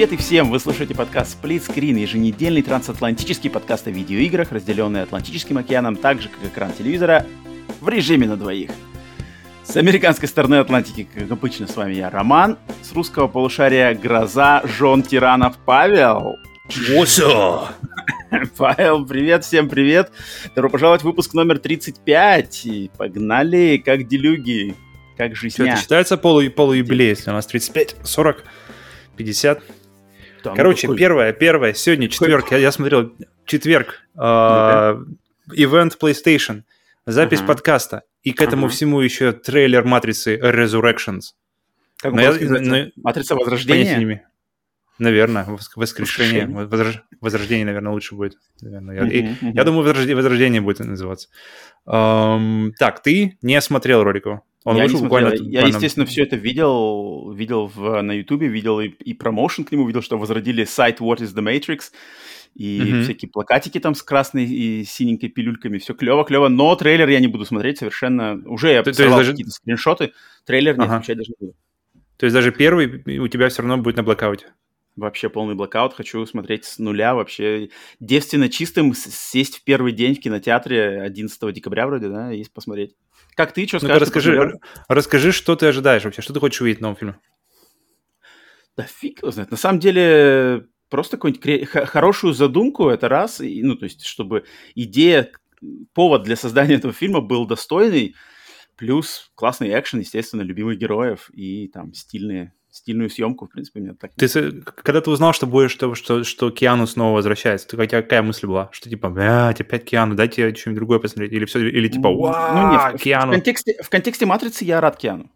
[0.00, 0.50] Привет и всем!
[0.50, 6.30] Вы слушаете подкаст Split Screen, еженедельный трансатлантический подкаст о видеоиграх, разделенный Атлантическим океаном, так же,
[6.30, 7.26] как экран телевизора,
[7.82, 8.70] в режиме на двоих.
[9.62, 12.56] С американской стороны Атлантики, как обычно, с вами я, Роман.
[12.80, 16.36] С русского полушария Гроза, Жон Тиранов, Павел.
[16.70, 17.68] Чего
[18.56, 20.12] Павел, привет, всем привет.
[20.54, 22.64] Добро пожаловать в выпуск номер 35.
[22.64, 24.74] И погнали, как делюги,
[25.18, 25.62] как жизнь.
[25.62, 28.44] Это считается полу, полуюбилей, если у нас 35, 40,
[29.18, 29.62] 50.
[30.42, 30.98] Там Короче, какой...
[30.98, 32.58] первое, первое, сегодня четверг, какой...
[32.58, 33.12] я, я смотрел,
[33.46, 34.20] четверг, э,
[35.54, 36.62] ивент PlayStation,
[37.06, 37.46] запись uh-huh.
[37.46, 38.70] подкаста, и к этому uh-huh.
[38.70, 41.34] всему еще трейлер Матрицы Resurrections.
[41.98, 44.26] Как но я, но, Матрица Возрождения?
[44.98, 47.02] Наверное, воскрешение, возрож...
[47.20, 48.36] возрождение, наверное, лучше будет.
[48.60, 48.96] Наверное.
[48.96, 49.52] Я, uh-huh, uh-huh.
[49.54, 51.28] я думаю, возрождение, возрождение будет называться.
[51.86, 54.40] Эм, так, ты не смотрел роликов?
[54.64, 58.88] Он я вышел буквально, Я, естественно, все это видел, видел в, на Ютубе, видел и,
[58.88, 61.92] и промоушен к нему, видел, что возродили сайт What is the Matrix,
[62.54, 63.02] и mm-hmm.
[63.04, 67.46] всякие плакатики там с красной и синенькой пилюльками, все клево-клево, но трейлер я не буду
[67.46, 69.30] смотреть совершенно, уже я посмотрел даже...
[69.30, 70.12] какие-то скриншоты,
[70.44, 70.82] трейлер ага.
[70.82, 71.56] не включать даже не буду.
[72.18, 74.52] То есть даже первый у тебя все равно будет на блэкауте?
[74.96, 80.20] Вообще полный блэкаут, хочу смотреть с нуля, вообще девственно чистым, сесть в первый день в
[80.20, 82.94] кинотеатре 11 декабря вроде, да, есть посмотреть.
[83.40, 84.02] Как ты, что ну скажешь?
[84.02, 87.18] Расскажи, расскажи, что ты ожидаешь вообще, что ты хочешь увидеть в новом фильме?
[88.76, 89.50] Да фиг его знает.
[89.50, 95.32] На самом деле, просто какую-нибудь хорошую задумку, это раз, и, ну, то есть, чтобы идея,
[95.94, 98.14] повод для создания этого фильма был достойный,
[98.76, 104.12] плюс классный экшен, естественно, любимых героев и там стильные стильную съемку, в принципе, мне так...
[104.16, 104.28] Ты,
[104.62, 108.46] когда ты узнал, что будешь, что, что, что Киану снова возвращается, ты, какая, какая мысль
[108.46, 108.68] была?
[108.72, 111.32] Что типа, блядь, опять Киану, дайте что-нибудь другое посмотреть?
[111.32, 113.32] Или все, или типа, вау, ну, нет, Киану.
[113.32, 115.30] В, в, контексте, в контексте «Матрицы» я рад Киану.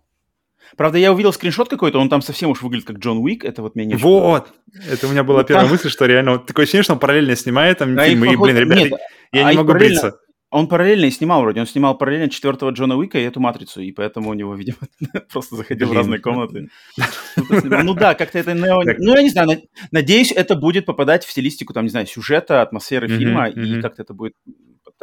[0.77, 3.77] Правда, я увидел скриншот какой-то, он там совсем уж выглядит как Джон Уик, это вот
[3.77, 4.53] меня не Вот!
[4.91, 7.97] Это у меня была первая мысль, что реально такое ощущение, что он параллельно снимает там
[7.99, 8.99] а фильмы, и, блин, ребята,
[9.33, 10.19] я а не могу бриться.
[10.55, 13.91] Он параллельно и снимал вроде, он снимал параллельно четвертого Джона Уика и эту «Матрицу», и
[13.91, 14.77] поэтому у него, видимо,
[15.33, 15.95] просто заходил Блин.
[15.95, 16.69] в разные комнаты.
[17.83, 18.55] Ну да, как-то это...
[18.55, 23.09] Ну, я не знаю, надеюсь, это будет попадать в стилистику, там, не знаю, сюжета, атмосферы
[23.09, 24.37] фильма, и как-то это будет...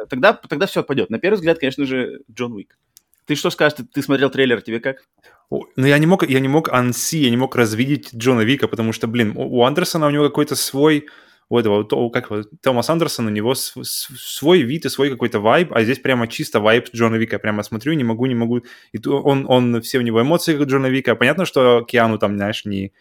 [0.10, 1.10] Тогда, тогда все пойдет.
[1.10, 2.78] На первый взгляд, конечно же, Джон Уик.
[3.26, 3.78] Ты что скажешь?
[3.78, 5.04] Ты, ты смотрел трейлер, тебе как?
[5.50, 8.94] Ну, я не мог, я не мог анси, я не мог развидеть Джона Вика, потому
[8.94, 11.08] что, блин, у Андерсона у него какой-то свой
[11.52, 15.84] у этого, как его, Томас Андерсон, у него свой вид и свой какой-то вайб, а
[15.84, 17.36] здесь прямо чисто вайб Джона Вика.
[17.36, 18.62] Я прямо смотрю, не могу, не могу.
[18.94, 21.14] И он, он все у него эмоции, как Джона Вика.
[21.16, 22.94] Понятно, что Киану там, знаешь, не,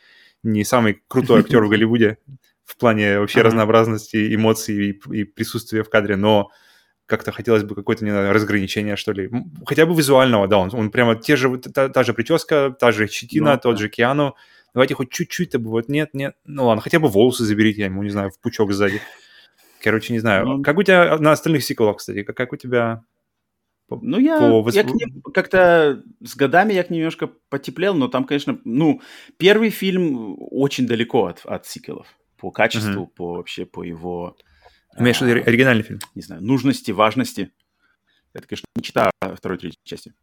[0.42, 2.18] не самый крутой актер в Голливуде
[2.64, 6.50] в плане вообще разнообразности эмоций и, и присутствия в кадре, но
[7.06, 9.30] как-то хотелось бы какое-то, не знаю, разграничение, что ли.
[9.64, 13.06] Хотя бы визуального, да, он, он прямо те же, та, та же прическа, та же
[13.06, 13.82] щетина, ну, тот да.
[13.82, 14.34] же Киану,
[14.74, 15.88] давайте хоть чуть-чуть-то будет.
[15.88, 19.00] Нет, нет, ну ладно, хотя бы волосы заберите, я ему, не знаю, в пучок сзади.
[19.82, 20.46] Короче, не знаю.
[20.46, 23.02] Ну, как у тебя на остальных сиквелах, кстати, как, как у тебя
[23.90, 24.70] ну, я, по...
[24.70, 29.00] я к ним как-то с годами я к ним немножко потеплел, но там, конечно, ну,
[29.36, 33.14] первый фильм очень далеко от, от сиквелов по качеству, uh-huh.
[33.16, 34.36] по вообще по его...
[34.96, 36.00] Имеешь виду оригинальный фильм?
[36.14, 37.52] Не знаю, нужности, важности.
[38.32, 40.14] Это, конечно, не читаю второй, третьей части.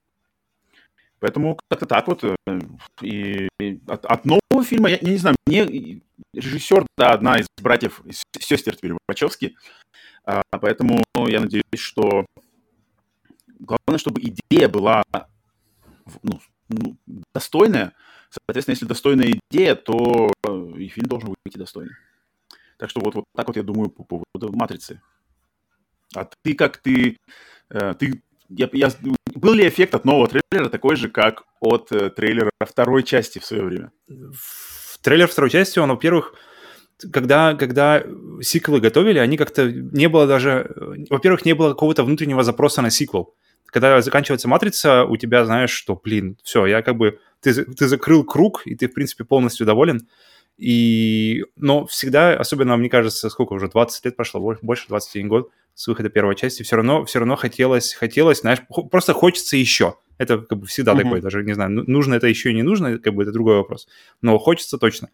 [1.19, 2.23] Поэтому как-то так вот.
[2.23, 2.35] Э,
[3.01, 3.47] и
[3.87, 6.01] от, от нового фильма, я, я не знаю, мне
[6.33, 8.01] режиссер, да, одна из братьев,
[8.39, 9.55] сестер теперь Вачовски,
[10.25, 12.25] а, поэтому я надеюсь, что
[13.59, 15.03] главное, чтобы идея была
[16.23, 16.39] ну,
[16.69, 16.97] ну,
[17.33, 17.93] достойная.
[18.29, 20.31] Соответственно, если достойная идея, то
[20.77, 21.95] и фильм должен выйти достойный.
[22.77, 25.01] Так что вот, вот так вот я думаю по поводу «Матрицы».
[26.15, 27.17] А ты как ты...
[27.69, 28.91] Э, ты я, я,
[29.37, 33.45] был ли эффект от нового трейлера такой же, как от э, трейлера второй части в
[33.45, 33.91] свое время?
[34.07, 36.33] В трейлер второй части, он, во-первых,
[37.11, 38.03] когда, когда
[38.41, 40.71] сиквелы готовили, они как-то не было даже...
[41.09, 43.35] Во-первых, не было какого-то внутреннего запроса на сиквел.
[43.67, 47.19] Когда заканчивается «Матрица», у тебя знаешь, что, блин, все, я как бы...
[47.41, 50.07] Ты, ты закрыл круг, и ты, в принципе, полностью доволен.
[50.57, 51.43] И...
[51.55, 56.09] Но всегда, особенно, мне кажется, сколько уже, 20 лет прошло, больше 21 год, с выхода
[56.09, 58.57] первой части, все равно, все равно хотелось, хотелось, знаешь,
[58.89, 59.97] просто хочется еще.
[60.17, 61.03] Это как бы всегда mm-hmm.
[61.03, 63.57] такое, даже, не знаю, ну, нужно это еще и не нужно, как бы это другой
[63.57, 63.87] вопрос.
[64.23, 65.09] Но хочется точно.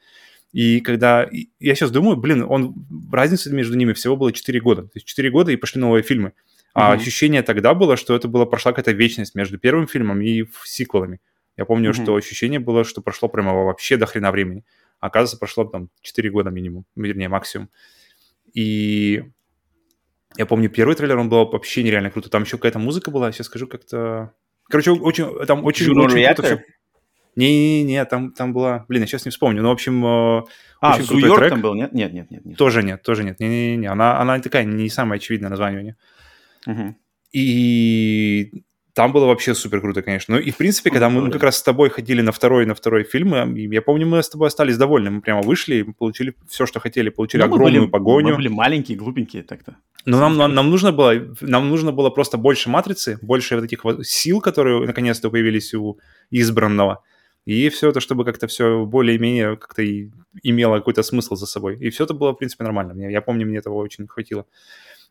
[0.54, 1.30] И когда...
[1.60, 2.76] Я сейчас думаю, блин, он...
[3.12, 4.84] Разница между ними всего было 4 года.
[4.84, 6.32] То есть 4 года и пошли новые фильмы.
[6.74, 6.98] А mm-hmm.
[6.98, 11.20] ощущение тогда было, что это была прошла какая-то вечность между первым фильмом и сиквелами.
[11.58, 12.04] Я помню, mm-hmm.
[12.04, 14.64] что ощущение было, что прошло прямо вообще до хрена времени.
[15.02, 17.70] Оказывается, прошло там 4 года минимум, вернее, максимум.
[18.54, 19.24] И
[20.38, 22.30] я помню, первый трейлер, он был вообще нереально круто.
[22.30, 24.34] Там еще какая-то музыка была, сейчас скажу как-то...
[24.70, 26.64] Короче, очень, там очень, очень круто все...
[27.36, 28.86] Не-не-не, там, там была...
[28.88, 29.64] Блин, я сейчас не вспомню.
[29.64, 30.44] Ну, в общем, э,
[30.80, 31.50] А, очень крутой Зуйорк трек.
[31.50, 31.92] там был, нет?
[31.94, 32.46] Нет, нет, нет.
[32.46, 32.58] нет.
[32.58, 33.40] Тоже нет, тоже нет.
[33.40, 35.96] Не-не-не, она, она такая не самое очевидное название у нее.
[36.68, 36.96] Мгм.
[37.32, 38.64] И
[38.94, 40.36] там было вообще супер круто, конечно.
[40.36, 43.04] Ну и, в принципе, когда мы как раз с тобой ходили на второй на второй
[43.04, 45.10] фильм, э, я помню, мы с тобой остались довольны.
[45.10, 47.10] Мы прямо вышли и получили все, что хотели.
[47.10, 48.30] Получили Ну, мы огромную были- погоню.
[48.30, 49.76] Мы были маленькие, глупенькие так-то.
[50.06, 53.84] Но нам, нам, нам нужно было, нам нужно было просто больше матрицы, больше вот этих
[53.84, 55.98] вот сил, которые наконец-то появились у
[56.32, 57.02] избранного.
[57.46, 60.10] И все это, чтобы как-то все более-менее как-то и
[60.44, 61.78] имело какой-то смысл за собой.
[61.80, 62.94] И все это было, в принципе, нормально.
[62.94, 64.46] Мне- Я помню, мне этого очень хватило.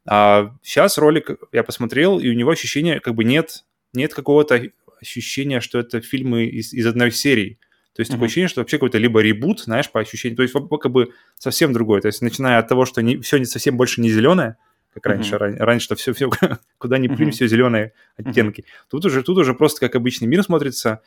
[0.07, 4.63] А сейчас ролик я посмотрел, и у него ощущение, как бы нет, нет какого-то
[5.01, 7.59] ощущения, что это фильмы из, из одной серии.
[7.95, 8.17] То есть Мгм.
[8.19, 10.37] такое ощущение, что вообще какой-то либо ребут, знаешь, по ощущению.
[10.37, 12.01] То есть как бы совсем другое.
[12.01, 14.57] То есть начиная от того, что не, все не совсем больше не зеленое,
[14.95, 15.13] как Мгм.
[15.15, 15.39] раньше.
[15.39, 16.31] Ран- Раньше-то все, все
[16.79, 17.31] куда ни плюнь, Мгм.
[17.33, 18.65] все зеленые оттенки.
[18.89, 21.01] Тут уже, тут уже просто как обычный мир смотрится,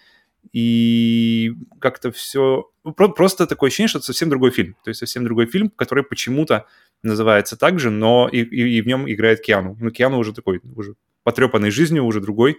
[0.53, 2.69] и как-то все...
[2.83, 4.75] просто такое ощущение, что это совсем другой фильм.
[4.83, 6.65] То есть совсем другой фильм, который почему-то
[7.03, 9.75] называется так же, но и, и- и в нем играет Киану.
[9.79, 10.93] Ну, Киану уже такой, уже
[11.25, 12.57] потрепанный жизнью, уже другой.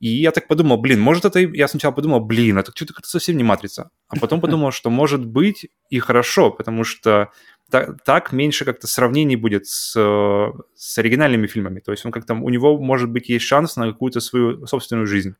[0.00, 1.38] И я так подумал, блин, может это...
[1.38, 3.90] Я сначала подумал, блин, это что-то как-то совсем не матрица.
[4.08, 7.30] А потом подумал, что может быть и хорошо, потому что
[7.70, 11.78] та- так меньше как-то сравнений будет с, э, с оригинальными фильмами.
[11.78, 12.34] То есть он как-то...
[12.34, 15.36] У него, может быть, есть шанс на какую-то свою собственную жизнь,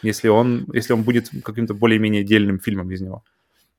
[0.00, 3.22] если он, если он будет каким-то более-менее отдельным фильмом из него.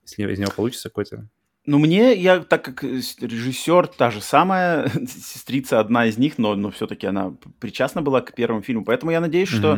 [0.04, 1.28] Если из него получится какой-то...
[1.68, 6.56] Ну, мне, я, так как э, режиссер та же самая, сестрица одна из них, но,
[6.56, 9.74] но все-таки она причастна была к первому фильму, поэтому я надеюсь, что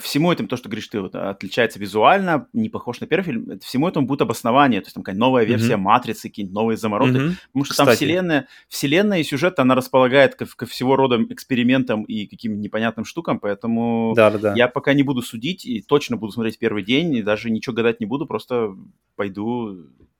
[0.00, 3.66] всему этому, то, что говоришь ты, вот, отличается визуально, не похож на первый фильм, это-
[3.66, 5.76] всему этому будет обоснование, то есть там какая новая версия.
[5.76, 7.12] «Матрицы», какие-нибудь новые замороты,
[7.52, 12.26] потому что там вселенная, вселенная и сюжет, она располагает ко, ко всего рода экспериментам и
[12.26, 14.54] каким-то непонятным штукам, поэтому Да-да-да.
[14.56, 18.00] я пока не буду судить и точно буду смотреть первый день, и даже ничего гадать
[18.00, 18.74] не буду, просто
[19.16, 19.76] пойду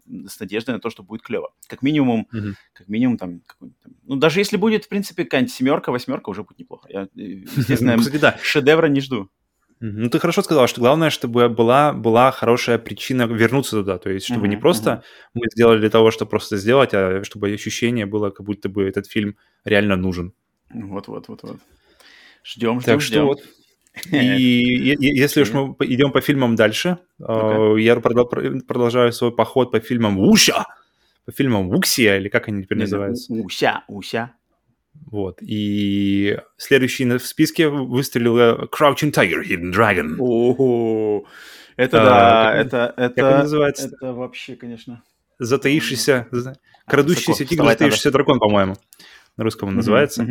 [0.07, 1.53] с надеждой на то, что будет клево.
[1.67, 2.55] Как минимум, Мгм.
[2.73, 3.73] как минимум там, там-
[4.05, 6.89] ну даже если будет, в принципе, какая-нибудь семерка, восьмерка, уже будет неплохо.
[6.91, 7.07] Я, э,
[7.57, 9.29] естественно, Ну, шедевра не жду.
[9.81, 13.99] Ну, ты хорошо сказал, что главное, чтобы была, была хорошая причина вернуться туда.
[13.99, 15.03] То есть, чтобы не Мгм, просто
[15.35, 19.07] мы сделали для того, чтобы просто сделать, а чтобы ощущение было, как будто бы этот
[19.07, 20.33] фильм реально нужен.
[20.73, 21.59] Вот, вот, вот, вот.
[22.45, 23.25] Ждем, ждем, Так что ждем.
[23.27, 23.43] вот.
[24.11, 29.31] И е- если уж мы идем по фильмам дальше, э, я продол- пр- продолжаю свой
[29.35, 30.65] поход по фильмам Уша,
[31.25, 33.33] по фильмам Вуксия, или как они теперь Не, называются.
[33.33, 34.33] Уся, уся.
[35.11, 35.39] Вот.
[35.43, 40.17] И следующий в списке выстрелил э, Crouching Tiger, Hidden Dragon.
[40.19, 41.25] О,
[41.77, 43.87] это А, да, это, это, называется?
[43.89, 45.03] это вообще, конечно.
[45.39, 46.57] Затаившийся, за-
[46.87, 48.77] А, крадущийся тигр, затаившийся дракон, по-моему,
[49.37, 50.27] на русском он называется.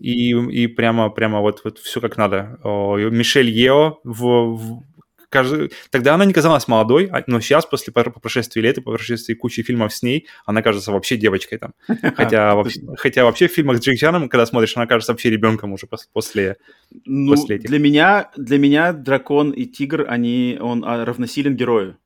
[0.00, 2.58] И, и прямо, прямо вот, вот все как надо.
[2.62, 4.82] Мишель Ео в, в-
[5.30, 8.80] кажд- Тогда она не казалась молодой, а- но сейчас, после пор- по прошествии лет и
[8.80, 11.74] по прошествии кучи фильмов с ней, она кажется вообще девочкой там.
[12.16, 15.72] Хотя, вообще, хотя вообще в фильмах с Джеки Чаном, когда смотришь, она кажется вообще ребенком
[15.72, 16.56] уже пос- после...
[17.04, 17.68] Ну, после этих.
[17.70, 21.96] для меня, для меня дракон и тигр, они, он а, равносилен герою.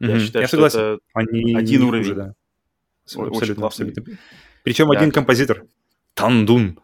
[0.00, 0.20] Я Мгм.
[0.20, 2.04] считаю, Я что это Они один уровень.
[2.04, 2.34] хуже, да.
[3.04, 4.04] Абсолютно, абсолютно.
[4.62, 5.64] Причем один композитор.
[6.14, 6.78] Тандун.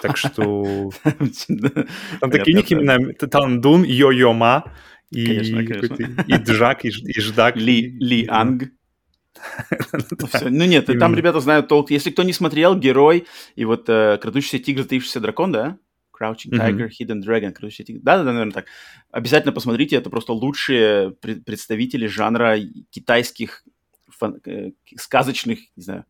[0.00, 4.64] Так что там такие ники именно Тандун, Йо-Йо-Ма
[5.10, 7.56] и, Джак, и, Ждак.
[7.56, 8.64] Ли, Анг.
[9.92, 10.50] Ну.
[10.50, 11.90] Ну нет, там ребята знают толк.
[11.90, 15.78] Если кто не смотрел, герой и вот э, крадущийся тигр, затаившийся дракон, да?
[16.12, 16.50] Crouching.
[16.50, 18.00] Tiger, Hidden Dragon, крадущийся тигр.
[18.02, 18.66] Да-да-да, наверное, так.
[19.10, 22.56] Обязательно посмотрите, это просто лучшие пред- представители жанра
[22.90, 23.64] китайских
[24.44, 26.04] э, сказочных, не знаю,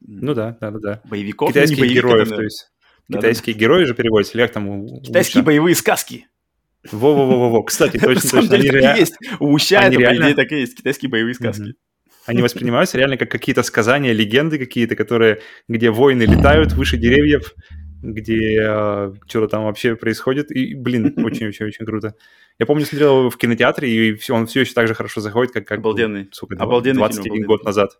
[0.00, 1.02] Ну да, да, да, да.
[1.04, 1.48] боевиков.
[1.48, 2.71] Ну, Китайских героев, то есть.
[3.18, 4.86] Китайские герои же переводятся, или как там?
[5.02, 6.26] Китайские боевые сказки.
[6.90, 8.54] Во-во-во-во, кстати, точно, точно.
[8.56, 9.14] Они, же есть.
[9.38, 10.76] У Уща это, по реально- идее, так и есть.
[10.76, 11.74] Китайские боевые сказки.
[12.26, 17.54] Они воспринимаются реально как какие-то сказания, легенды какие-то, которые, где воины летают выше деревьев,
[18.02, 20.50] где э, что-то там вообще происходит.
[20.50, 22.14] И, блин, очень-очень-очень круто.
[22.58, 25.52] Я помню, смотрел его в кинотеатре, и всё- он все еще так же хорошо заходит,
[25.52, 26.28] как, как Обалденный.
[26.32, 27.46] сука, Обалденный фильм, 21 обалденный.
[27.46, 27.90] год назад.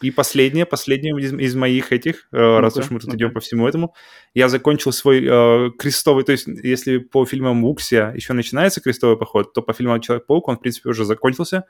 [0.00, 3.16] И последнее, последнее из, из моих этих, э, раз уж мы тут ну-ка.
[3.16, 3.94] идем по всему этому,
[4.32, 9.52] я закончил свой э, крестовый, то есть если по фильмам Уксия еще начинается крестовый поход,
[9.52, 11.64] то по фильмам Человек-паук он, в принципе, уже закончился,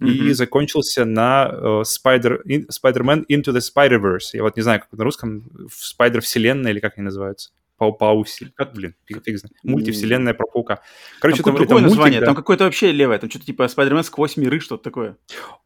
[0.00, 0.34] и Мгм.
[0.34, 4.30] закончился на э, Spider, in- Spider-Man Into the Spider-Verse.
[4.34, 7.50] Я вот не знаю, как на русском, в Spider-вселенная или как они называются.
[7.76, 8.52] Пау Пауси.
[8.54, 9.52] Как, блин, фиг, знает.
[9.64, 10.80] Мультивселенная про паука.
[11.20, 12.20] Короче, там это мультик, название?
[12.20, 12.26] да.
[12.26, 13.18] Там какое-то вообще левое.
[13.18, 15.16] Там что-то типа Spider-Man сквозь миры, что-то такое.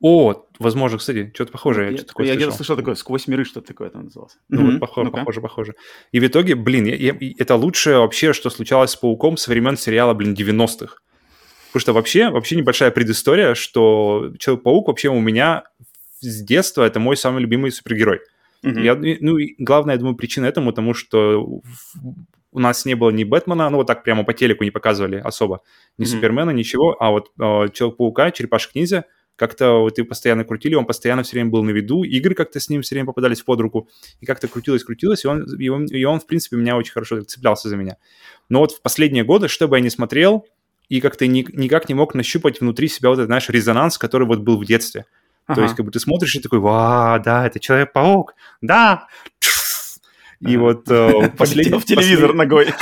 [0.00, 1.90] О, возможно, кстати, что-то похожее.
[1.90, 2.76] я что-то такое я где-то слышал.
[2.76, 4.38] такое, сквозь миры что-то такое там называлось.
[4.48, 4.70] Ну, Мгм.
[4.72, 5.18] вот похоже, Ну-ка.
[5.18, 5.74] похоже, похоже.
[6.12, 9.76] И в итоге, блин, я- я- это лучшее вообще, что случалось с Пауком со времен
[9.76, 10.96] сериала, блин, 90-х.
[11.72, 15.64] Потому что вообще, вообще небольшая предыстория, что Человек-паук вообще у меня
[16.20, 18.20] с детства это мой самый любимый супергерой.
[18.64, 18.82] Mm-hmm.
[18.82, 21.60] Я, ну, и главная, я думаю, причина этому, тому что
[22.50, 25.60] у нас не было ни Бэтмена, ну вот так прямо по телеку не показывали особо,
[25.96, 26.08] ни mm-hmm.
[26.08, 29.04] Супермена, ничего, а вот э, Человек-паука, Черепашек-ниндзя,
[29.36, 32.68] как-то вот и постоянно крутили, он постоянно все время был на виду, игры как-то с
[32.68, 33.88] ним все время попадались под руку,
[34.20, 37.22] и как-то крутилось, крутилось, и он, и он, и он, в принципе, меня очень хорошо
[37.22, 37.96] цеплялся за меня.
[38.48, 40.46] Но вот в последние годы, что бы я ни смотрел,
[40.88, 44.40] и как-то ни, никак не мог нащупать внутри себя вот этот, знаешь, резонанс, который вот
[44.40, 45.04] был в детстве.
[45.48, 45.56] Ага.
[45.56, 49.08] То есть, как бы ты смотришь и такой, ва, да, это Человек-паук, да,
[50.40, 51.78] и вот э, последний...
[51.78, 52.68] в телевизор ногой.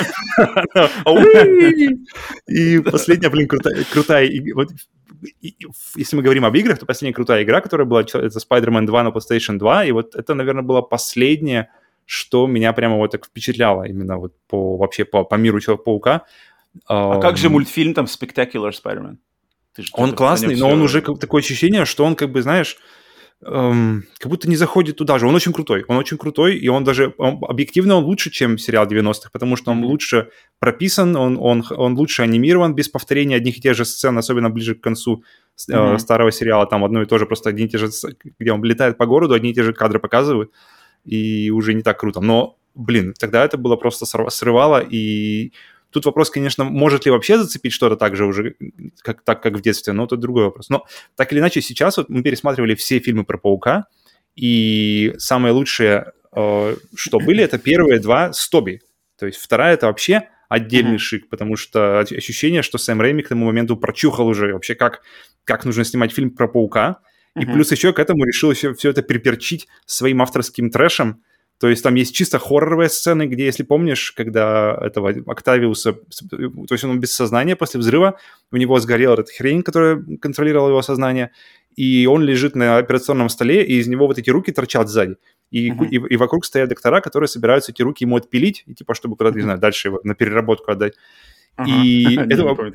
[2.47, 4.69] И последняя, блин, крутая, крутая вот,
[5.97, 9.09] если мы говорим об играх, то последняя крутая игра, которая была, это Spider-Man 2 на
[9.09, 11.71] PlayStation 2, и вот это, наверное, была последняя,
[12.05, 16.25] что меня прямо вот так впечатляло именно вот по вообще по, по миру Человека-паука.
[16.87, 19.17] А как же мультфильм там Spectacular Spider-Man?
[19.93, 22.77] Он классный, но он уже как, такое ощущение, что он как бы, знаешь,
[23.45, 25.27] эм, как будто не заходит туда же.
[25.27, 28.87] Он очень крутой, он очень крутой, и он даже он, объективно он лучше, чем сериал
[28.87, 30.29] 90-х, потому что он лучше
[30.59, 34.75] прописан, он, он, он лучше анимирован без повторения одних и тех же сцен, особенно ближе
[34.75, 35.23] к концу
[35.69, 35.99] э, mm-hmm.
[35.99, 36.67] старого сериала.
[36.67, 37.91] Там одно и то же, просто одни и те же,
[38.39, 40.51] где он летает по городу, одни и те же кадры показывают,
[41.05, 42.21] и уже не так круто.
[42.21, 45.53] Но, блин, тогда это было просто срывало, и
[45.97, 48.55] Тут вопрос, конечно, может ли вообще зацепить что-то так же уже,
[49.01, 50.69] как, так как в детстве, но это другой вопрос.
[50.69, 50.85] Но
[51.15, 53.87] так или иначе, сейчас вот мы пересматривали все фильмы про Паука,
[54.35, 58.83] и самые лучшие, э, что были, это первые два с Тоби.
[59.19, 60.99] То есть вторая это вообще отдельный mm-hmm.
[60.99, 65.01] шик, потому что ощущение, что Сэм Рэйми к тому моменту прочухал уже вообще, как,
[65.45, 66.99] как нужно снимать фильм про Паука,
[67.35, 67.53] и mm-hmm.
[67.55, 71.23] плюс еще к этому решил еще все это приперчить своим авторским трэшем,
[71.59, 76.85] то есть там есть чисто хорроровые сцены, где, если помнишь, когда этого Октавиуса, то есть
[76.85, 78.19] он без сознания после взрыва,
[78.53, 81.31] у него сгорела эта хрень, которая контролировала его сознание,
[81.75, 85.17] и он лежит на операционном столе, и из него вот эти руки торчат сзади.
[85.51, 85.89] И, uh-huh.
[85.89, 89.37] и, и вокруг стоят доктора, которые собираются эти руки ему отпилить, и типа, чтобы куда-то,
[89.37, 90.95] не знаю, дальше его на переработку отдать.
[91.57, 91.67] Uh-huh.
[91.69, 92.75] И это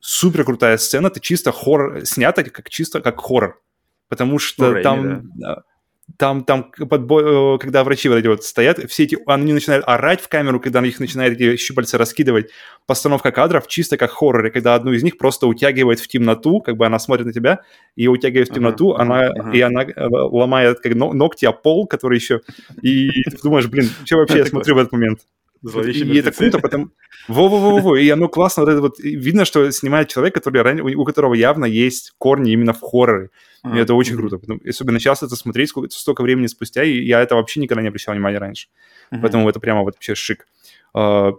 [0.00, 3.62] супер крутая сцена, это чисто хоррор, снято как чисто как хоррор.
[4.08, 5.30] Потому что там...
[5.36, 5.62] Да
[6.18, 7.54] там, там подбо...
[7.54, 10.80] Э, когда врачи вот эти вот стоят, все эти, они начинают орать в камеру, когда
[10.80, 12.50] них начинают эти щупальца раскидывать.
[12.86, 16.86] Постановка кадров чисто как хорроре, когда одну из них просто утягивает в темноту, как бы
[16.86, 17.60] она смотрит на тебя,
[17.96, 19.54] и утягивает в темноту, uh-huh, она, uh-huh.
[19.54, 22.40] и она э, ломает как ногти о пол, который еще,
[22.82, 25.20] и ты думаешь, блин, что вообще я смотрю в этот момент?
[25.62, 26.90] И это круто, потому...
[27.28, 31.64] Во-во-во-во, и оно классно, вот это вот, видно, что снимает человек, который, у которого явно
[31.64, 33.30] есть корни именно в хорроре.
[33.64, 34.40] И это очень круто.
[34.68, 38.14] Особенно часто это смотреть сколько, столько времени спустя, и я это вообще никогда не обращал
[38.14, 38.68] внимания раньше.
[39.10, 40.46] Поэтому это прямо вот вообще шик.
[40.94, 41.32] Uh,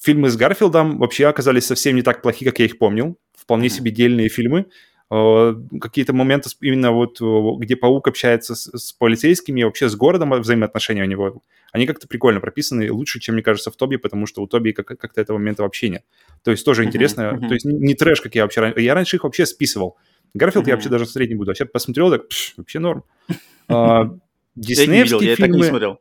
[0.00, 3.16] фильмы с Гарфилдом вообще оказались совсем не так плохи, как я их помнил.
[3.36, 4.66] Вполне себе дельные фильмы.
[5.10, 7.18] Uh, какие-то моменты именно вот,
[7.60, 12.40] где Паук общается с, с полицейскими, вообще с городом взаимоотношения у него, они как-то прикольно
[12.40, 15.62] прописаны, лучше, чем, мне кажется, в Тоби, потому что у Тоби как- как-то этого момента
[15.62, 16.04] вообще нет.
[16.42, 17.38] То есть тоже uh-huh, интересно.
[17.40, 17.48] Uh-huh.
[17.48, 18.72] То есть не трэш, как я вообще...
[18.76, 19.96] Я раньше их вообще списывал.
[20.34, 20.68] Гарфилд mm-hmm.
[20.68, 21.50] я вообще даже смотреть не буду.
[21.50, 23.04] А сейчас посмотрел, так, пш, вообще норм.
[23.70, 24.16] А,
[24.56, 25.56] Диснеевские фильмы...
[25.56, 26.00] Я не смотрел.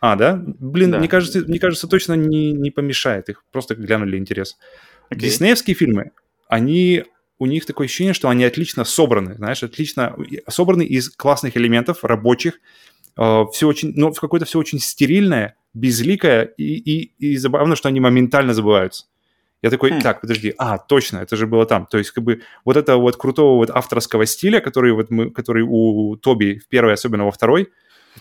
[0.00, 0.38] А, да?
[0.44, 0.98] Блин, да.
[0.98, 3.30] мне кажется, мне кажется, точно не, не помешает.
[3.30, 4.58] Их просто глянули интерес.
[5.10, 5.16] Okay.
[5.20, 6.12] Диснеевские фильмы,
[6.48, 7.04] они
[7.38, 10.16] у них такое ощущение, что они отлично собраны, знаешь, отлично
[10.48, 12.60] собраны из классных элементов, рабочих.
[13.16, 18.00] Э, все очень, ну, какое-то все очень стерильное, безликое, и, и, и забавно, что они
[18.00, 19.06] моментально забываются.
[19.60, 20.00] Я такой, хм.
[20.00, 21.86] так, подожди, а, точно, это же было там.
[21.86, 25.64] То есть, как бы, вот это вот крутого вот авторского стиля, который вот мы, который
[25.66, 27.68] у Тоби в первой, особенно во второй,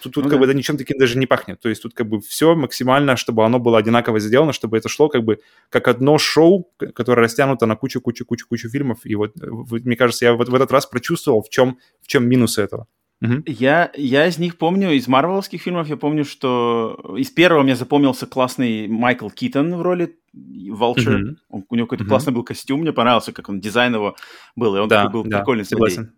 [0.02, 0.46] тут, тут ну, как да.
[0.46, 1.60] бы это ничем таким даже не пахнет.
[1.60, 5.10] То есть тут как бы все максимально, чтобы оно было одинаково сделано, чтобы это шло
[5.10, 5.40] как бы
[5.70, 9.00] как одно шоу, которое растянуто на кучу-кучу-кучу-кучу фильмов.
[9.04, 12.28] И вот, вот мне кажется, я вот в этот раз прочувствовал, в чем, в чем
[12.28, 12.88] минусы этого.
[13.22, 13.44] Угу.
[13.48, 18.28] Я, я из них помню, из марвеловских фильмов я помню, что из первого мне запомнился
[18.28, 21.24] классный Майкл Китон в роли Vulture.
[21.24, 21.36] Угу.
[21.50, 22.10] Он, у него какой-то угу.
[22.10, 24.16] классный был костюм, мне понравился, как он дизайн его
[24.56, 26.14] был, и он да, такой был да, прикольный согласен.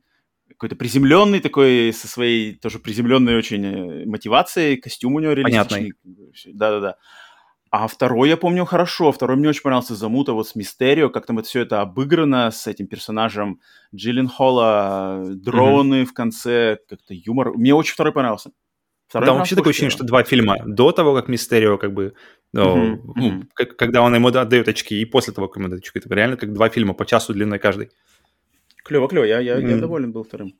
[0.59, 5.93] Какой-то приземленный такой, со своей тоже приземленной очень э, мотивацией, костюм у него реалистичный.
[6.47, 6.97] Да-да-да.
[7.71, 9.13] А второй я помню хорошо.
[9.13, 12.67] Второй мне очень понравился Замута вот с Мистерио, как там это все это обыграно с
[12.67, 13.61] этим персонажем
[13.95, 16.05] Джиллин Холла, дроны mm-hmm.
[16.05, 17.53] в конце, как-то юмор.
[17.53, 18.51] Мне очень второй понравился.
[19.07, 20.57] Второй Там вообще такое ощущение, что два фильма.
[20.65, 22.15] До того, как Мистерио как бы...
[22.51, 23.01] Ну, mm-hmm.
[23.15, 25.99] ну, как, когда он ему отдает очки, и после того, как ему отдает очки.
[25.99, 27.91] Это реально как два фильма по часу длиной каждый.
[28.89, 29.23] Клево, клево.
[29.23, 29.69] Я, я, mm-hmm.
[29.69, 30.55] я доволен был вторым.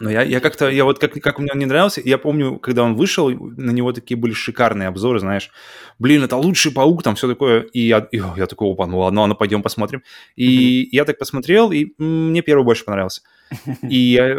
[0.00, 2.82] Но я, я как-то, я вот как, как мне он не нравился, я помню, когда
[2.82, 5.50] он вышел, на него такие были шикарные обзоры, знаешь,
[5.98, 9.20] блин, это лучший паук, там все такое, и я, и, я такой, опа, ну ладно,
[9.22, 10.02] ладно, пойдем посмотрим.
[10.36, 10.88] И mm-hmm.
[10.92, 13.22] я так посмотрел, и мне первый больше понравился.
[13.82, 14.36] И я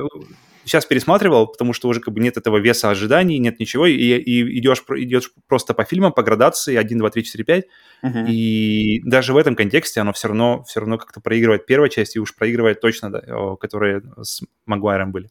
[0.66, 4.60] сейчас пересматривал, потому что уже как бы нет этого веса ожиданий, нет ничего, и, и
[4.60, 7.66] идешь, идешь просто по фильмам, по градации 1, 2, 3, 4, 5,
[8.04, 8.30] uh-huh.
[8.30, 12.20] и даже в этом контексте оно все равно, все равно как-то проигрывает первая часть, и
[12.20, 13.22] уж проигрывает точно, да,
[13.60, 15.30] которые с Магуайром были.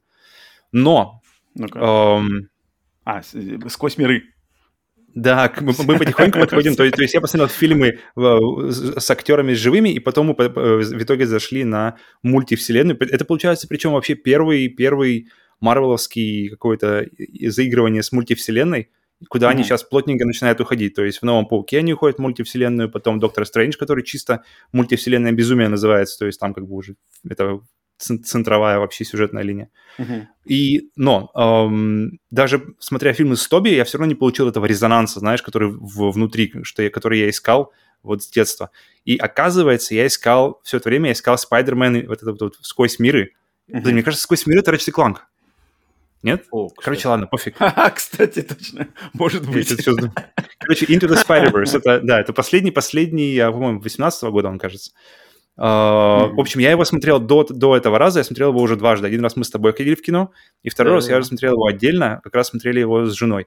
[0.72, 1.22] Но...
[1.58, 2.49] Эм,
[3.04, 3.22] а,
[3.68, 4.22] сквозь миры.
[5.14, 6.76] Да, мы, мы потихоньку подходим.
[6.76, 11.64] То, то есть я посмотрел фильмы с актерами живыми, и потом мы в итоге зашли
[11.64, 12.97] на мультивселенную.
[13.00, 15.29] Это получается, причем вообще первый, первый
[15.61, 17.07] марвеловский какое-то
[17.47, 18.90] заигрывание с мультивселенной,
[19.29, 19.50] куда mm-hmm.
[19.50, 20.95] они сейчас плотненько начинают уходить.
[20.95, 25.33] То есть в «Новом Пауке» они уходят в мультивселенную, потом «Доктор Стрэндж», который чисто мультивселенная
[25.33, 26.95] безумие называется, то есть там как бы уже
[27.29, 27.61] это
[28.00, 29.71] центровая вообще сюжетная линия.
[29.99, 30.26] Uh-huh.
[30.47, 35.21] И, но эм, даже смотря фильмы с Тоби, я все равно не получил этого резонанса,
[35.21, 38.71] знаешь, который в, внутри, что я, который я искал вот с детства.
[39.04, 42.99] И оказывается, я искал, все это время я искал Спайдермен, вот это вот, вот «Сквозь
[42.99, 43.35] миры».
[43.69, 43.80] Uh-huh.
[43.80, 45.16] Блин, мне кажется, «Сквозь миры»— это Ratchet Clank.
[46.23, 46.45] Нет?
[46.50, 47.57] О, Короче, ладно, пофиг.
[47.95, 48.88] кстати, точно.
[49.14, 49.69] Может быть.
[50.59, 51.78] Короче, Into the Spider-Verse.
[51.78, 54.92] Это, да, это последний, последний, по-моему, 18 года, он кажется.
[55.59, 56.35] Mm-hmm.
[56.35, 59.07] В общем, я его смотрел до, до этого раза, я смотрел его уже дважды.
[59.07, 60.97] Один раз мы с тобой ходили в кино, и второй mm-hmm.
[60.97, 63.47] раз я уже смотрел его отдельно, как раз смотрели его с женой.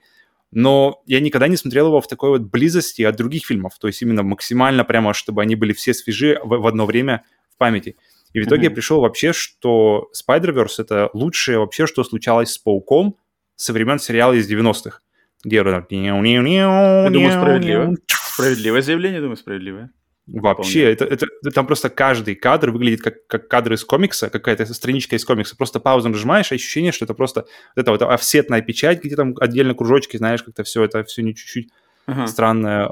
[0.51, 4.01] Но я никогда не смотрел его в такой вот близости от других фильмов, то есть
[4.03, 7.95] именно максимально прямо, чтобы они были все свежи в, в одно время в памяти.
[8.33, 8.69] И в итоге mm-hmm.
[8.69, 13.17] я пришел вообще, что Spider-Verse— это лучшее вообще, что случалось с Пауком
[13.55, 14.99] со времен сериала из 90-х.
[15.43, 17.95] Где я думаю, справедливо.
[18.07, 19.91] Справедливое заявление, думаю, справедливое.
[20.25, 25.17] Вообще, это, это, там просто каждый кадр выглядит как, как кадр из комикса, какая-то страничка
[25.17, 25.57] из комикса.
[25.57, 27.41] Просто паузу нажимаешь, ощущение, что это просто
[27.75, 31.35] вот это вот офсетная печать, где там отдельно кружочки, знаешь, как-то все это все не
[31.35, 31.69] чуть-чуть
[32.07, 32.27] uh-huh.
[32.27, 32.87] странное.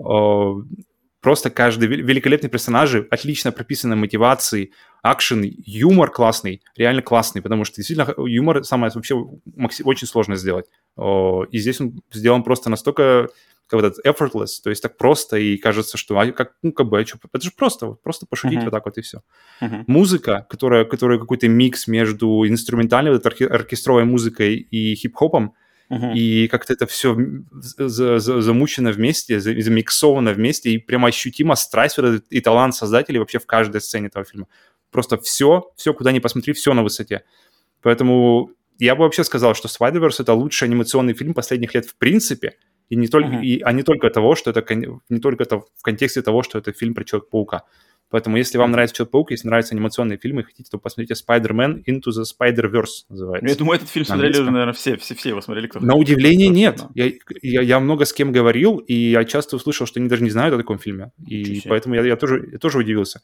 [1.21, 4.71] Просто каждый великолепный персонажи, отлично прописаны мотивации,
[5.03, 9.15] акшен, юмор классный, реально классный, потому что действительно юмор самое вообще
[9.83, 10.65] очень сложно сделать.
[10.99, 13.29] И здесь он сделан просто настолько
[13.67, 16.99] как этот effortless, то есть так просто, и кажется, что а, как, ну, как бы,
[16.99, 18.65] а что, это же просто, просто пошутить uh-huh.
[18.65, 19.21] вот так вот и все.
[19.61, 19.85] Uh-huh.
[19.87, 25.53] Музыка, которая, которая какой-то микс между инструментальной, вот, орке- оркестровой музыкой и хип-хопом,
[26.15, 27.17] и как-то это все
[27.51, 33.19] за, за, замучено вместе, за, замиксовано вместе, и прямо ощутимо страсть вот и талант создателей
[33.19, 34.47] вообще в каждой сцене этого фильма.
[34.91, 37.23] Просто все, все, куда ни посмотри, все на высоте.
[37.81, 42.55] Поэтому я бы вообще сказал, что Spider-Verse— это лучший анимационный фильм последних лет в принципе—
[42.91, 43.45] и не только, uh-huh.
[43.45, 44.75] и, а не только того, что это
[45.09, 47.63] не только это в контексте того, что это фильм про Человека-паука.
[48.11, 52.23] Поэтому, если вам нравится Человек-паук, если нравятся анимационные фильмы, хотите, то посмотрите Spider-Man Into the
[52.23, 53.49] Spider-Verse называется.
[53.49, 55.67] Я думаю, этот фильм смотрели уже, наверное, все, все, все его смотрели.
[55.67, 56.81] Кто На удивление нет.
[56.93, 57.05] Я,
[57.41, 60.53] я, я много с кем говорил, и я часто услышал, что они даже не знают
[60.53, 61.11] о таком фильме.
[61.25, 63.21] И поэтому я, я, тоже, я тоже удивился.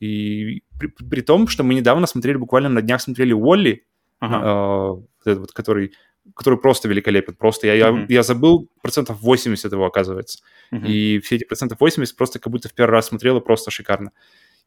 [0.00, 3.84] И при, при том, что мы недавно смотрели, буквально на днях смотрели Уолли,
[4.20, 5.04] ага.
[5.26, 5.92] э, вот, который
[6.34, 7.34] который просто великолепен.
[7.34, 8.06] Просто я, mm-hmm.
[8.08, 10.40] я, я забыл процентов 80 его, оказывается.
[10.72, 10.86] Mm-hmm.
[10.86, 14.12] И все эти процентов 80 просто как будто в первый раз смотрел, и просто шикарно.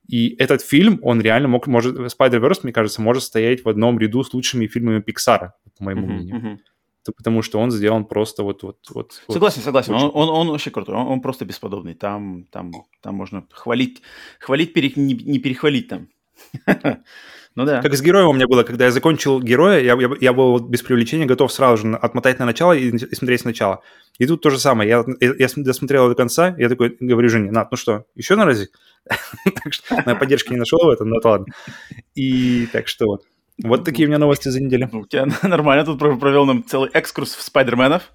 [0.07, 4.23] И этот фильм, он реально мог, может, Spider-Verse, мне кажется, может стоять в одном ряду
[4.23, 6.11] с лучшими фильмами Пиксара, по моему mm-hmm.
[6.11, 6.35] мнению.
[6.35, 6.59] Mm-hmm.
[7.17, 8.63] Потому что он сделан просто вот...
[8.63, 9.93] вот, вот согласен, вот, согласен.
[9.93, 11.95] Он, он, он вообще крутой, он, он просто бесподобный.
[11.95, 12.71] Там, там,
[13.01, 14.01] там можно хвалить,
[14.39, 16.07] хвалить, пере, не, не перехвалить там.
[17.55, 17.81] Ну да.
[17.81, 20.81] Как с героем у меня было, когда я закончил героя, я, я, я был без
[20.81, 23.81] привлечения готов сразу же отмотать на начало и, и смотреть сначала.
[24.17, 24.89] И тут то же самое.
[24.89, 28.45] Я, я, я досмотрел до конца, я такой говорю жене, Над, ну что, еще на
[28.45, 28.71] разик?
[29.63, 31.47] Так что на поддержки не нашел в этом, но ладно.
[32.15, 33.23] И так что вот.
[33.63, 34.89] Вот такие у меня новости за неделю.
[34.91, 38.11] У тебя нормально, тут провел нам целый экскурс в спайдерменов.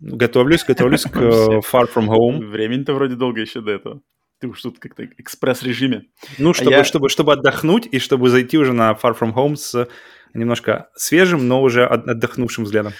[0.00, 2.44] Готовлюсь, готовлюсь к Far From Home.
[2.44, 4.00] Времени-то вроде долго еще до этого.
[4.38, 6.06] Ты уж тут как-то экспресс-режиме.
[6.38, 6.84] Ну, чтобы, а я...
[6.84, 9.88] чтобы, чтобы отдохнуть и чтобы зайти уже на Far From Home с
[10.34, 12.92] немножко свежим, но уже отдохнувшим взглядом.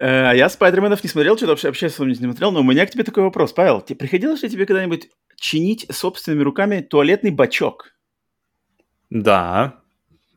[0.00, 2.90] Э, а я Спайдерменов не смотрел, что-то вообще, вообще не смотрел, но у меня к
[2.90, 3.52] тебе такой вопрос.
[3.52, 7.90] Павел, тебе приходилось ли тебе когда-нибудь чинить собственными руками туалетный бачок?
[9.10, 9.80] Да.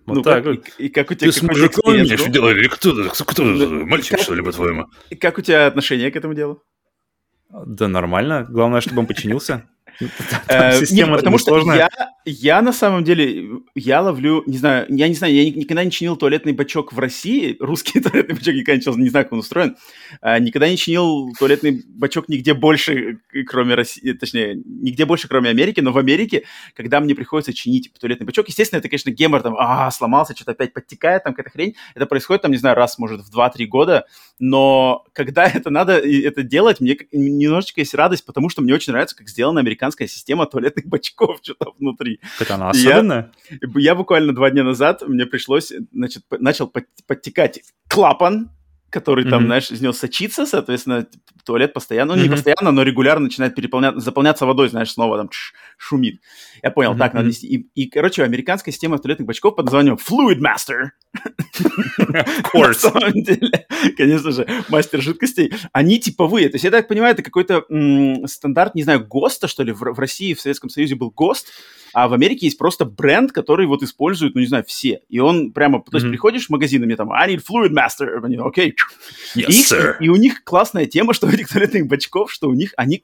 [0.05, 0.79] Вот ну, так как.
[0.79, 1.31] И, и как у тебя...
[1.31, 2.49] Ты с мужиком имеешь дело?
[2.49, 4.87] Или кто, кто, кто ну, мальчик, как, что ли, по-твоему?
[5.19, 6.63] Как у тебя отношение к этому делу?
[7.49, 8.45] Да нормально.
[8.49, 9.69] Главное, чтобы он починился.
[10.47, 11.89] Э, система потому что я,
[12.25, 16.15] я на самом деле, я ловлю, не знаю, я не знаю, я никогда не чинил
[16.15, 19.75] туалетный бачок в России, русский туалетный бачок никогда не чинил, не знаю, как он устроен,
[20.21, 25.79] а, никогда не чинил туалетный бачок нигде больше, кроме России, точнее, нигде больше, кроме Америки,
[25.79, 26.43] но в Америке,
[26.75, 30.73] когда мне приходится чинить туалетный бачок, естественно, это, конечно, гемор, там, а, сломался, что-то опять
[30.73, 34.05] подтекает, там какая-то хрень, это происходит, там, не знаю, раз, может, в 2-3 года,
[34.41, 39.15] но когда это надо это делать, мне немножечко есть радость, потому что мне очень нравится,
[39.15, 42.19] как сделана американская система туалетных бачков, что-то внутри.
[42.39, 43.31] Так она особенная?
[43.51, 46.73] Я, я буквально два дня назад, мне пришлось, значит, начал
[47.05, 48.49] подтекать клапан,
[48.91, 49.45] который там, mm-hmm.
[49.45, 51.07] знаешь, из него сочится, соответственно,
[51.45, 52.23] туалет постоянно, ну, mm-hmm.
[52.23, 55.29] не постоянно, но регулярно начинает переполняться, заполняться водой, знаешь, снова там
[55.77, 56.21] шумит.
[56.61, 56.97] Я понял, mm-hmm.
[56.97, 57.47] так, надо нести.
[57.47, 60.89] И, и, короче, американская система туалетных бачков под названием Fluid Master.
[61.57, 62.67] Of course.
[62.67, 63.65] На самом деле,
[63.97, 65.53] конечно же, мастер жидкостей.
[65.71, 66.49] Они типовые.
[66.49, 67.65] То есть, я так понимаю, это какой-то
[68.27, 71.47] стандарт, не знаю, ГОСТа, что ли, в, в России, в Советском Союзе был ГОСТ,
[71.93, 75.01] а в Америке есть просто бренд, который вот используют, ну, не знаю, все.
[75.09, 76.09] И он прямо, то есть, mm-hmm.
[76.09, 78.23] приходишь в магазин, и мне там, I need Fluid Master.
[78.23, 78.75] Они, окей.
[79.35, 79.47] Okay.
[79.47, 82.73] Yes, и, и у них классная тема, что у этих туалетных бачков, что у них,
[82.77, 83.03] они,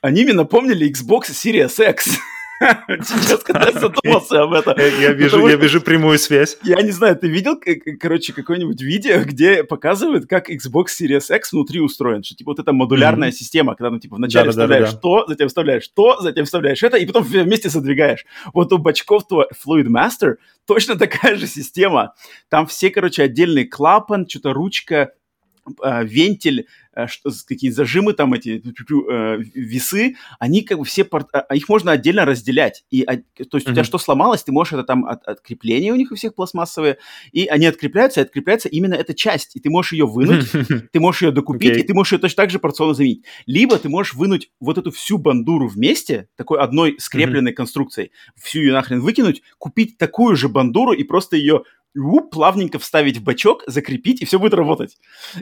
[0.00, 2.18] они мне напомнили Xbox Series X.
[3.02, 4.76] Сейчас, когда я задумался об этом.
[4.78, 6.58] Я вижу, я вижу прямую связь.
[6.62, 7.60] Я не знаю, ты видел,
[8.00, 12.22] короче, какое-нибудь видео, где показывают, как Xbox Series X внутри устроен?
[12.22, 16.20] Что, типа, вот эта модулярная система, когда, ну, типа, вначале вставляешь то, затем вставляешь то,
[16.20, 18.24] затем вставляешь это, и потом вместе задвигаешь.
[18.52, 22.14] Вот у бачков то Fluid Master точно такая же система.
[22.48, 25.12] Там все, короче, отдельный клапан, что-то ручка,
[26.04, 26.66] вентиль,
[26.98, 27.06] Э,
[27.46, 32.24] какие зажимы там, эти э, весы, они как бы все, а, а их можно отдельно
[32.24, 32.84] разделять.
[32.90, 33.70] И, то есть mm-hmm.
[33.70, 36.98] у тебя что сломалось, ты можешь это там, от, открепления у них у всех пластмассовые,
[37.30, 40.50] и они открепляются, и открепляется именно эта часть, и ты можешь ее вынуть,
[40.92, 41.80] ты можешь ее докупить, okay.
[41.80, 43.22] и ты можешь ее точно так же порционно заменить.
[43.46, 47.54] Либо ты можешь вынуть вот эту всю бандуру вместе, такой одной скрепленной mm-hmm.
[47.54, 51.62] конструкцией, всю ее нахрен выкинуть, купить такую же бандуру и просто ее
[51.96, 54.96] уп, плавненько вставить в бачок, закрепить, и все будет работать.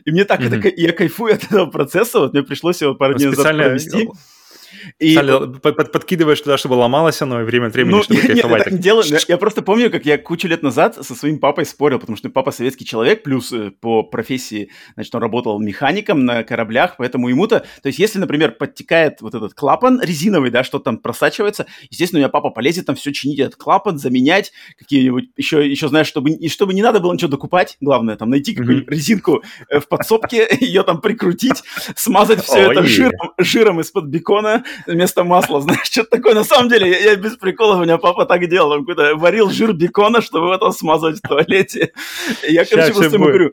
[0.05, 0.59] И мне так, mm-hmm.
[0.59, 4.09] это, я кайфую от этого процесса, вот мне пришлось его пару дней назад провести.
[4.99, 5.15] И...
[5.17, 8.59] Под, подкидываешь туда, чтобы ломалось оно, и время от времени, ну, чтобы нет, кайфовать.
[8.67, 9.05] Я, так делаю.
[9.29, 12.51] я просто помню, как я кучу лет назад со своим папой спорил, потому что папа
[12.51, 17.61] советский человек, плюс э, по профессии, значит, он работал механиком на кораблях, поэтому ему-то...
[17.83, 22.23] То есть, если, например, подтекает вот этот клапан резиновый, да, что там просачивается, естественно, у
[22.23, 26.49] меня папа полезет там все чинить, этот клапан, заменять, какие-нибудь еще, еще знаешь, чтобы, и
[26.49, 30.83] чтобы не надо было ничего докупать, главное, там, найти какую-нибудь резинку э, в подсобке, ее
[30.83, 31.63] там прикрутить,
[31.95, 32.85] смазать все это
[33.39, 34.56] жиром из-под бекона,
[34.87, 36.35] вместо масла, знаешь, что-то такое.
[36.35, 39.51] На самом деле, я, я без прикола, у меня папа так делал, он какой-то варил
[39.51, 41.93] жир бекона, чтобы это смазать в туалете.
[42.49, 43.53] Я, короче, просто ему говорю,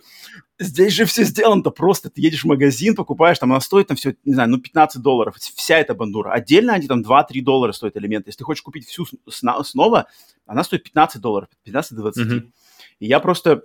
[0.59, 2.09] здесь же все сделано-то просто.
[2.09, 5.35] Ты едешь в магазин, покупаешь, там она стоит там все, не знаю, ну 15 долларов,
[5.37, 6.31] вся эта бандура.
[6.31, 8.29] Отдельно они там 2-3 доллара стоят элементы.
[8.29, 10.07] Если ты хочешь купить всю снова,
[10.45, 12.13] она стоит 15 долларов, 15-20.
[12.15, 12.49] Mm-hmm.
[12.99, 13.63] И я просто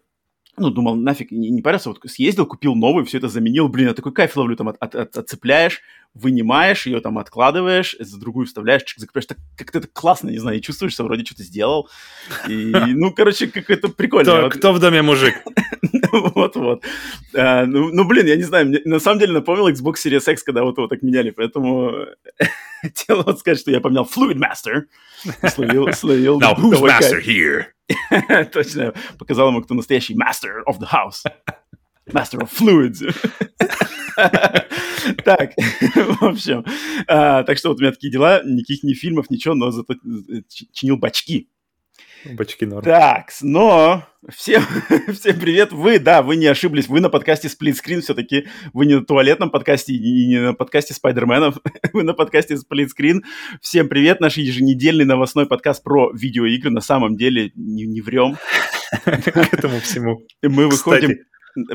[0.59, 3.95] ну, думал, нафиг, не, не парился, вот съездил, купил новый, все это заменил, блин, я
[3.95, 5.81] такой кайф ловлю, там, от, от, от, отцепляешь,
[6.15, 10.59] вынимаешь ее, там, откладываешь, за другую вставляешь, чик, закрепляешь, так как-то это классно, не знаю,
[10.59, 11.89] и чувствуешь, вроде что-то сделал,
[12.49, 14.49] и, ну, короче, как это прикольно.
[14.49, 15.35] Кто, кто в доме мужик?
[16.13, 16.85] Вот-вот.
[17.35, 20.43] А, ну, ну, блин, я не знаю, мне на самом деле напомнил Xbox Series X,
[20.43, 22.07] когда вот его так меняли, поэтому
[22.81, 24.83] хотел вот сказать, что я поменял Fluid Master,
[25.51, 26.41] словил, словил.
[26.41, 27.67] Now, who's master here?
[28.53, 31.25] Точно, показал ему, кто настоящий master of the house.
[32.13, 33.03] Master of fluids.
[35.25, 36.65] так, в общем,
[37.07, 39.95] а, так что вот у меня такие дела, никаких ни фильмов, ничего, но зато
[40.73, 41.51] чинил бачки.
[42.25, 42.85] Бачки норм.
[42.85, 44.63] Так, но всем,
[45.13, 45.73] всем привет.
[45.73, 46.89] Вы, да, вы не ошиблись.
[46.89, 48.49] Вы на подкасте Screen все-таки.
[48.73, 51.57] Вы не на туалетном подкасте и не на подкасте Спайдерменов.
[51.93, 53.21] вы на подкасте Screen.
[53.61, 54.21] Всем привет.
[54.21, 56.71] Наш еженедельный новостной подкаст про видеоигры.
[56.71, 58.37] На самом деле не, не врем.
[59.05, 60.23] К этому всему.
[60.43, 61.17] Мы выходим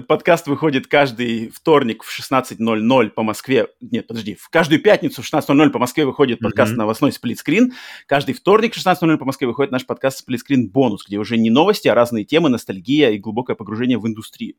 [0.07, 3.67] подкаст выходит каждый вторник в 16.00 по Москве.
[3.81, 6.77] Нет, подожди, в каждую пятницу в 16.00 по Москве выходит подкаст mm-hmm.
[6.77, 7.73] новостной сплитскрин.
[8.07, 11.87] Каждый вторник в 16.00 по Москве выходит наш подкаст сплитскрин бонус, где уже не новости,
[11.87, 14.55] а разные темы, ностальгия и глубокое погружение в индустрию.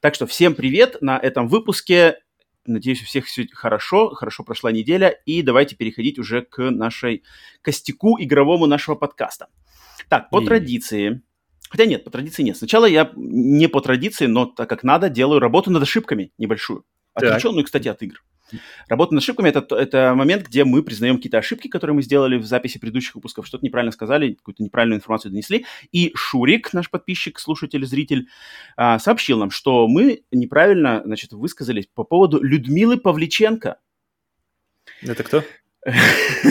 [0.00, 2.18] Так что всем привет на этом выпуске.
[2.66, 7.22] Надеюсь, у всех все хорошо, хорошо прошла неделя, и давайте переходить уже к нашей
[7.62, 9.48] костяку игровому нашего подкаста.
[10.08, 10.44] Так, по и...
[10.44, 11.22] традиции,
[11.68, 12.56] Хотя нет, по традиции нет.
[12.56, 16.84] Сначала я не по традиции, но так как надо, делаю работу над ошибками небольшую.
[17.14, 18.22] Отвлеченную, кстати, от игр.
[18.88, 22.44] Работа над ошибками это, это момент, где мы признаем какие-то ошибки, которые мы сделали в
[22.44, 25.66] записи предыдущих выпусков, что-то неправильно сказали, какую-то неправильную информацию донесли.
[25.90, 28.28] И Шурик, наш подписчик, слушатель, зритель,
[28.76, 33.78] а, сообщил нам, что мы неправильно значит, высказались по поводу Людмилы Павличенко.
[35.02, 35.42] Это кто?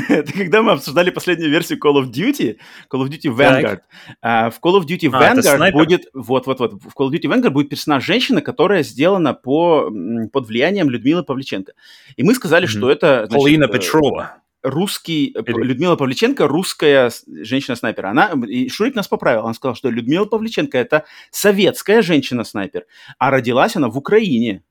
[0.10, 2.58] Это когда мы обсуждали последнюю версию Call of Duty,
[2.91, 3.80] Call of Duty Vanguard.
[4.21, 6.06] А, в Call of Duty А, Vanguard будет...
[6.13, 6.74] Вот-вот-вот.
[6.74, 9.91] В Call of Duty Vanguard будет персонаж женщина, которая сделана по,
[10.32, 11.74] под влиянием Людмилы Павличенко.
[12.15, 12.71] И мы сказали, Мгм.
[12.71, 13.28] что это...
[13.30, 14.38] Полина э, Петрова.
[14.63, 18.06] русский, э, Или- Людмила Павличенко, русская женщина-снайпер.
[18.06, 22.86] Она, и Шурик нас поправил, он сказал, что Людмила Павличенко это советская женщина-снайпер,
[23.19, 24.63] а родилась она в Украине,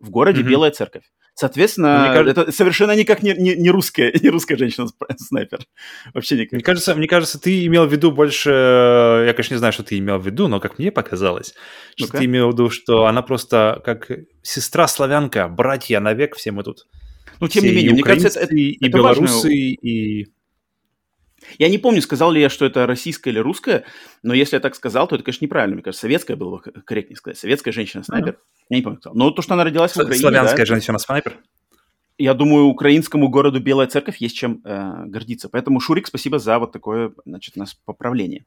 [0.00, 0.50] в городе Мгм.
[0.50, 1.04] Белая Церковь.
[1.34, 5.60] Соответственно, Мне кажется- это совершенно никак не, не, не русская, не русская женщина-снайпер.
[6.14, 6.52] Вообще никак.
[6.52, 8.50] Мне кажется, мне кажется, ты имел в виду больше...
[8.50, 11.54] э, Я, конечно, не знаю, что ты имел в виду, но как мне показалось,
[11.96, 12.18] что Ну-ка.
[12.18, 14.10] ты имел в виду, что она просто как
[14.42, 16.86] сестра-славянка, братья навек все мы тут.
[17.40, 20.26] Ну, тем Все не менее, мне кажется, это, и это белорусы, и...
[21.58, 23.84] Я не помню, сказал ли я, что это российская или русская,
[24.22, 25.74] но если я так сказал, то это, конечно, неправильно.
[25.74, 27.38] Мне кажется, советская было бы корректнее сказать.
[27.38, 28.38] Советская женщина-снайпер.
[28.68, 29.12] Я не помню, кто.
[29.14, 31.38] Но то, что она родилась в С- Украине, Славянская да, женщина-снайпер.
[32.18, 35.48] я думаю, украинскому городу Белая Церковь есть чем э, гордиться.
[35.48, 38.44] Поэтому, Шурик, спасибо за вот такое, значит, у нас поправление.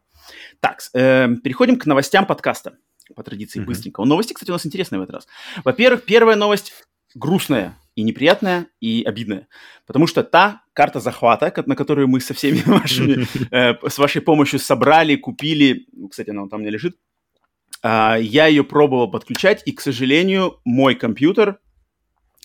[0.60, 2.78] Так, э, переходим к новостям подкаста.
[3.16, 3.68] По традиции, Мгм.
[3.68, 4.06] быстренько.
[4.06, 5.28] Новости, кстати, у нас интересные в этот раз.
[5.66, 6.74] Во-первых, первая новость
[7.16, 9.48] грустная и неприятная, и обидная.
[9.86, 14.60] Потому что та карта захвата, на которую мы со всеми вашими, э, с вашей помощью
[14.60, 16.98] собрали, купили, ну, кстати, она там меня лежит,
[17.84, 21.60] а, я ее пробовал подключать, и, к сожалению, мой компьютер,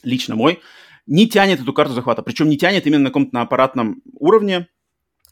[0.02, 0.60] лично мой,
[1.06, 2.22] не тянет эту карту захвата.
[2.22, 4.68] Причем не тянет именно на каком-то аппаратном уровне.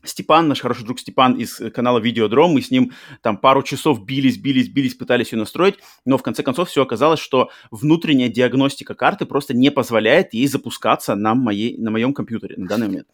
[0.08, 2.92] Степан, наш хороший друг Степан из э, канала Видеодром, мы с ним
[3.22, 7.20] там пару часов бились, бились, бились, пытались ее настроить, но в конце концов все оказалось,
[7.20, 12.66] что внутренняя диагностика карты просто не позволяет ей запускаться на, моей, на моем компьютере на
[12.66, 13.06] данный момент.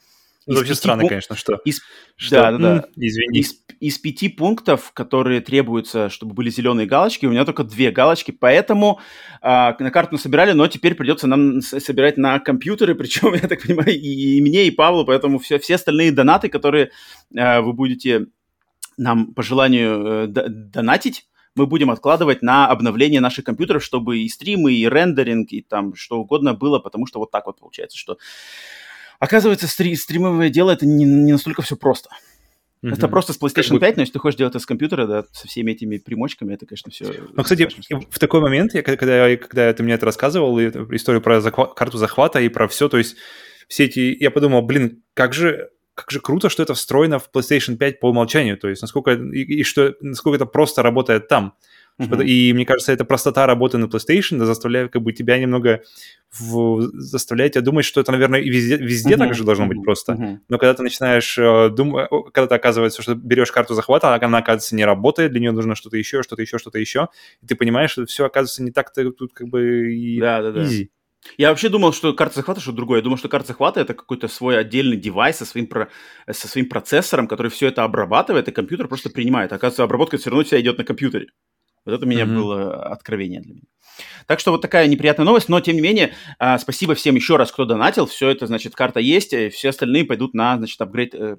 [0.47, 1.61] Из вообще странно, пунк- конечно, что...
[1.65, 1.81] из-
[2.17, 2.85] что, Да, да, да.
[2.97, 3.41] Извини.
[3.41, 8.31] Из, из пяти пунктов, которые требуются, чтобы были зеленые галочки, у меня только две галочки,
[8.31, 9.01] поэтому
[9.41, 13.91] а, на карту собирали, но теперь придется нам собирать на компьютеры, причем, я так понимаю,
[13.91, 16.91] и, и мне, и Павлу, поэтому все, все остальные донаты, которые
[17.37, 18.27] а, вы будете
[18.99, 24.73] нам по желанию э, донатить, мы будем откладывать на обновление наших компьютеров, чтобы и стримы,
[24.73, 28.17] и рендеринг, и там что угодно было, потому что вот так вот получается, что
[29.25, 32.11] оказывается стри- стримовое дело это не, не настолько все просто.
[32.85, 33.11] Это Мгм.
[33.11, 35.25] просто с PlayStation Как бы- 5, но если ты хочешь делать это с компьютера, да,
[35.33, 37.07] со всеми этими примочками, это, конечно, все...
[37.33, 37.69] Ну, кстати,
[38.11, 41.99] в такой момент, я, когда, когда ты мне это рассказывал, и историю про захва- карту
[41.99, 43.15] захвата и про все, то есть
[43.69, 44.17] все эти...
[44.21, 48.11] Я подумал, блин, как же, как же круто, что это встроено в PlayStation 5 по
[48.11, 51.55] умолчанию, то есть насколько, и, и что, насколько это просто работает там.
[52.23, 55.83] И мне кажется, эта простота работы на PlayStation заставляет как бы тебя немного
[56.33, 60.41] в- заставляет тебя думать, что это, наверное, и везде, везде так же должно быть просто.
[60.49, 64.75] Но когда ты начинаешь э, думать, когда ты оказывается, что берешь карту захвата, она, оказывается,
[64.75, 67.09] не работает, для нее нужно что-то еще, что-то еще, что-то еще,
[67.43, 70.63] и ты понимаешь, что все оказывается не так-то тут как бы и Да, да, да.
[70.65, 70.89] easy.
[71.39, 72.99] Я вообще думал, что карта захвата что-то другое.
[72.99, 75.89] Я думал, что карта захвата это какой-то свой отдельный девайс со своим, про...
[76.29, 79.53] со своим процессором, который все это обрабатывает, и компьютер просто принимает.
[79.53, 81.29] Оказывается, обработка все равно вся идет на компьютере.
[81.85, 82.37] Вот это у меня Мгм.
[82.37, 83.65] было откровение для меня.
[84.27, 87.51] Так что вот такая неприятная новость, но тем не менее, а, спасибо всем еще раз,
[87.53, 88.07] кто донатил.
[88.07, 91.37] Все это, значит, карта есть, и все остальные пойдут на, значит, апгрейд э,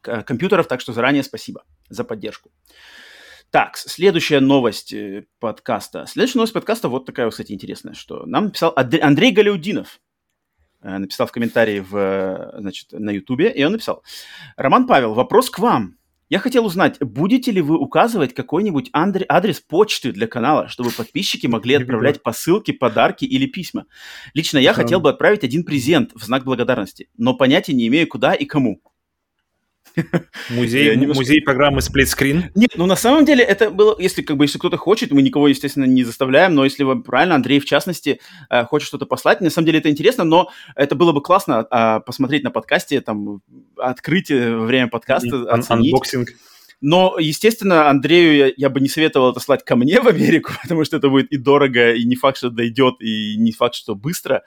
[0.00, 2.50] к- компьютеров, так что заранее спасибо за поддержку.
[3.50, 6.06] Так, следующая новость э, подкаста.
[6.06, 10.00] Следующая новость подкаста вот такая, кстати, интересная, что нам написал Андрей Галяудинов.
[10.82, 14.02] Э, Написал в комментарии в, э, значит, на Ютубе, и он написал.
[14.56, 15.96] Роман Павел, вопрос к вам.
[16.30, 21.46] Я хотел узнать, будете ли вы указывать какой-нибудь андре- адрес почты для канала, чтобы подписчики
[21.46, 23.84] могли отправлять посылки, подарки или письма?
[24.32, 28.32] Лично я хотел бы отправить один презент в знак благодарности, но понятия не имею, куда
[28.32, 28.80] и кому.
[30.50, 32.50] Музей, немножко- музей программы Screen.
[32.54, 35.48] Нет, ну на самом деле это было, если как бы если кто-то хочет, мы никого,
[35.48, 39.50] естественно, не заставляем, но если вам правильно, Андрей в частности э, хочет что-то послать, на
[39.50, 43.40] самом деле это интересно, но это было бы классно а, посмотреть на подкасте, там
[43.76, 45.92] открыть э, время подкаста, Ан- оценить.
[45.92, 46.28] Анбоксинг.
[46.86, 50.84] Но, естественно, Андрею я, я бы не советовал это слать ко мне в Америку, потому
[50.84, 54.42] что это будет и дорого, и не факт, что дойдет, и не факт, что быстро.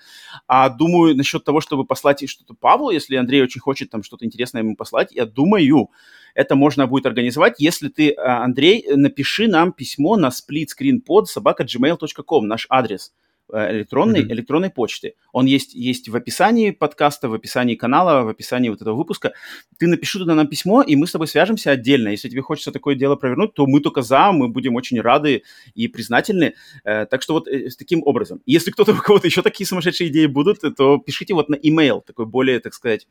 [0.46, 4.62] А думаю, насчет того, чтобы послать что-то Павлу, если Андрей очень хочет там что-то интересное
[4.62, 5.90] ему послать, я думаю,
[6.36, 12.46] это можно будет организовать, если ты, а, Андрей, напиши нам письмо на splitscreenpod собака gmail.com,
[12.46, 13.14] наш адрес
[13.52, 14.34] электронной, Мгм.
[14.34, 15.14] электронной почты.
[15.32, 19.34] Он есть, есть в описании подкаста, в описании канала, в описании вот этого выпуска.
[19.78, 22.10] Ты напиши туда нам письмо, и мы с тобой свяжемся отдельно.
[22.10, 25.44] Если тебе хочется такое дело провернуть, то мы только за, мы будем очень рады
[25.76, 26.54] и признательны.
[26.84, 28.42] Э, так что вот э, таким образом.
[28.46, 32.26] Если кто-то у кого-то еще такие сумасшедшие идеи будут, то пишите вот на email, такой
[32.26, 33.08] более, так сказать,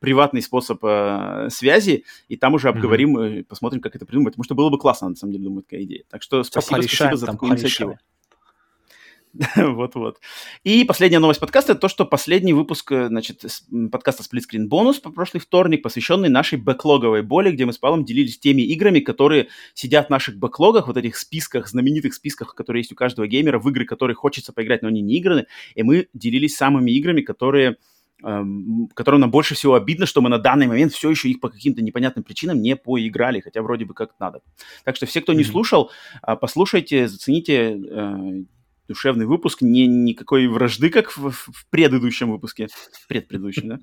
[0.00, 4.54] приватный способ э, связи, и там уже обговорим, э, посмотрим, как это придумать, потому что
[4.54, 6.04] было бы классно, на самом деле, думаю, такая идея.
[6.08, 7.98] Так что спасибо, спасибо за такую инициативу.
[9.56, 10.18] Вот-вот.
[10.64, 13.44] И последняя новость подкаста– это то, что последний выпуск э, значит,
[13.90, 18.04] подкаста Split Screen Bonus по прошлый вторник, посвященный нашей бэклоговой боли, где мы с Павлом
[18.04, 22.92] делились теми играми, которые сидят в наших бэклогах, вот этих списках, знаменитых списках, которые есть
[22.92, 25.46] у каждого геймера, в игры, которые хочется поиграть, но они не играны.
[25.74, 27.76] И мы делились самыми играми, которые
[28.22, 31.48] Эм, которым нам больше всего обидно, что мы на данный момент все еще их по
[31.48, 34.42] каким-то непонятным причинам не поиграли, хотя вроде бы как надо.
[34.84, 35.90] Так что все, кто не слушал,
[36.20, 38.42] а, послушайте, зацените э,
[38.90, 42.66] душевный выпуск, не никакой вражды, как в, в предыдущем выпуске,
[43.08, 43.78] предпредыдущем, да,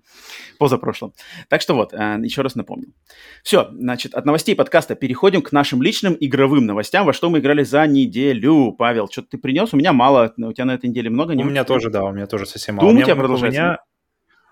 [0.60, 1.14] позапрошлом.
[1.48, 2.94] Так что вот, э, еще раз напомню.
[3.42, 7.64] Все, значит, от новостей подкаста переходим к нашим личным игровым новостям, во что мы играли
[7.64, 8.74] за неделю.
[8.78, 9.74] Павел, что ты принес?
[9.74, 11.32] У меня мало, у тебя на этой неделе много?
[11.32, 12.90] У меня тоже, да, у меня тоже совсем мало.
[12.90, 13.62] У тебя продолжается?
[13.62, 13.78] У меня...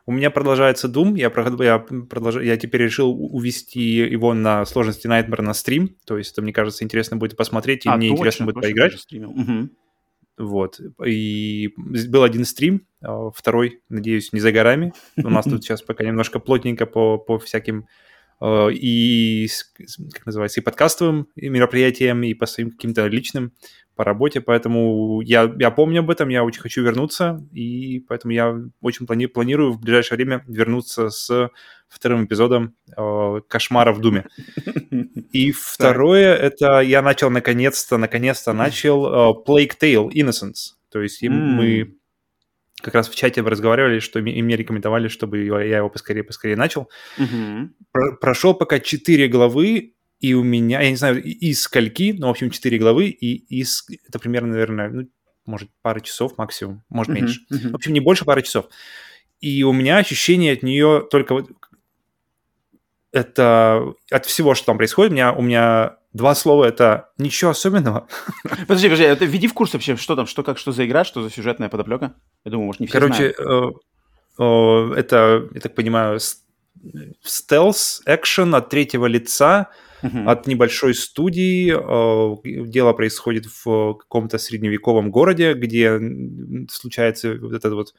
[0.08, 1.32] У меня продолжается Doom, я,
[1.66, 2.36] я, продолж...
[2.44, 6.84] я теперь решил увести его на сложности Nightmare на стрим, то есть это, мне кажется,
[6.84, 8.94] интересно будет посмотреть, и а, мне точно, интересно будет поиграть.
[9.12, 9.70] Угу.
[10.38, 14.94] Вот, и был один стрим, а, второй, надеюсь, не за горами.
[15.18, 17.86] У нас тут сейчас пока немножко плотненько по, по всяким
[18.42, 19.48] а, и,
[20.14, 23.54] как называется, и подкастовым мероприятиям, и по своим каким-то личным
[23.96, 28.54] по работе, поэтому я, я помню об этом, я очень хочу вернуться, и поэтому я
[28.82, 31.50] очень плани- планирую в ближайшее время вернуться с
[31.90, 34.26] вторым эпизодом э, «Кошмара в Думе».
[35.32, 41.30] И второе, это я начал наконец-то, наконец-то начал э, Plague Tale Innocence, то есть mm.
[41.30, 41.96] мы
[42.82, 46.90] как раз в чате разговаривали, что и мне рекомендовали, чтобы я его поскорее-поскорее начал.
[47.18, 47.70] Mm-hmm.
[47.92, 52.32] Про- прошел пока 4 главы, и у меня, я не знаю, из скольки, но, в
[52.32, 55.10] общем, 4 главы, и из, это примерно, наверное, ну,
[55.46, 57.42] может, пара часов максимум, может, uh-huh, меньше.
[57.52, 57.72] Uh-huh.
[57.72, 58.68] В общем, не больше пары часов.
[59.42, 61.50] И у меня ощущение от нее только вот
[63.16, 68.08] это от всего, что там происходит, у меня, у меня два слова это ничего особенного.
[68.68, 71.24] Подожди, подожди, это введи в курс вообще, что там, что как, что за игра, что
[71.24, 72.14] за сюжетная подоплека?
[72.44, 73.78] Я думаю, может, не все Короче, знают.
[74.38, 76.20] Э, э, это, я так понимаю,
[77.24, 79.70] стелс, экшен от третьего лица,
[80.04, 80.26] uh-huh.
[80.30, 81.74] от небольшой студии.
[81.74, 86.00] Э, дело происходит в каком-то средневековом городе, где
[86.70, 87.94] случается вот этот вот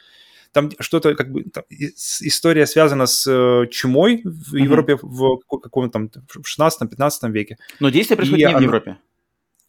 [0.56, 4.58] там что-то как бы там, история связана с э, чумой в uh-huh.
[4.58, 7.58] Европе в каком-то там в 16-15 веке.
[7.78, 8.96] Но действие происходит и не в Европе.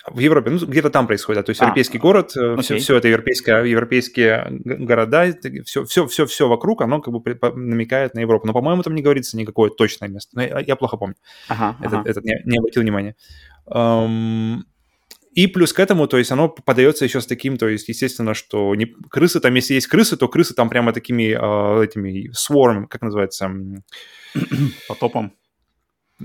[0.10, 2.62] В Европе, ну, где-то там происходит, то есть а, европейский город, okay.
[2.62, 8.14] все, все это европейское, европейские города, все, все, все, все вокруг, оно как бы намекает
[8.14, 8.48] на Европу.
[8.48, 10.32] Но, по-моему, там не говорится никакое точное место.
[10.36, 11.16] Но я, я плохо помню.
[11.50, 12.10] Ага, этот, ага.
[12.10, 13.18] этот не, не обратил внимания.
[13.68, 14.60] Um,
[15.38, 18.74] и плюс к этому, то есть оно подается еще с таким, то есть, естественно, что
[18.74, 23.04] не, крысы там, если есть крысы, то крысы там прямо такими э, этими swarm, как
[23.04, 23.52] называется?
[24.88, 25.34] Потопом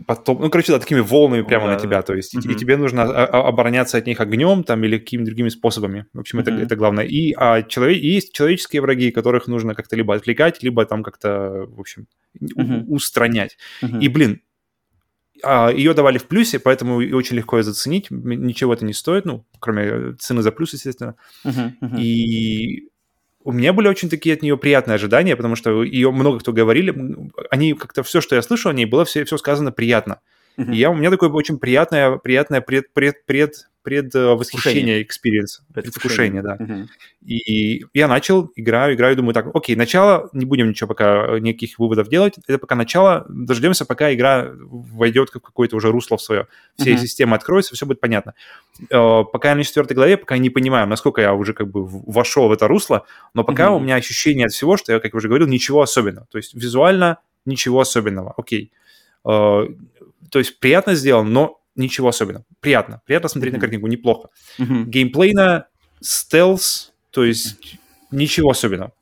[0.07, 2.53] потом, ну, короче, да, такими волнами прямо да, на тебя, то есть, mm-hmm.
[2.53, 6.07] и, тебе нужно обороняться от них огнем там или какими-то другими способами.
[6.15, 6.43] В общем, mm-hmm.
[6.43, 7.05] это, это главное.
[7.05, 11.81] И а человек, есть человеческие враги, которых нужно как-то либо отвлекать, либо там как-то, в
[11.81, 12.07] общем,
[12.41, 12.87] mm-hmm.
[12.87, 13.59] устранять.
[13.83, 14.01] Mm-hmm.
[14.01, 14.52] И, блин, а,
[15.45, 18.11] ее давали в плюсе, поэтому и очень легко ее заценить.
[18.11, 21.17] Ничего это не стоит, ну, кроме цены за плюс, естественно.
[21.45, 22.01] Uh-huh, uh-huh.
[22.01, 22.89] И
[23.45, 26.95] у меня были очень такие от нее приятные ожидания, потому что ее много кто говорили,
[27.51, 30.21] они как-то все, что я слышал о ней, было все, все сказано приятно.
[30.59, 30.73] Uh-huh.
[30.73, 36.57] И я, у меня такое очень приятное, приятное пред, пред, пред, предвосхищение experience, предвкушение, да.
[36.59, 36.89] Угу.
[37.27, 41.79] И я начал, играю, играю, думаю, так, окей, начало, не будем ничего пока, э, никаких
[41.79, 46.47] выводов делать, это пока начало, дождемся, пока игра войдет в какое-то уже русло в свое,
[46.77, 47.01] все угу.
[47.01, 48.35] системы откроются, все будет понятно.
[48.89, 51.85] Э, пока я на четвертой главе, пока я не понимаю, насколько я уже как бы
[51.85, 53.79] вошел в это русло, но пока угу.
[53.79, 56.27] у меня ощущение от всего, что я, как я уже говорил, ничего особенного.
[56.31, 58.71] То есть визуально ничего особенного, окей.
[59.25, 59.67] Э,
[60.33, 62.47] то есть приятно сделано, но ничего особенного.
[62.61, 63.03] Приятно.
[63.05, 63.57] Приятно смотреть mm-hmm.
[63.57, 64.31] на картинку, неплохо.
[64.59, 64.85] Mm-hmm.
[64.87, 65.67] Геймплейно,
[66.01, 67.77] стелс, то есть
[68.11, 68.93] ничего особенного.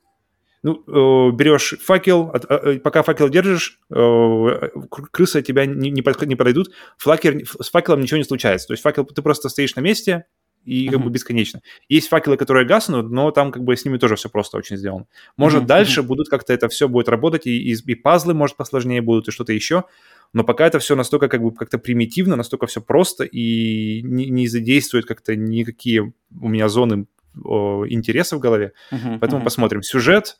[0.61, 4.69] Ну, э, берешь факел, от, э, пока факел держишь, э,
[5.11, 8.67] крысы тебя не, не, под, не подойдут, флакер, с факелом ничего не случается.
[8.67, 10.25] То есть факел, ты просто стоишь на месте,
[10.65, 11.03] и как uh-huh.
[11.03, 11.61] бы бесконечно.
[11.89, 15.07] Есть факелы, которые гаснут, но там как бы с ними тоже все просто очень сделано.
[15.37, 15.67] Может, uh-huh.
[15.67, 16.05] дальше uh-huh.
[16.05, 19.53] будут как-то это все будет работать, и, и, и пазлы, может, посложнее будут, и что-то
[19.53, 19.85] еще,
[20.33, 24.47] но пока это все настолько как бы как-то примитивно, настолько все просто, и не, не
[24.47, 27.07] задействует как-то никакие у меня зоны
[27.43, 28.73] о, интереса в голове.
[28.91, 29.19] Uh-huh.
[29.19, 29.45] Поэтому uh-huh.
[29.45, 29.83] посмотрим.
[29.83, 30.37] Сюжет,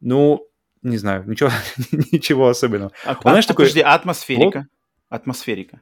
[0.00, 0.46] ну,
[0.82, 1.50] не знаю, ничего,
[2.12, 2.92] ничего особенного.
[3.04, 3.64] А, Он, знаешь, а, такой...
[3.66, 4.66] Подожди, атмосферика?
[5.08, 5.80] Атмосферика.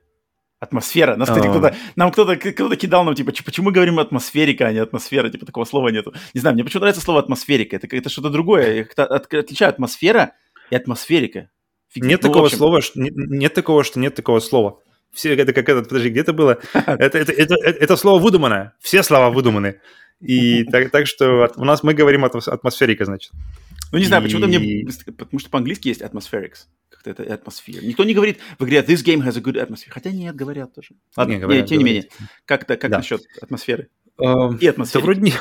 [0.61, 1.14] Атмосфера.
[1.14, 4.78] Нас, кстати, кто-то, нам кто-то, кто-то кидал нам, типа, почему мы говорим атмосферика, а не
[4.78, 5.30] атмосфера?
[5.30, 6.14] Типа, такого слова нету.
[6.34, 7.76] Не знаю, мне почему нравится слово атмосферика.
[7.76, 8.74] Это, это что-то другое.
[8.74, 10.32] Я как-то от, отличаю атмосфера
[10.70, 11.50] и атмосферика.
[11.91, 12.59] Фиг, нет ну, такого общем...
[12.59, 14.80] слова, что, нет, нет такого, что нет такого слова.
[15.12, 16.59] Все, это как этот, подожди, где это было?
[16.74, 18.74] Это, это, это, это, слово выдуманное.
[18.78, 19.80] Все слова выдуманы.
[20.20, 23.32] И так, так что у нас мы говорим атмосферика, значит.
[23.91, 24.86] Ну, не знаю, почему-то мне...
[25.07, 26.66] Потому что по-английски есть atmospherics.
[26.91, 27.80] Как-то это атмосфера.
[27.82, 29.91] Никто не говорит в игре «This game has a good atmosphere».
[29.91, 30.91] Хотя нет, говорят тоже.
[31.16, 32.09] Ладно, не, говорят, тем не менее.
[32.45, 33.89] Как-то, как насчет атмосферы?
[34.20, 35.04] Uh, и атмосферы.
[35.04, 35.32] вроде не...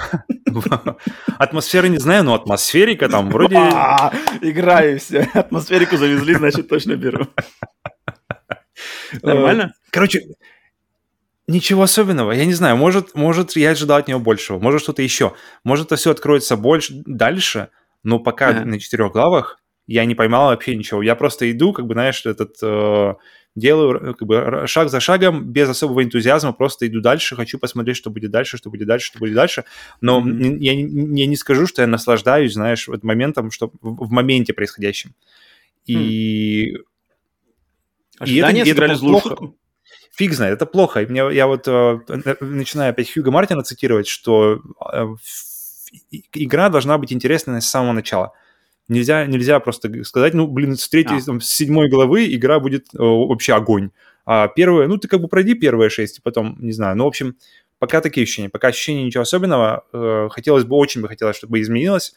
[1.39, 3.55] Атмосферы не знаю, но атмосферика там вроде...
[4.41, 5.27] Играю все.
[5.33, 7.27] Атмосферику завезли, значит, точно беру.
[9.23, 9.73] Нормально?
[9.89, 10.21] Короче,
[11.49, 15.33] Ничего особенного, я не знаю, может, может я ожидал от него большего, может что-то еще,
[15.63, 17.69] может это все откроется больше дальше,
[18.03, 18.65] но пока ага.
[18.65, 19.57] на четырех главах
[19.87, 21.01] я не поймал вообще ничего.
[21.01, 23.13] Я просто иду, как бы, знаешь, этот э,
[23.57, 28.09] делаю как бы шаг за шагом без особого энтузиазма, просто иду дальше, хочу посмотреть, что
[28.09, 29.65] будет дальше, что будет дальше, что будет дальше.
[30.01, 30.57] Но mm-hmm.
[30.59, 35.13] я, я не скажу, что я наслаждаюсь, знаешь, вот моментом, что в, моменте происходящем.
[35.85, 38.25] И, mm.
[38.25, 39.29] и это, и это плохо.
[39.29, 39.57] Шутку?
[40.17, 41.05] фиг знает, это плохо.
[41.07, 41.99] Мне, я вот э,
[42.39, 45.05] начинаю опять Хьюга Мартина цитировать, что э,
[46.33, 48.33] игра должна быть интересной с самого начала.
[48.89, 51.21] Нельзя, нельзя просто сказать, ну, блин, с третьей, а.
[51.21, 53.91] там, с седьмой главы игра будет э, вообще огонь.
[54.25, 57.07] А первая, ну, ты как бы пройди первые шесть, и потом, не знаю, ну, в
[57.07, 57.35] общем,
[57.79, 59.85] пока такие ощущения, пока ощущения ничего особенного.
[59.93, 62.13] Э, хотелось бы, очень бы хотелось, чтобы изменилось.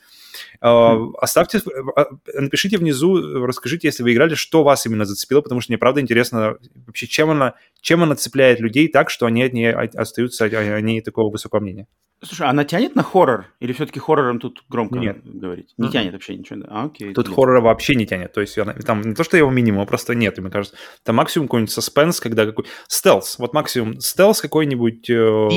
[0.63, 1.13] Mm.
[1.19, 1.61] Оставьте,
[1.97, 6.01] а, напишите внизу, расскажите, если вы играли, что вас именно зацепило, потому что мне правда
[6.01, 6.57] интересно
[6.87, 11.01] вообще, чем она, чем она цепляет людей так, что они от нее остаются, о ней
[11.01, 11.87] такого высокого мнения.
[12.23, 13.47] Слушай, она тянет на хоррор?
[13.61, 15.21] Или все-таки хоррором тут громко нет.
[15.25, 15.73] говорить?
[15.79, 15.91] Не mm-hmm.
[15.91, 16.61] тянет вообще ничего?
[16.69, 17.15] А, окей.
[17.15, 18.35] Тут хоррора вообще не тянет.
[18.35, 20.77] То есть там не то, что его минимум, а просто нет, мне кажется.
[21.03, 22.67] Там максимум какой-нибудь саспенс, когда какой...
[22.89, 23.39] Стелс.
[23.39, 25.09] Вот максимум стелс какой-нибудь...
[25.09, 25.49] Э...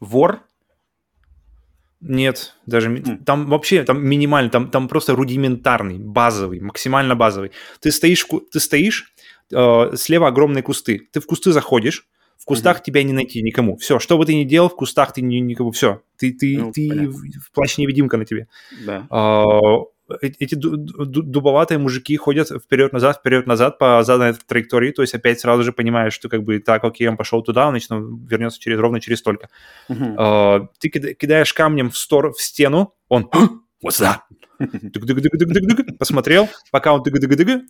[0.00, 0.42] Вор?
[2.00, 3.24] Нет, даже mm.
[3.24, 7.50] там вообще там минимально, там, там просто рудиментарный, базовый, максимально базовый.
[7.80, 9.12] Ты стоишь, ты стоишь,
[9.52, 11.08] э, слева огромные кусты.
[11.12, 12.84] Ты в кусты заходишь, в кустах mm-hmm.
[12.84, 13.76] тебя не найти никому.
[13.78, 15.72] Все, что бы ты ни делал, в кустах ты ни, никому.
[15.72, 18.46] Все, ты, ты, ну, ты в плащ невидимка на тебе.
[18.86, 19.06] Да.
[19.10, 19.44] А,
[20.20, 26.12] эти дубоватые мужики ходят вперед-назад, вперед-назад по заданной траектории, то есть опять сразу же понимаешь,
[26.12, 29.48] что как бы так, окей, он пошел туда, он он вернется через, ровно через столько.
[29.88, 30.16] Uh-huh.
[30.16, 33.30] Uh, ты кидаешь камнем в, стор, в стену, он
[33.84, 34.18] What's that?
[35.98, 37.02] Посмотрел, пока он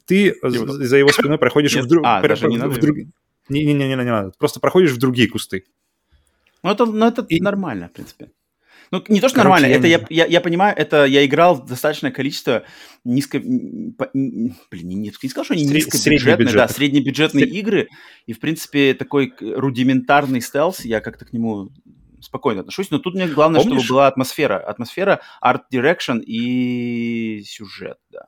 [0.06, 2.96] ты за его спиной проходишь в, а, в, друг,
[3.48, 4.32] не-не-не, не надо.
[4.38, 5.64] Просто проходишь в другие кусты.
[6.62, 7.40] Ну, это, ну, это и...
[7.40, 8.30] нормально, в принципе.
[8.90, 9.76] Ну, не то, что Короче, нормально, я...
[9.76, 12.64] это я, я, я понимаю, это я играл достаточное количество
[13.04, 13.38] низко...
[13.38, 17.54] Блин, не, не сказал, что они низкобюджетные, да, среднебюджетные Сред...
[17.56, 17.88] игры,
[18.26, 21.70] и, в принципе, такой рудиментарный стелс, я как-то к нему
[22.20, 23.84] спокойно отношусь, но тут мне главное, Помнишь?
[23.84, 24.58] чтобы была атмосфера.
[24.58, 28.26] Атмосфера, art direction и сюжет, да.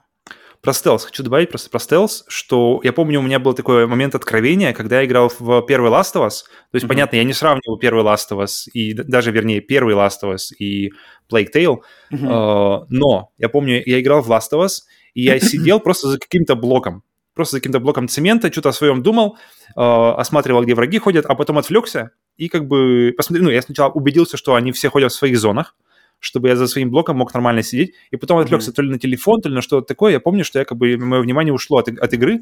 [0.63, 4.15] Про стелс хочу добавить просто про стелс, что я помню, у меня был такой момент
[4.15, 6.43] откровения, когда я играл в первый Last of Us.
[6.43, 6.89] То есть, mm-hmm.
[6.89, 10.55] понятно, я не сравниваю первый Last of Us и даже, вернее, первый Last of Us
[10.59, 10.93] и
[11.33, 11.79] Plague Tale,
[12.13, 12.83] mm-hmm.
[12.83, 14.81] э, но я помню, я играл в Last of Us,
[15.15, 19.03] и я сидел просто за каким-то блоком, просто за каким-то блоком цемента, что-то о своем
[19.03, 19.39] думал,
[19.77, 23.91] э, осматривал, где враги ходят, а потом отвлекся и как бы посмотрел, ну, я сначала
[23.93, 25.75] убедился, что они все ходят в своих зонах,
[26.21, 27.95] чтобы я за своим блоком мог нормально сидеть.
[28.11, 28.75] И потом отвлекся mm-hmm.
[28.75, 30.13] то ли на телефон, то ли на что-то такое.
[30.13, 32.41] Я помню, что я как бы мое внимание ушло от, от игры,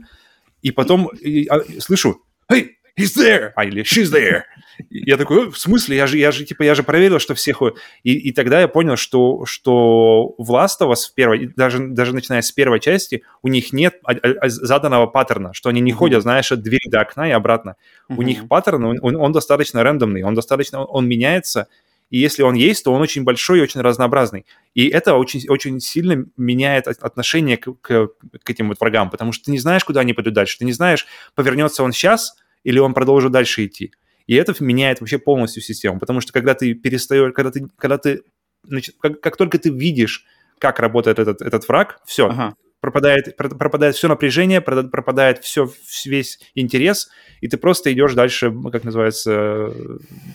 [0.60, 2.20] и потом и, а, слышу
[2.50, 4.42] «Hey, he's there!» а, или «She's there!»
[4.90, 5.96] Я такой, в смысле?
[5.96, 7.62] Я же, я же, типа, я же проверил, что всех...
[8.04, 12.14] И, и тогда я понял, что, что в Last of Us в первой, даже, даже
[12.14, 14.00] начиная с первой части, у них нет
[14.44, 15.94] заданного паттерна, что они не mm-hmm.
[15.94, 17.76] ходят, знаешь, от двери до окна и обратно.
[18.08, 18.16] Mm-hmm.
[18.16, 21.66] У них паттерн, он, он, он достаточно рандомный, он достаточно, он меняется,
[22.10, 24.46] и если он есть, то он очень большой и очень разнообразный.
[24.74, 28.08] И это очень, очень сильно меняет отношение к, к,
[28.42, 30.58] к этим вот врагам, потому что ты не знаешь, куда они пойдут дальше.
[30.58, 33.92] Ты не знаешь, повернется он сейчас или он продолжит дальше идти.
[34.26, 38.22] И это меняет вообще полностью систему, потому что когда ты перестаешь, когда ты, когда ты,
[38.62, 40.24] значит, как, как только ты видишь,
[40.58, 42.54] как работает этот, этот враг, все, ага.
[42.80, 45.70] пропадает, пропадает все напряжение, пропадает все,
[46.04, 47.08] весь интерес,
[47.40, 49.72] и ты просто идешь дальше, как называется,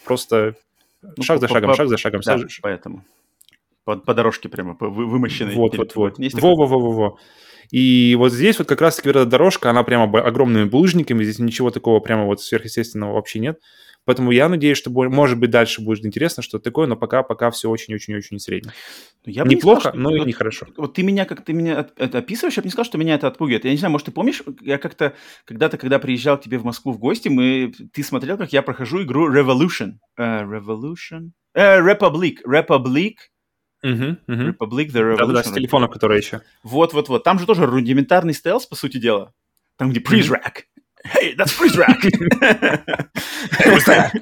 [0.05, 0.55] просто
[1.17, 2.21] ну, шаг за шагом, по, шаг за шагом.
[2.23, 2.59] Да, сажешь.
[2.61, 3.03] поэтому.
[3.83, 5.55] По, по дорожке прямо, по вымощенной.
[5.55, 6.17] Вот, вот, вот.
[6.17, 7.17] Во-во-во-во.
[7.71, 11.99] И вот здесь вот как раз-таки эта дорожка, она прямо огромными булыжниками, здесь ничего такого
[11.99, 13.59] прямо вот сверхъестественного вообще нет.
[14.05, 17.69] Поэтому я надеюсь, что, может быть, дальше будет интересно что-то такое, но пока, пока все
[17.69, 18.73] очень-очень-очень средне.
[19.25, 20.67] Ну, я Неплохо, не сказал, но вот, и нехорошо.
[20.75, 23.27] Вот ты меня, как ты меня это описываешь, я бы не сказал, что меня это
[23.27, 23.63] отпугивает.
[23.63, 25.13] Я не знаю, может, ты помнишь, я как-то
[25.45, 29.03] когда-то, когда приезжал к тебе в Москву в гости, мы, ты смотрел, как я прохожу
[29.03, 29.93] игру Revolution.
[30.19, 31.31] Uh, Revolution?
[31.55, 32.37] Uh, Republic.
[32.45, 33.15] Republic.
[33.85, 34.47] Uh-huh, uh-huh.
[34.49, 35.27] Republic, The Revolution.
[35.27, 36.41] Да, да, с телефона, который еще.
[36.63, 37.23] Вот-вот-вот.
[37.23, 39.33] Там же тоже рудиментарный стелс, по сути дела.
[39.77, 40.65] Там, где призрак.
[41.05, 42.01] Hey, that's freeze rack.
[43.65, 44.13] What's that?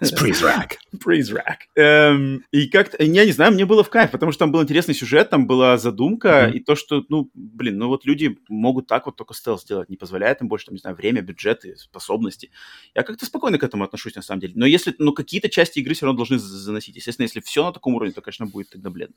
[0.00, 0.78] It's freeze rack.
[1.02, 1.68] Praise Rack.
[1.74, 4.94] Эм, и как-то, я не знаю, мне было в кайф, потому что там был интересный
[4.94, 6.52] сюжет, там была задумка, mm-hmm.
[6.52, 9.96] и то, что, ну, блин, ну вот люди могут так вот только стелс сделать, не
[9.96, 12.50] позволяет им больше, там, не знаю, время, бюджеты, способности.
[12.94, 14.52] Я как-то спокойно к этому отношусь, на самом деле.
[14.54, 16.96] Но если, ну, какие-то части игры все равно должны заносить.
[16.96, 19.16] Естественно, если все на таком уровне, то, конечно, будет тогда бледно.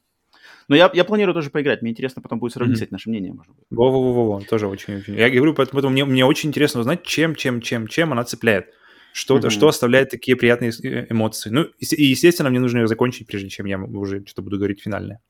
[0.67, 1.81] Но я, я планирую тоже поиграть.
[1.81, 2.87] Мне интересно потом будет сравнить, mm-hmm.
[2.91, 3.65] наше мнение, может быть.
[3.69, 5.15] Во-во-во, тоже очень-очень.
[5.15, 8.67] Я говорю, поэтому мне, мне очень интересно узнать, чем, чем, чем, чем она цепляет.
[9.13, 9.51] Что-то, mm-hmm.
[9.51, 11.49] что оставляет такие приятные э, эмоции.
[11.49, 15.21] Ну, и, естественно, мне нужно ее закончить, прежде чем я уже что-то буду говорить финальное.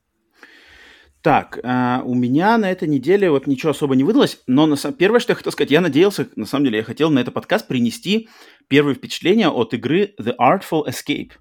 [1.26, 5.20] Так, э, у меня на этой неделе вот ничего особо не выдалось, но на, первое,
[5.20, 8.28] что я хотел сказать, я надеялся, на самом деле, я хотел на этот подкаст принести
[8.68, 11.32] первые впечатления от игры The Artful Escape.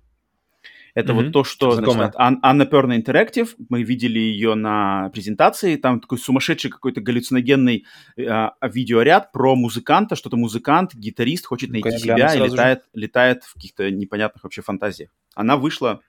[0.96, 1.16] Это mm-hmm.
[1.16, 3.50] вот то, что значит, Ан- Анна Перна Interactive.
[3.70, 5.76] Мы видели ее на презентации.
[5.76, 7.86] Там такой сумасшедший какой-то галлюциногенный
[8.18, 13.56] э, видеоряд про музыканта, что-то музыкант, гитарист хочет найти ну себя и летает, летает в
[13.56, 15.10] каких-то непонятных вообще фантазиях.
[15.36, 16.00] Она вышла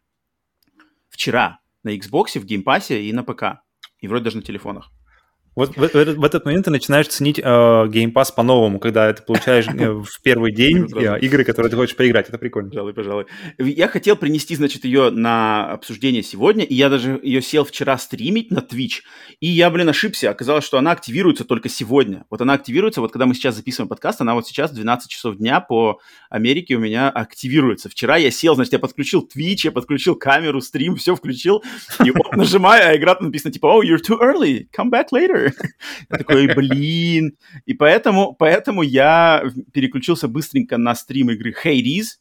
[1.08, 3.62] вчера на Xbox, в Game Pass е и на ПК.
[3.98, 4.92] И вроде даже на телефонах.
[5.56, 9.22] Вот в, в, в этот момент ты начинаешь ценить э, Game Pass по-новому, когда ты
[9.22, 12.28] получаешь э, в первый день э, игры, которые ты хочешь поиграть.
[12.28, 12.68] Это прикольно.
[12.68, 13.26] Пожалуй, пожалуй.
[13.56, 18.50] Я хотел принести, значит, ее на обсуждение сегодня, и я даже ее сел вчера стримить
[18.50, 19.00] на Twitch,
[19.40, 20.28] и я, блин, ошибся.
[20.28, 22.26] Оказалось, что она активируется только сегодня.
[22.28, 25.38] Вот она активируется, вот когда мы сейчас записываем подкаст, она вот сейчас в 12 часов
[25.38, 27.88] дня по Америке у меня активируется.
[27.88, 31.64] Вчера я сел, значит, я подключил Twitch, я подключил камеру, стрим, все включил,
[32.04, 35.45] и вот нажимаю, а игра написано типа, oh, you're too early, come back later.
[36.10, 37.36] Я такой, блин.
[37.64, 42.18] И поэтому, поэтому я переключился быстренько на стрим игры Hades,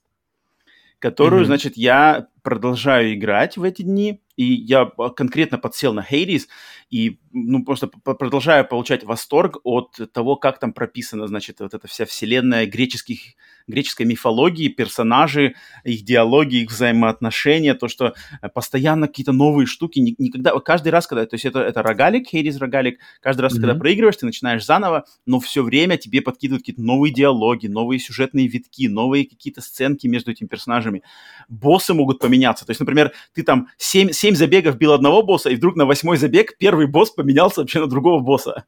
[1.00, 1.46] которую, mm-hmm.
[1.46, 4.22] значит, я продолжаю играть в эти дни.
[4.36, 6.44] И я конкретно подсел на Hades
[6.90, 12.06] и ну, просто продолжаю получать восторг от того, как там прописана, значит, вот эта вся
[12.06, 13.36] вселенная греческих
[13.68, 20.58] греческой мифологии, персонажи, их диалоги, их взаимоотношения, то, что э, постоянно какие-то новые штуки, никогда,
[20.60, 23.62] каждый раз, когда, то есть это, это рогалик, Хейдис рогалик, каждый раз, mm-hmm.
[23.62, 28.48] когда проигрываешь, ты начинаешь заново, но все время тебе подкидывают какие-то новые диалоги, новые сюжетные
[28.48, 31.04] витки, новые какие-то сценки между этими персонажами.
[31.50, 35.56] Боссы могут поменяться, то есть, например, ты там 7, 7 забегов бил одного босса, и
[35.56, 38.66] вдруг на восьмой забег первый босс поменялся вообще на другого босса.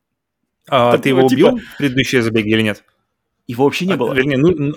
[0.70, 1.48] А так, ты его типа...
[1.50, 2.84] убил в предыдущие забеги или нет?
[3.48, 4.14] Его вообще не а, было.
[4.14, 4.76] Вернее, ну,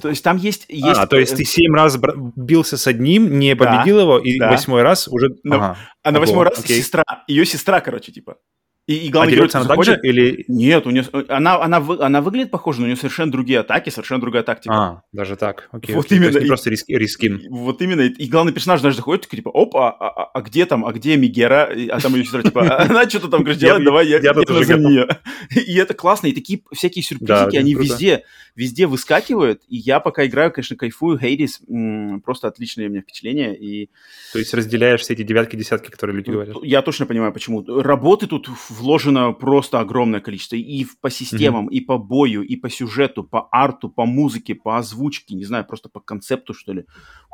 [0.00, 0.66] то есть там есть...
[0.68, 0.98] есть...
[0.98, 1.98] А, то есть ты семь раз
[2.36, 4.50] бился с одним, не победил да, его, и да.
[4.50, 5.36] восьмой раз уже...
[5.44, 5.78] Но, ага.
[6.02, 6.80] А на восьмой раз окей.
[6.80, 8.36] сестра, ее сестра, короче, типа.
[8.86, 10.44] И, и главный а герой она так же или...
[10.48, 14.20] Нет, у нее, она, она, она выглядит похоже, но у нее совершенно другие атаки, совершенно
[14.20, 14.74] другая тактика.
[14.74, 15.94] А, даже так, окей.
[15.94, 16.18] Вот окей.
[16.18, 16.38] именно.
[16.38, 17.40] не и, просто риск, рискин.
[17.50, 18.00] Вот именно.
[18.00, 21.70] И главный персонаж даже заходит, типа, опа, а, а, а где там, а где Мигера?
[21.90, 24.78] А там ее сестра, типа, она что-то там, говорит, делает, давай я, я, я за
[24.78, 25.06] нее.
[25.54, 28.24] И это классно, и такие всякие сюрпризики, они везде,
[28.56, 31.60] везде выскакивают, и я пока играю, конечно, кайфую, Хейдис,
[32.24, 33.56] просто отличное у меня впечатление.
[33.56, 33.90] И...
[34.32, 36.56] То есть разделяешь все эти девятки, десятки, которые люди говорят?
[36.62, 37.64] Я точно понимаю, почему.
[37.64, 40.56] Работы тут вложено просто огромное количество.
[40.56, 41.72] И по системам, mm-hmm.
[41.72, 45.88] и по бою, и по сюжету, по арту, по музыке, по озвучке, не знаю, просто
[45.88, 46.84] по концепту, что ли.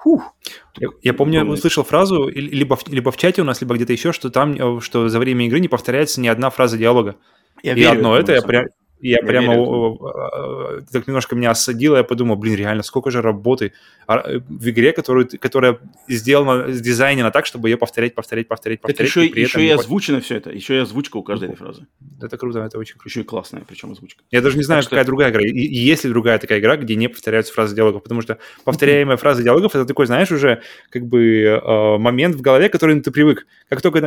[0.03, 0.35] Фух.
[0.79, 1.59] Я, я помню, огромное.
[1.59, 5.09] услышал фразу, либо, либо в чате у нас, либо где-то еще, что там, э, что
[5.09, 7.17] за время игры не повторяется ни одна фраза диалога.
[7.63, 8.67] Я и верю, одно это, я прям,
[9.01, 10.87] я, я прямо верю.
[10.91, 13.73] так немножко меня осадило, я подумал, блин, реально, сколько же работы
[14.09, 15.79] э, в игре, которую, которая
[16.09, 19.13] сделана, дизайнена так, чтобы ее повторять, повторять, повторять, повторять.
[19.13, 21.87] Так еще, и, еще и озвучено все это, еще и озвучка у каждой этой фразы.
[22.23, 23.09] Это круто, это очень круто.
[23.09, 24.23] Еще и классная, причем озвучка.
[24.31, 25.11] Я даже не знаю, так какая что...
[25.11, 28.23] другая игра, и, и есть ли другая такая игра, где не повторяются фразы диалогов, потому
[28.23, 32.73] что повторяемая фраза диалогов, это такой, знаешь, уже как бы э, момент в голове, к
[32.73, 33.47] которому ты привык.
[33.69, 34.01] Как только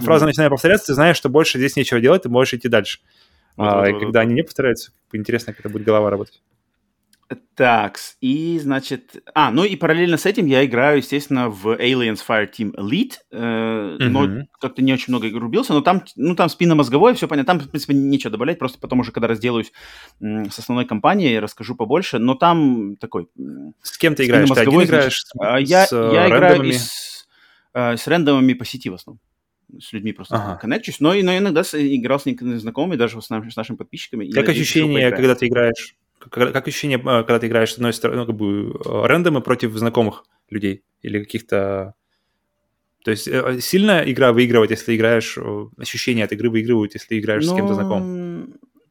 [0.00, 3.00] фраза начинает повторяться, ты знаешь, что больше здесь нечего делать, ты можешь идти дальше.
[3.56, 4.26] Вот, а, вот, вот, когда вот.
[4.26, 6.42] они не повторяются, интересно, как это будет голова работать.
[7.56, 9.16] Так, и, значит...
[9.34, 14.08] А, ну и параллельно с этим я играю, естественно, в Aliens Fireteam Elite, э, mm-hmm.
[14.08, 17.70] но как-то не очень много рубился, но там, ну, там спинномозговое, все понятно, там, в
[17.70, 19.72] принципе, нечего добавлять, просто потом уже, когда разделаюсь
[20.20, 23.28] с основной компанией, расскажу побольше, но там такой...
[23.82, 24.48] С кем ты играешь?
[24.48, 25.24] Ты один играешь?
[25.34, 27.26] Значит, я, с я играю с,
[27.74, 29.20] э, с рендомами по сети в основном
[29.80, 30.56] с людьми просто ага.
[30.56, 34.30] коннекчусь, но, но иногда играл с некоторыми знакомыми, даже с, нами, с нашими подписчиками.
[34.30, 35.96] Как ощущение, когда ты играешь?
[36.18, 39.40] Как, как ощущение, э, когда ты играешь с одной стороны, ну, как бы э, рандомы
[39.40, 41.94] против знакомых людей или каких-то...
[43.04, 45.38] То есть э, сильная игра выигрывает, если играешь...
[45.78, 47.52] Ощущения от игры выигрывают, если играешь но...
[47.52, 48.25] с кем-то знакомым?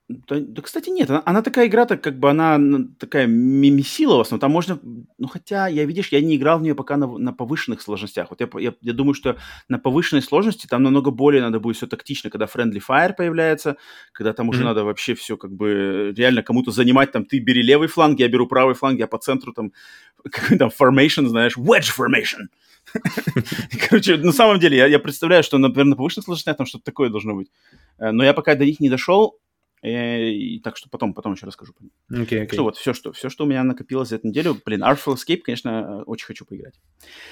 [0.07, 1.09] Да, да, кстати, нет.
[1.09, 2.59] Она, она такая игра, так как бы она
[2.99, 4.39] такая мимисила в основном.
[4.39, 4.79] Там можно...
[5.17, 8.29] Ну, хотя, я, видишь, я не играл в нее пока на, на повышенных сложностях.
[8.29, 9.37] Вот я, я, я думаю, что
[9.67, 13.77] на повышенной сложности там намного более надо будет все тактично, когда Friendly Fire появляется,
[14.11, 14.65] когда там уже mm-hmm.
[14.65, 17.11] надо вообще все как бы реально кому-то занимать.
[17.11, 19.71] Там ты бери левый фланг, я беру правый фланг, я по центру там
[20.31, 22.45] какой там formation, знаешь, wedge formation.
[23.89, 27.09] Короче, на самом деле, я, я представляю, что, например, на повышенных сложностях там что-то такое
[27.09, 27.49] должно быть.
[27.97, 29.44] Э, но я пока до них не дошел, Э,
[29.85, 31.73] и, так что потом, потом еще расскажу.
[32.11, 32.53] Okay, okay.
[32.53, 34.57] Что вот, все что, все, что у меня накопилось за эту неделю.
[34.65, 36.79] Блин, Artful Escape, конечно, очень хочу поиграть.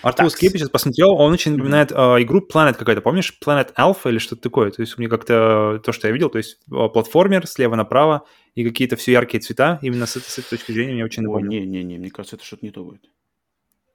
[0.04, 2.20] Artful Escape я сейчас посмотрел, он очень напоминает mm-hmm.
[2.20, 3.38] э, игру Planet какая-то, помнишь?
[3.44, 4.72] Planet Alpha или что-то такое.
[4.72, 8.26] То есть у меня как-то то, что я видел, то есть платформер слева направо
[8.56, 9.80] и какие-то все яркие цвета.
[9.82, 11.50] Именно с, с этой точки зрения мне очень напомнит.
[11.50, 13.10] Не-не-не, мне кажется, это что-то не то будет.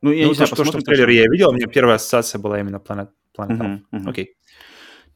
[0.01, 1.97] Ну, я ну, не то, знаю, что, что в трейлере я видел, у меня первая
[1.97, 3.81] ассоциация была именно Planet, Planet uh-huh, Alpha.
[3.93, 4.11] Uh-huh.
[4.11, 4.25] Окей.
[4.25, 4.29] Okay.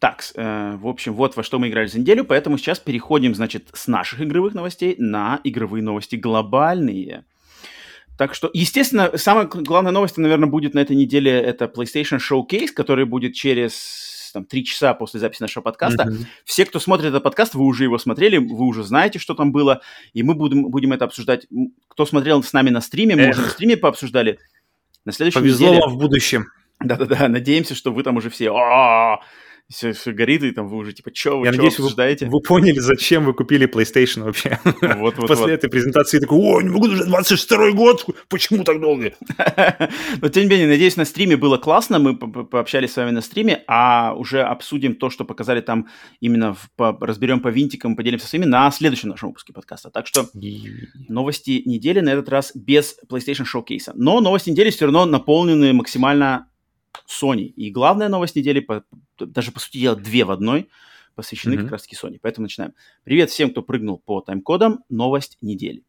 [0.03, 3.69] Так, э, в общем, вот во что мы играли за неделю, поэтому сейчас переходим, значит,
[3.73, 7.25] с наших игровых новостей на игровые новости глобальные.
[8.19, 13.05] Так что, естественно, самая главная новость, наверное, будет на этой неделе это PlayStation Showcase, который
[13.05, 16.03] будет через там, три часа после записи нашего подкаста.
[16.03, 16.27] Mm-hmm.
[16.47, 19.83] Все, кто смотрит этот подкаст, вы уже его смотрели, вы уже знаете, что там было,
[20.15, 21.47] и мы будем, будем это обсуждать.
[21.87, 23.37] Кто смотрел с нами на стриме, мы Эх.
[23.37, 24.41] уже на стриме пообсуждали.
[25.05, 25.81] На следующей Повезло неделе...
[25.83, 26.47] вам в будущем.
[26.81, 28.51] Да-да-да, надеемся, что вы там уже все
[29.71, 32.27] все, все горит, и там вы уже типа, что вы, Я надеюсь, обсуждаете?
[32.27, 34.59] Вы, вы поняли, зачем вы купили PlayStation вообще.
[34.65, 35.51] Вот, вот, После вот.
[35.51, 39.15] этой презентации такой, о, не могу уже 22 год, почему так долго?
[40.21, 43.65] Но тем не менее, надеюсь, на стриме было классно, мы пообщались с вами на стриме,
[43.67, 45.89] а уже обсудим то, что показали там
[46.21, 49.91] именно, в, по, разберем по винтикам, поделимся своими на следующем нашем выпуске подкаста.
[49.91, 50.29] Так что
[51.09, 53.93] новости недели на этот раз без PlayStation Showcase.
[53.95, 56.47] Но новости недели все равно наполнены максимально
[57.09, 57.45] Sony.
[57.45, 58.84] И главная новость недели, по,
[59.18, 60.68] даже по сути дела две в одной,
[61.14, 61.62] посвящены mm-hmm.
[61.62, 62.18] как раз-таки Sony.
[62.20, 62.74] Поэтому начинаем.
[63.05, 64.80] Привет всем, кто прыгнул по тайм-кодам.
[64.88, 65.84] Новость недели.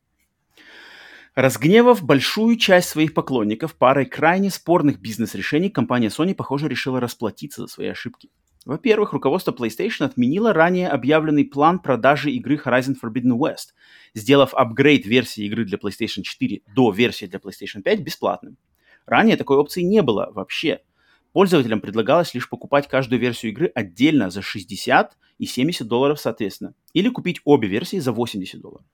[1.36, 7.68] Разгневав большую часть своих поклонников парой крайне спорных бизнес-решений, компания Sony, похоже, решила расплатиться за
[7.68, 8.30] свои ошибки.
[8.66, 13.74] Во-первых, руководство PlayStation отменило ранее объявленный план продажи игры Horizon Forbidden West,
[14.14, 18.58] сделав апгрейд версии игры для PlayStation 4 до версии для PlayStation 5 бесплатным.
[19.06, 20.82] Ранее такой опции не было вообще–
[21.34, 27.10] Пользователям предлагалось лишь покупать каждую версию игры отдельно за 60 и 70 долларов соответственно, или
[27.10, 28.86] купить обе версии за 80 долларов.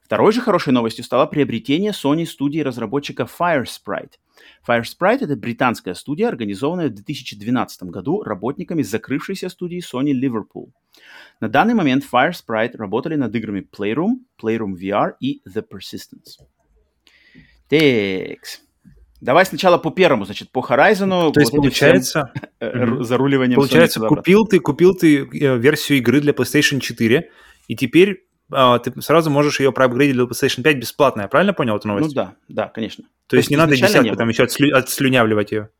[0.00, 4.12] Второй же хорошей новостью стало приобретение Sony студии разработчика Firesprite.
[4.66, 10.70] Firesprite– это британская студия, организованная в 2012 году работниками закрывшейся студии Sony Liverpool.
[11.40, 16.38] На данный момент Firesprite работали над играми Playroom, Playroom VR и The Persistence.
[17.68, 18.65] Текс.
[19.20, 21.32] Давай сначала по первому, значит, по Horizon.
[21.32, 26.32] То есть, вот получается, всем, заруливанием получается, купил ты, купил ты э, версию игры для
[26.32, 27.30] PlayStation 4,
[27.68, 31.22] и теперь а, ты сразу можешь ее проапгрейдить для PlayStation 5 бесплатно.
[31.22, 32.08] Я правильно понял эту новость?
[32.08, 33.04] Ну да, да, конечно.
[33.04, 35.70] То, То есть, есть не надо десятку там еще отслю, отслюнявливать ее.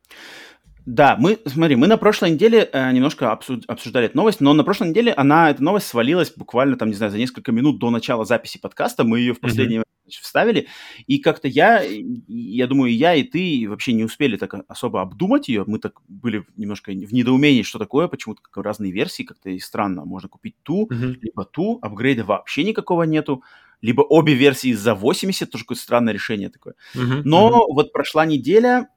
[0.87, 4.63] Да, мы, смотри, мы на прошлой неделе э, немножко обсуд, обсуждали эту новость, но на
[4.63, 8.23] прошлой неделе она, эта новость свалилась буквально там, не знаю, за несколько минут до начала
[8.23, 10.21] записи подкаста, мы ее в последнее mm-hmm.
[10.21, 10.67] вставили,
[11.05, 15.65] и как-то я, я думаю, я и ты вообще не успели так особо обдумать ее,
[15.67, 20.05] мы так были немножко в недоумении, что такое, почему-то как разные версии, как-то и странно,
[20.05, 21.17] можно купить ту, mm-hmm.
[21.21, 23.43] либо ту, апгрейда вообще никакого нету,
[23.81, 26.75] либо обе версии за 80, тоже какое-то странное решение такое.
[26.95, 27.23] Mm-hmm.
[27.25, 27.73] Но mm-hmm.
[27.73, 28.87] вот прошла неделя,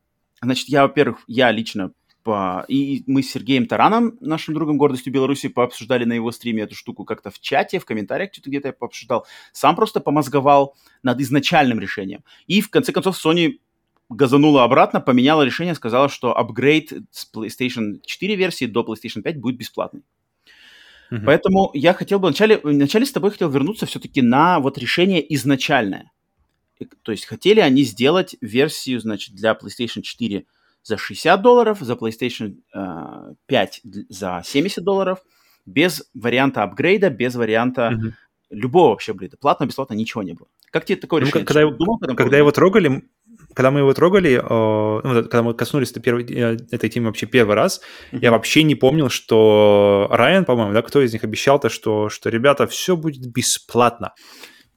[0.42, 2.64] Значит, я, во-первых, я лично по...
[2.68, 7.04] И мы с Сергеем Тараном, нашим другом гордостью Беларуси, пообсуждали на его стриме эту штуку
[7.04, 9.26] как-то в чате, в комментариях что-то где-то я пообсуждал.
[9.52, 12.24] Сам просто помозговал над изначальным решением.
[12.46, 13.58] И в конце концов Sony
[14.08, 19.56] газанула обратно, поменяла решение, сказала, что апгрейд с PlayStation 4 версии до PlayStation 5 будет
[19.56, 20.02] бесплатный.
[21.10, 21.24] Mm-hmm.
[21.24, 26.12] Поэтому я хотел бы вначале, вначале с тобой хотел вернуться все-таки на вот решение изначальное.
[27.02, 30.44] То есть хотели они сделать версию, значит, для PlayStation 4
[30.82, 35.20] за 60 долларов, за PlayStation э, 5 за 70 долларов,
[35.66, 38.12] без варианта апгрейда, без варианта mm-hmm.
[38.50, 39.36] любого вообще апгрейда.
[39.36, 40.48] Платно, бесплатно, ничего не было.
[40.70, 41.46] Как тебе такое ну, решение?
[41.46, 43.02] Когда, его, думал, когда, когда его трогали,
[43.54, 47.56] когда мы его трогали, э, ну, когда мы коснулись первой, э, этой темы вообще первый
[47.56, 47.80] раз,
[48.12, 48.18] mm-hmm.
[48.22, 52.66] я вообще не помнил, что Райан, по-моему, да, кто из них обещал-то, что, что ребята,
[52.66, 54.14] все будет бесплатно.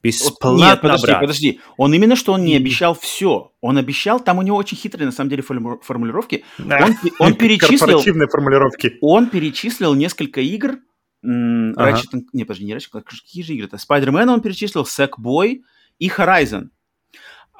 [0.04, 1.20] Бесплатно, Нет, подожди, брат.
[1.20, 1.60] подожди.
[1.78, 3.52] Он именно что он не обещал все.
[3.62, 6.44] Он обещал, там у него очень хитрые на самом деле формулировки.
[6.58, 6.84] Да.
[6.84, 7.78] Он, он перечислил...
[7.78, 8.98] Корпоративные формулировки.
[9.00, 10.76] Он перечислил несколько игр.
[11.22, 11.90] Ага.
[11.90, 13.78] Ratchet, не, подожди, не Ratchet, какие же игры-то?
[13.78, 15.62] Spider-Man он перечислил, Sackboy
[15.98, 16.68] и Horizon.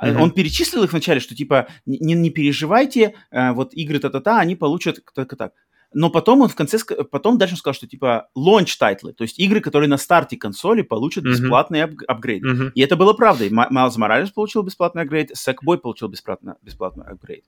[0.03, 0.21] Mm-hmm.
[0.21, 4.99] Он перечислил их вначале, что типа не, не переживайте, э, вот игры та-та-та, они получат
[5.15, 5.55] так-так.
[5.95, 6.79] Но потом он в конце,
[7.11, 10.83] потом дальше сказал, что типа launch title ы, то есть игры, которые на старте консоли
[10.83, 12.05] получат бесплатный mm-hmm.
[12.07, 12.45] апгрейд.
[12.45, 12.73] Mm-hmm.
[12.75, 13.51] И это было правдой.
[13.51, 17.45] Miles Morales получил бесплатный апгрейд, Sackboy получил бесплатный, бесплатный апгрейд.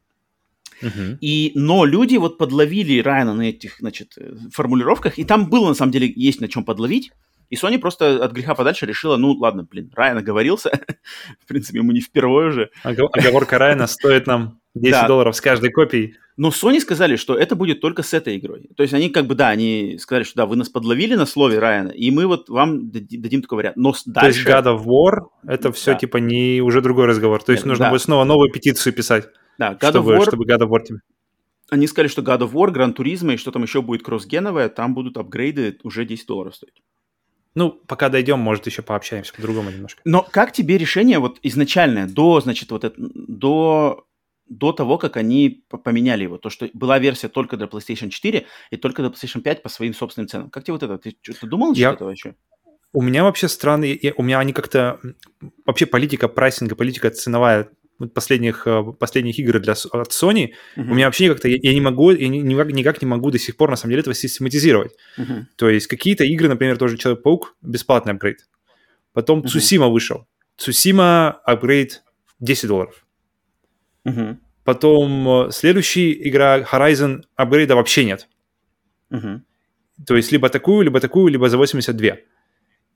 [0.82, 1.16] Uh-huh.
[1.20, 5.74] И, но люди вот подловили Райана на этих, значит, э, формулировках, и там было, на
[5.74, 7.12] самом деле, есть на чем подловить.
[7.49, 10.70] И Sony просто от греха подальше решила, ну, ладно, блин, Райан оговорился.
[11.44, 12.70] в принципе, ему не впервые уже.
[12.82, 15.08] Оговорка Райана стоит нам 10 да.
[15.08, 16.16] долларов с каждой копией.
[16.36, 18.68] Но Sony сказали, что это будет только с этой игрой.
[18.76, 21.58] То есть они как бы, да, они сказали, что да, вы нас подловили на слове
[21.58, 23.76] Райана, и мы вот вам дадим такой вариант.
[23.76, 24.44] Но дальше...
[24.44, 25.98] То есть God of War, это все да.
[25.98, 27.42] типа не уже другой разговор.
[27.42, 27.90] То есть Нет, нужно да.
[27.90, 29.28] будет снова новую петицию писать.
[29.58, 30.26] Да, God чтобы, of War...
[30.26, 30.98] чтобы God of War тебе...
[31.70, 34.94] Они сказали, что God of War, Gran Turismo и что там еще будет кроссгеновое, там
[34.94, 36.82] будут апгрейды уже 10 долларов стоить.
[37.56, 40.02] Ну, пока дойдем, может, еще пообщаемся по-другому немножко.
[40.04, 44.06] Но как тебе решение вот изначальное, до, значит, вот это, до
[44.49, 46.38] до того, как они поменяли его.
[46.38, 49.94] То, что была версия только для PlayStation 4 и только для PlayStation 5 по своим
[49.94, 50.51] собственным ценам.
[50.51, 50.99] Как тебе вот это?
[50.99, 51.92] Ты что-то думал насчет я...
[51.92, 52.34] этого еще?
[52.92, 54.14] У меня вообще странные...
[54.16, 55.01] У меня они как-то...
[55.64, 57.68] Вообще политика прайсинга, политика ценовая
[58.14, 60.90] последних, э, последних игр для, от Sony, uh-huh.
[60.90, 61.49] у меня вообще как-то...
[61.49, 64.01] Я, я не могу, я никак, никак не могу до сих пор, на самом деле,
[64.01, 64.94] этого систематизировать.
[65.18, 65.44] Uh-huh.
[65.57, 68.47] То есть какие-то игры, например, тоже Человек-паук, бесплатный апгрейд.
[69.12, 69.49] Потом uh-huh.
[69.49, 70.26] Цусима вышел.
[70.57, 72.03] Цусима апгрейд
[72.40, 73.05] 10 долларов.
[74.07, 74.38] Угу.
[74.64, 78.28] Потом э, следующая игра Horizon апгрейда вообще нет.
[79.11, 79.42] Угу.
[80.07, 82.16] То есть либо такую, либо такую, либо за 82.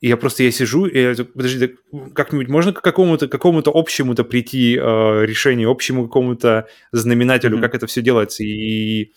[0.01, 1.77] И я просто я сижу, и я, подожди,
[2.15, 7.61] как-нибудь можно к какому-то какому общему-то прийти э, решению, общему какому-то знаменателю, mm-hmm.
[7.61, 8.43] как это все делается.
[8.43, 9.13] И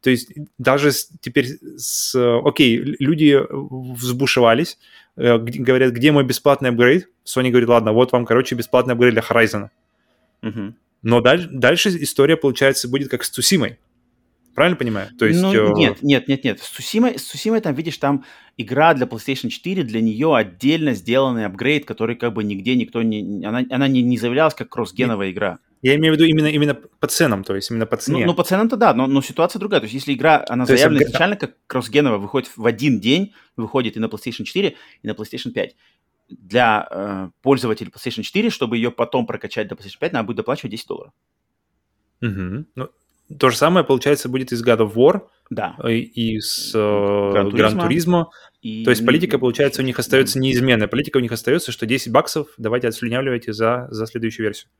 [0.00, 2.14] то есть даже с, теперь с...
[2.44, 4.78] Окей, люди взбушевались,
[5.16, 7.08] э, говорят, где мой бесплатный апгрейд?
[7.24, 9.68] Sony говорит, ладно, вот вам, короче, бесплатный апгрейд для Horizon.
[10.42, 10.72] Mm-hmm.
[11.02, 13.78] Но даль- дальше история, получается, будет как с Цусимой.
[14.54, 15.08] Правильно понимаю?
[15.18, 15.72] То есть, ну, э...
[15.74, 16.60] Нет, нет, нет, нет.
[16.60, 18.24] С Цусимой, с Цусимой там, видишь, там
[18.58, 23.44] игра для PlayStation 4, для нее отдельно сделанный апгрейд, который как бы нигде никто не...
[23.44, 25.58] Она, она не, не заявлялась как кроссгеновая игра.
[25.80, 28.20] Я имею в виду именно, именно по ценам, то есть именно по цене.
[28.20, 29.80] Ну, ну по ценам-то да, но, но ситуация другая.
[29.80, 33.32] То есть если игра, она то заявлена есть, изначально как кроссгеновая, выходит в один день,
[33.56, 35.74] выходит и на PlayStation 4, и на PlayStation 5
[36.38, 40.72] для э, пользователей PlayStation 4, чтобы ее потом прокачать до PlayStation 5, надо будет доплачивать
[40.72, 41.12] 10 долларов.
[42.22, 42.66] Угу.
[42.74, 42.88] Ну,
[43.38, 45.76] то же самое, получается, будет из God of War да.
[45.88, 48.26] и, и с Gran Turismo.
[48.60, 48.84] И...
[48.84, 50.88] То есть политика, получается, у них остается неизменная.
[50.88, 54.70] Политика у них остается, что 10 баксов давайте отслюнявливайте за, за следующую версию.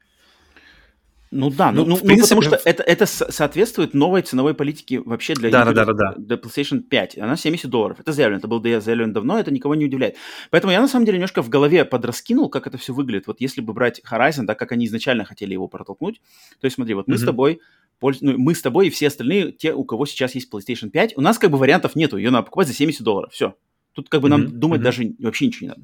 [1.34, 2.22] Ну да, ну, ну, ну принципе...
[2.22, 6.14] потому что это, это соответствует новой ценовой политике вообще для, да, игр, да, да, да.
[6.18, 7.16] для PlayStation 5.
[7.16, 7.98] Она 70 долларов.
[8.00, 10.16] Это заявлено, это было заявлено давно, это никого не удивляет.
[10.50, 13.26] Поэтому я на самом деле немножко в голове подраскинул, как это все выглядит.
[13.28, 16.20] Вот если бы брать Horizon, так как они изначально хотели его протолкнуть,
[16.60, 17.18] то есть смотри, вот мы mm-hmm.
[17.18, 17.60] с тобой
[18.02, 21.20] ну, мы с тобой и все остальные, те, у кого сейчас есть PlayStation 5, у
[21.22, 23.54] нас как бы вариантов нету, ее надо покупать за 70 долларов, все.
[23.94, 24.30] Тут как бы mm-hmm.
[24.30, 24.84] нам думать mm-hmm.
[24.84, 25.82] даже вообще ничего не надо.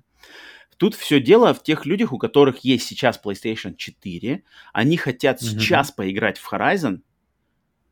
[0.78, 5.44] Тут все дело в тех людях, у которых есть сейчас PlayStation 4, они хотят mm-hmm.
[5.44, 7.00] сейчас поиграть в Horizon,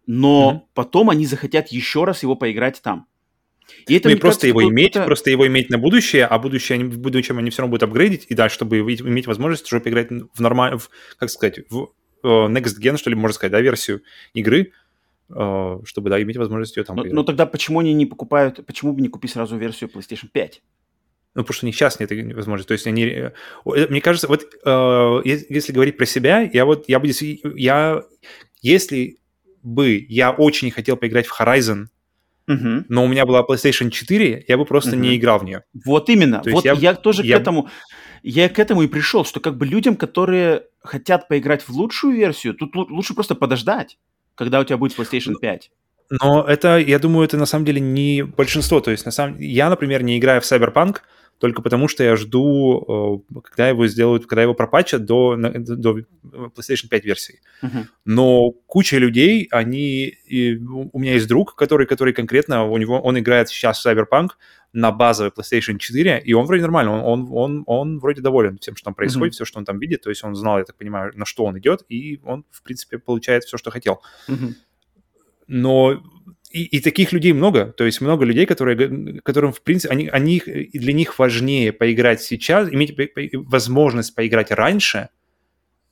[0.06, 0.70] но mm-hmm.
[0.72, 3.08] потом они захотят еще раз его поиграть там.
[3.88, 6.98] И это ну и просто его иметь, просто его иметь на будущее, а будущее, в
[7.00, 10.78] будущем они все равно будут апгрейдить, и да, чтобы иметь возможность уже поиграть в нормально,
[11.18, 11.90] как сказать, в
[12.22, 14.72] uh, next gen, что ли, можно сказать, да, версию игры,
[15.28, 18.92] uh, чтобы, да, иметь возможность ее там но, но тогда почему они не покупают, почему
[18.92, 20.62] бы не купить сразу версию PlayStation 5?
[21.36, 22.68] Ну, потому что у них сейчас нет возможности.
[22.68, 23.04] То есть они...
[23.04, 23.30] Э,
[23.64, 27.08] мне кажется, вот э, если говорить про себя, я вот, я бы...
[27.54, 28.02] Я,
[28.62, 29.18] если
[29.62, 31.86] бы я очень хотел поиграть в Horizon,
[32.48, 32.84] Uh-huh.
[32.88, 35.00] но у меня была PlayStation 4, я бы просто uh-huh.
[35.00, 35.64] не играл в нее.
[35.84, 36.42] Вот именно.
[36.42, 37.38] То вот я, я тоже я...
[37.38, 37.68] к этому,
[38.22, 42.54] я к этому и пришел, что как бы людям, которые хотят поиграть в лучшую версию,
[42.54, 43.98] тут лучше просто подождать,
[44.36, 45.70] когда у тебя будет PlayStation 5.
[46.10, 48.78] Но это, я думаю, это на самом деле не большинство.
[48.80, 50.98] То есть, на самом я, например, не играю в Cyberpunk,
[51.38, 56.88] только потому что я жду, э, когда его сделают, когда его пропатчат до, до PlayStation
[56.88, 57.40] 5 версии.
[57.62, 57.84] Uh-huh.
[58.04, 60.06] Но куча людей, они...
[60.06, 64.30] И у меня есть друг, который, который конкретно, у него, он играет сейчас в Cyberpunk
[64.72, 68.76] на базовой PlayStation 4, и он вроде нормально, он, он, он, он вроде доволен тем,
[68.76, 69.36] что там происходит, uh-huh.
[69.36, 71.58] все, что он там видит, то есть он знал, я так понимаю, на что он
[71.58, 74.00] идет, и он, в принципе, получает все, что хотел.
[74.28, 74.54] Uh-huh.
[75.48, 76.02] Но
[76.56, 80.40] и, и таких людей много, то есть много людей, которые, которым, в принципе, они, они,
[80.72, 82.96] для них важнее поиграть сейчас, иметь
[83.34, 84.98] возможность поиграть раньше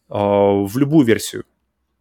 [0.08, 1.44] э, в любую версию,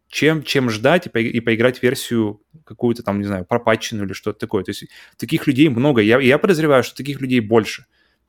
[0.08, 4.38] чем, чем ждать и, по, и поиграть версию какую-то там, не знаю, пропатченную или что-то
[4.38, 4.64] такое.
[4.64, 4.86] То есть
[5.18, 6.00] таких людей много.
[6.00, 7.84] Я, я подозреваю, что таких людей больше,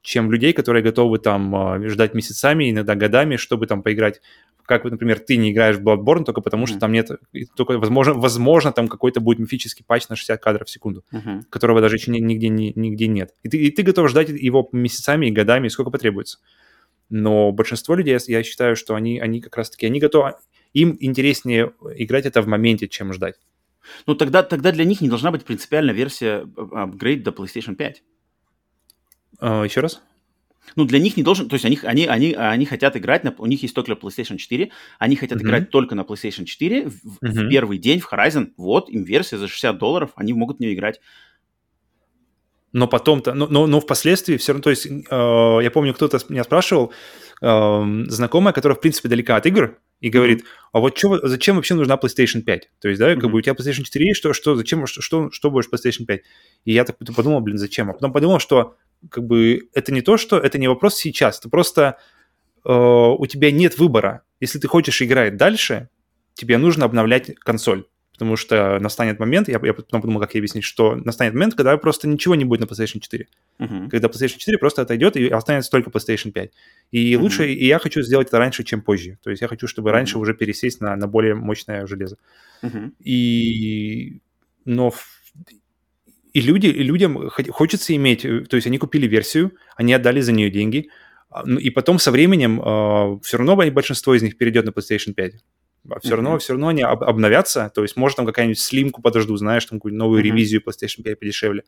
[0.06, 4.22] чем людей, которые готовы там э, ждать месяцами, иногда годами, чтобы там поиграть
[4.68, 7.08] как, например, ты не играешь в Bloodborne только потому, что там нет,
[7.56, 11.43] только, возможно, возможно там какой-то будет мифический патч на 60 кадров в секунду, Мгм.
[11.51, 13.30] которого даже еще ни- нигде, ни- нигде нет.
[13.43, 16.39] И ты, и ты готов ждать его месяцами и годами, сколько потребуется.
[17.12, 20.34] Но большинство людей, я- считаю, что они, они как раз-таки, они готовы,
[20.74, 23.36] им интереснее играть это в моменте, чем ждать.
[24.08, 28.01] Ну, тогда, тогда для них не должна быть принципиальная версия э, апгрейд до PlayStation 5.
[29.39, 30.01] А, еще раз?
[30.75, 31.47] Ну, для них не должен...
[31.47, 33.23] То есть они, они, они, они хотят играть...
[33.23, 34.71] На, у них есть только PlayStation 4.
[34.99, 35.47] Они хотят Мгм.
[35.47, 36.89] играть только на PlayStation 4.
[36.89, 37.49] В, в Мгм.
[37.49, 38.51] первый день в Horizon.
[38.57, 40.11] Вот, им версия за 60 долларов.
[40.15, 40.99] Они могут в нее играть.
[42.73, 46.43] но потом-то, но, но, но впоследствии все равно, то есть, э, я помню, кто-то меня
[46.43, 46.91] спрашивал,
[47.41, 51.73] э, знакомая, которая, в принципе, далека от игр, и говорит, а вот чё, зачем вообще
[51.75, 52.69] нужна PlayStation 5?
[52.81, 53.31] То есть, да, как Мгм.
[53.31, 56.21] бы у тебя PlayStation 4 есть, что, что, зачем, что, что, что будешь PlayStation 5?
[56.65, 57.89] И я так подумал, блин, зачем?
[57.89, 58.75] А потом подумал, что
[59.10, 61.98] как бы это не то, что это не вопрос сейчас, это просто
[62.64, 64.24] э, у тебя нет выбора.
[64.39, 65.89] Если ты хочешь играть дальше,
[66.34, 67.86] тебе нужно обновлять консоль.
[68.14, 71.76] Потому что настанет момент, я, я потом подумал, как ей объяснить, что настанет момент, когда
[71.76, 73.28] просто ничего не будет на PlayStation 4
[73.60, 73.89] Мгм.
[73.89, 76.52] когда PlayStation 4 просто отойдет и останется только PlayStation 5.
[76.91, 77.24] И Мгм.
[77.24, 79.18] лучше, и я хочу сделать это раньше, чем позже.
[79.22, 79.96] То есть я хочу, чтобы Мгм.
[79.96, 82.16] раньше уже пересесть на, на более мощное железо.
[82.62, 82.93] Мгм.
[83.04, 84.20] И...
[84.64, 84.91] Но...
[84.91, 85.14] в-
[86.36, 88.25] И, люди, и людям хо- хочется иметь...
[88.25, 90.89] э, То есть они купили версию, они отдали за нее деньги,
[91.29, 92.59] а, ну, и потом со временем
[93.21, 95.33] все равно большинство из них перейдет на PlayStation 5.
[96.01, 96.39] Все равно, Мгм.
[96.39, 99.99] все равно они об- обновятся, то есть, может, там какая-нибудь слимку подожду, знаешь, там какую-нибудь
[99.99, 100.25] новую Мгм.
[100.33, 101.63] ревизию PlayStation 5 подешевле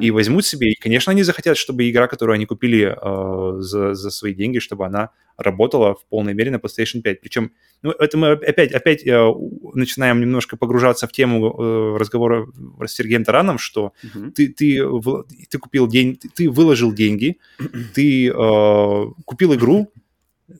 [0.00, 0.72] И возьмут себе.
[0.72, 4.86] И, конечно, они захотят, чтобы игра, которую они купили э, за, за свои деньги, чтобы
[4.86, 7.20] она работала в полной мере на PlayStation 5.
[7.20, 7.52] Причем,
[7.82, 9.32] ну, это мы опять, опять э,
[9.74, 12.46] начинаем немножко погружаться в тему э, разговора
[12.86, 14.32] с Сергеем Тараном, что Мгм.
[14.32, 17.38] ты, ты, в- ты купил день, ты, ты выложил деньги,
[17.94, 19.92] ты э, купил игру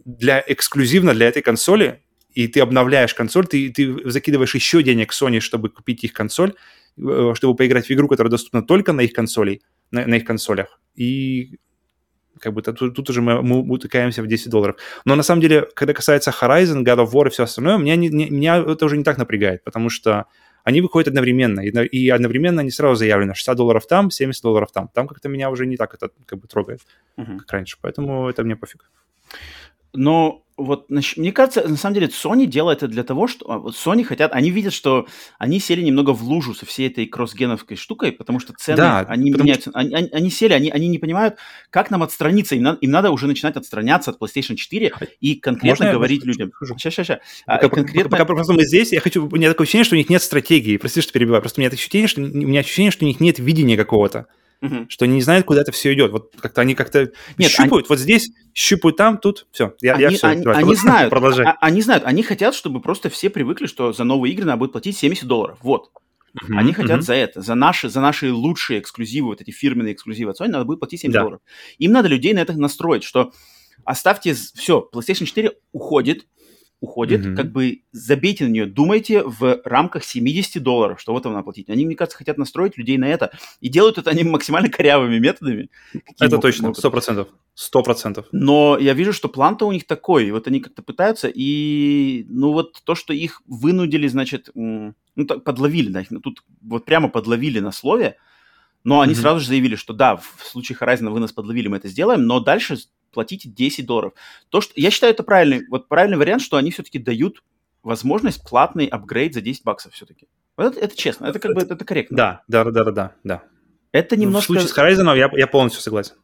[0.05, 2.01] для, эксклюзивно для этой консоли,
[2.33, 6.55] и ты обновляешь консоль, ты, ты закидываешь еще денег Sony, чтобы купить их консоль,
[7.35, 10.81] чтобы поиграть в игру, которая доступна только на их консолей, на, на их консолях.
[10.95, 11.59] И
[12.39, 14.77] как бы тут, тут уже мы, мы утыкаемся в 10 долларов.
[15.05, 18.09] Но на самом деле, когда касается Horizon, God of War и все остальное, меня, не,
[18.09, 20.25] не- меня это уже не так напрягает, потому что
[20.65, 24.89] они выходят одновременно, и, одновременно они сразу заявлено 60 долларов там, 70 долларов там.
[24.95, 26.81] Там как-то меня уже не так это как бы трогает,
[27.17, 27.39] Мгм.
[27.39, 28.91] как раньше, поэтому это мне пофиг.
[29.93, 34.05] Но вот мне кажется, на самом деле Sony делает это для того, что а, Sony
[34.05, 35.07] хотят, они видят, что
[35.39, 39.31] они сели немного в лужу со всей этой кроссгеновской штукой, потому что цены, Да, они
[39.33, 41.37] потому меняются, они, они- они сели, они, они не понимают,
[41.71, 45.69] как нам отстраниться, им, на- им надо уже начинать отстраняться от PlayStation 4 и конкретно
[45.71, 46.33] Можно я говорить скажу?
[46.33, 46.53] людям.
[46.79, 47.19] Сейчас, сейчас, сейчас.
[47.47, 50.09] Пока, пока- пока просто мы здесь, я хочу, у меня такое ощущение, что у них
[50.11, 50.77] нет стратегии.
[50.77, 51.41] Прости, что перебиваю.
[51.43, 54.27] Просто у меня такое ощущение, что у меня ощущение, что у них нет видения какого-то,
[54.89, 56.13] что они не знают, куда это все идет.
[56.13, 59.75] Вот как-то они как-то Нет, щупают, вот здесь, щупают там, тут, все.
[59.81, 60.27] Я, я они, все.
[60.29, 61.47] они- они знают, Продолжай.
[61.47, 64.73] а- они знают, они хотят, чтобы просто все привыкли, что за новые игры надо будет
[64.73, 65.59] платить 70 долларов.
[65.63, 65.91] Вот.
[66.43, 67.03] Мгм, Они хотят мгм.
[67.03, 70.65] за это, за наши, за наши лучшие эксклюзивы, вот эти фирменные эксклюзивы от Sony, надо
[70.65, 71.21] будет платить 70 Да.
[71.23, 71.41] долларов.
[71.79, 73.33] Им надо людей на это настроить, что
[73.85, 76.27] оставьте, все, PlayStation 4 уходит,
[76.81, 77.37] уходит, Мгм.
[77.37, 81.69] как бы забейте на нее, думайте в рамках 70 долларов, что вот вам надо платить.
[81.69, 85.69] Они, мне кажется, хотят настроить людей на это, и делают это они максимально корявыми методами.
[85.93, 87.29] Это могут- точно, сто процентов.
[87.55, 88.27] Сто процентов.
[88.33, 92.53] Но я вижу, что план-то у них такой, и вот они как-то пытаются, и ну
[92.53, 94.95] вот то, что их вынудили, значит, ну
[95.29, 98.17] так подловили, да, на- тут вот прямо подловили на слове,
[98.85, 99.21] но они Мгм.
[99.21, 102.41] сразу же заявили, что да, в случае Horizon вы нас подловили, мы это сделаем, но
[102.41, 102.79] дальше
[103.11, 104.13] платите 10 долларов.
[104.49, 107.43] То, что я считаю, это правильный, вот правильный вариант, что они все-таки дают
[107.83, 110.29] возможность платный апгрейд за 10 баксов все-таки.
[110.57, 112.17] Вот это, это честно, это как бы это, это корректно.
[112.17, 113.43] Да, да, да, да, да, да.
[113.93, 114.53] Это В немножко...
[114.53, 116.15] случае с Horizon я, я полностью согласен.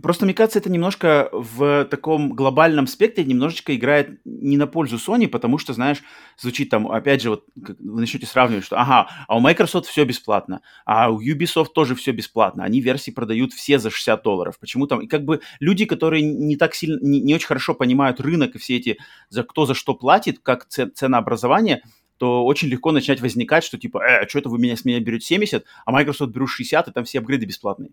[0.00, 5.28] Просто, мне кажется, это немножко в таком глобальном спектре немножечко играет не на пользу Sony,
[5.28, 6.02] потому что, знаешь,
[6.38, 10.62] звучит там, опять же, вот вы начнете сравнивать, что, ага, а у Microsoft все бесплатно,
[10.86, 14.58] а у Ubisoft тоже все бесплатно, они версии продают все за 60 долларов.
[14.58, 15.00] Почему там?
[15.00, 18.58] И как бы люди, которые не так сильно, не, не очень хорошо понимают рынок и
[18.58, 21.82] все эти, за кто за что платит, как це- ценообразование,
[22.16, 25.26] то очень легко начинать возникать, что типа, э, что это вы меня с меня берете
[25.26, 27.90] 70, а Microsoft берут 60, и там все апгрейды бесплатные.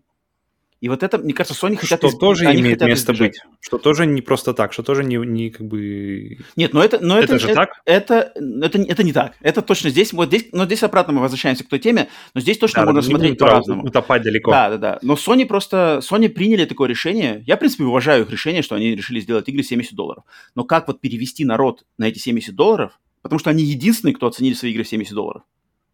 [0.80, 1.98] И вот это, мне кажется, Sony хотят...
[1.98, 3.32] Что изб- тоже они имеет место избежать.
[3.32, 3.42] быть.
[3.60, 6.38] Что тоже не просто так, что тоже не, не как бы...
[6.56, 7.82] Нет, но это, но это, Это же так?
[7.84, 9.34] Это, это, это не так.
[9.40, 12.56] Это точно здесь, вот здесь, но здесь обратно мы возвращаемся к той теме, но здесь
[12.56, 13.84] точно Да, можно да, смотреть по-разному.
[13.84, 14.50] Утопать далеко.
[14.50, 14.98] Да, да, да.
[15.02, 17.44] Но Sony просто, Sony приняли такое решение.
[17.46, 20.24] Я, в принципе, уважаю их решение, что они решили сделать игры 70 долларов.
[20.54, 22.98] Но как вот перевести народ на эти 70 долларов?
[23.20, 25.42] Потому что они единственные, кто оценили свои игры в 70 долларов.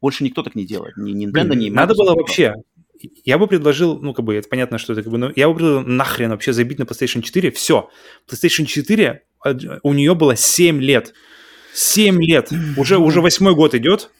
[0.00, 0.96] Больше никто так не делает.
[0.96, 2.20] Ни Nintendo, Блин, ни Надо Microsoft, было никто.
[2.22, 2.54] вообще...
[3.24, 5.54] Я бы предложил, ну, как бы, это понятно, что это как бы, но я бы
[5.54, 7.90] предложил нахрен вообще забить на PlayStation 4, все.
[8.28, 9.22] PlayStation 4
[9.82, 11.14] у нее было 7 лет.
[11.74, 12.50] 7 лет.
[12.76, 14.10] Уже, уже восьмой год идет.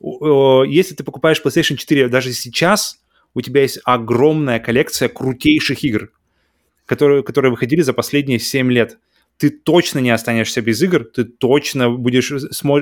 [0.00, 3.00] Если ты покупаешь PlayStation 4 даже сейчас,
[3.34, 6.10] у тебя есть огромная коллекция крутейших игр,
[6.86, 8.98] которые, которые выходили за последние 7 лет
[9.36, 12.30] ты точно не останешься без игр, ты точно будешь...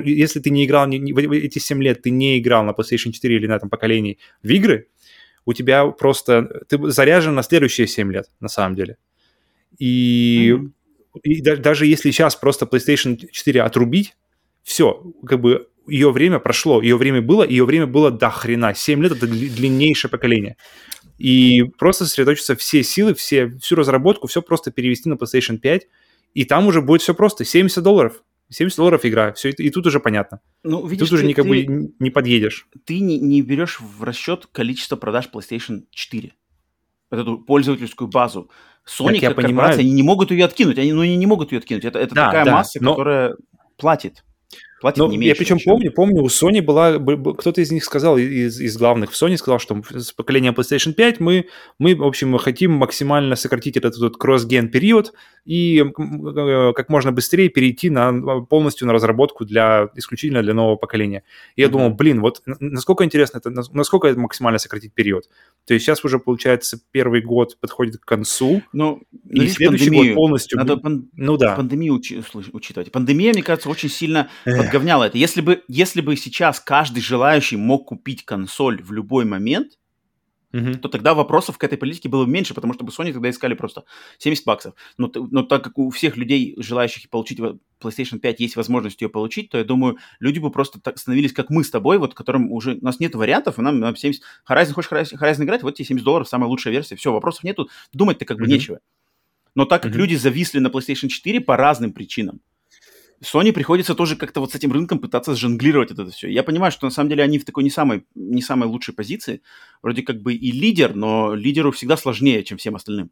[0.05, 3.47] Если ты не играл не, эти 7 лет, ты не играл на PlayStation 4 или
[3.47, 4.87] на этом поколении в игры,
[5.45, 6.61] у тебя просто...
[6.67, 8.97] Ты заряжен на следующие 7 лет, на самом деле.
[9.77, 11.19] И, mm-hmm.
[11.23, 14.15] и да, даже если сейчас просто PlayStation 4 отрубить,
[14.63, 18.73] все, как бы ее время прошло, ее время было, ее время было до хрена.
[18.73, 20.55] 7 лет— это длиннейшее поколение.
[21.17, 25.87] И просто сосредоточиться все силы, все, всю разработку, все просто перевести на PlayStation 5,
[26.33, 27.45] и там уже будет все просто.
[27.45, 28.23] 70 долларов.
[28.53, 29.33] 70 долларов игра.
[29.33, 30.39] Все, и тут уже понятно.
[30.63, 32.67] Ну, видишь, тут уже ты, никак бы не подъедешь.
[32.85, 36.33] Ты не, не берешь в расчет количество продаж PlayStation 4.
[37.11, 38.49] Вот эту пользовательскую базу.
[38.85, 40.77] Sony, как корпорация, они не могут ее откинуть.
[40.77, 41.85] Они, ну, они не могут ее откинуть.
[41.85, 42.91] Это, это да, такая да, масса, но...
[42.91, 43.35] которая
[43.77, 44.23] платит
[44.83, 45.29] платит Но не меньше.
[45.29, 46.99] Я причем помню, помню, у Sony была,
[47.35, 51.21] кто-то из них сказал, из, из главных в Sony сказал, что с поколения PlayStation 5
[51.21, 51.45] мы,
[51.79, 55.13] мы, в общем, хотим максимально сократить этот, этот кросс-ген период
[55.45, 61.23] и э, как можно быстрее перейти на, полностью на разработку для, исключительно для нового поколения.
[61.55, 61.71] И я mm-hmm.
[61.71, 65.29] думал, блин, вот насколько интересно это, насколько это максимально сократить период.
[65.65, 70.13] То есть сейчас уже, получается, первый год подходит к концу, ну, и следующий пандемию.
[70.13, 70.57] год полностью...
[70.57, 71.09] Надо пан...
[71.13, 71.55] ну, да.
[71.55, 72.21] пандемию учи...
[72.51, 72.91] учитывать.
[72.91, 74.29] Пандемия, мне кажется, очень сильно
[74.73, 75.17] подговняла это.
[75.19, 79.77] Если бы, если бы сейчас каждый желающий мог купить консоль в любой момент,
[80.55, 80.77] Uh-huh.
[80.77, 83.85] то тогда вопросов к этой политике было меньше, потому что бы Sony тогда искали просто
[84.19, 84.75] 70 баксов.
[84.99, 87.39] Но, но так как у всех людей, желающих получить
[87.81, 91.49] PlayStation 5, есть возможность ее получить, то я думаю, люди бы просто так становились, как
[91.49, 94.21] мы с тобой, вот которым уже у нас нет вариантов, и нам, нам 70...
[94.47, 97.67] Horizon, хочешь Horizon, Horizon играть, вот тебе 70 долларов, самая лучшая версия, все, вопросов нету,
[97.91, 98.49] думать-то как бы uh-huh.
[98.49, 98.79] нечего.
[99.55, 99.97] Но так как uh-huh.
[99.97, 102.41] люди зависли на PlayStation 4 по разным причинам,
[103.23, 106.29] Sony приходится тоже как-то вот с этим рынком пытаться жонглировать это все.
[106.29, 109.41] Я понимаю, что на самом деле они в такой не самой, не самой лучшей позиции.
[109.81, 113.11] Вроде как бы и лидер, но лидеру всегда сложнее, чем всем остальным.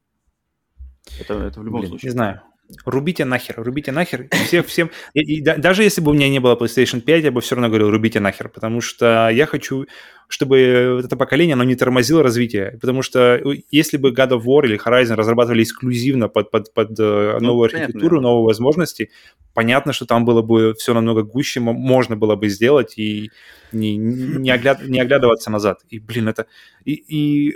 [1.20, 2.09] Это, это в любом Блин, случае.
[2.09, 2.41] Не знаю
[2.86, 4.28] рубите нахер, рубите нахер.
[4.46, 4.90] Всех, всем...
[5.14, 7.56] И, и, да, даже если бы у меня не было PlayStation 5, я бы все
[7.56, 9.86] равно говорил, рубите нахер, потому что я хочу,
[10.28, 12.78] чтобы это поколение, оно не тормозило развитие.
[12.82, 13.42] Потому что
[13.72, 17.70] если бы God of War или Horizon разрабатывали эксклюзивно под, под, под э, ну, новую
[17.70, 17.86] понятно.
[17.86, 19.10] архитектуру, новые возможности,
[19.54, 23.32] понятно, что там было бы все намного гуще, можно было бы сделать и
[23.72, 25.80] не, не, огляд, не оглядываться назад.
[25.90, 26.48] И, блин, это...
[26.86, 27.56] И, и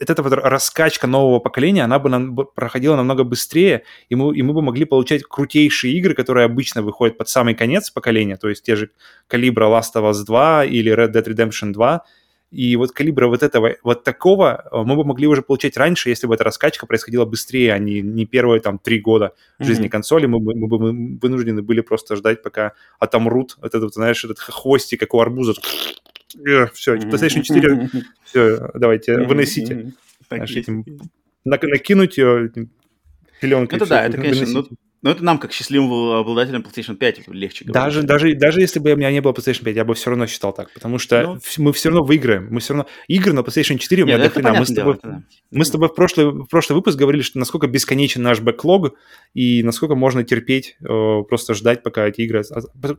[0.00, 4.42] вот эта вот раскачка нового поколения, она бы нам, проходила намного быстрее, и мы, и
[4.42, 8.64] мы бы могли получать крутейшие игры, которые обычно выходят под самый конец поколения, то есть
[8.64, 8.90] те же
[9.26, 12.04] калибра Last of Us 2 или Red Dead Redemption 2,
[12.52, 16.26] и вот калибра вот этого, вот такого э, мы бы могли уже получать раньше, если
[16.26, 19.90] бы эта раскачка происходила быстрее, а не, не первые там три года жизни mm-hmm.
[19.90, 20.26] консоли.
[20.26, 25.14] Мы бы, мы бы вынуждены были просто ждать, пока отомрут этот, знаешь, этот хвостик, как
[25.14, 25.54] у арбуза
[26.72, 27.90] все, PlayStation 4,
[28.24, 29.92] все, давайте, выносите.
[31.44, 32.50] Накинуть ее
[33.40, 33.76] пеленкой.
[33.76, 34.64] Это да, это, конечно,
[35.02, 37.74] но это нам, как счастливым обладателям PlayStation 5, легче говорить.
[37.74, 40.26] Даже, даже, даже если бы у меня не было PlayStation 5, я бы все равно
[40.26, 42.48] считал так, потому что ну, мы все равно выиграем.
[42.50, 42.88] Мы все равно...
[43.06, 45.88] Игры на PlayStation 4 у меня Нет, до Мы с тобой, дело, мы с тобой
[45.88, 48.94] в, прошлый, в прошлый выпуск говорили, что насколько бесконечен наш бэклог
[49.34, 52.42] и насколько можно терпеть, э, просто ждать, пока эти игры...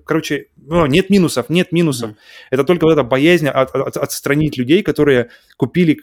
[0.06, 2.12] Короче, ну, нет минусов, нет минусов.
[2.12, 2.52] Mm-hmm.
[2.52, 6.00] Это только вот эта боязнь от, от, отстранить людей, которые купили,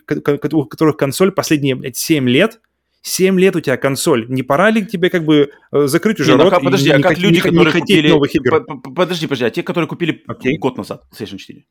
[0.53, 2.61] у которых консоль последние, блядь, 7 лет,
[3.07, 6.39] 7 лет у тебя консоль, не пора ли тебе как бы э, закрыть уже не,
[6.39, 8.09] ну, рот ну, подожди, а как не, люди, не, которые не купили...
[8.09, 8.65] новых игр?
[8.95, 10.57] Подожди, подожди, а те, которые купили okay.
[10.59, 11.65] год назад PlayStation 4?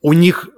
[0.00, 0.48] У них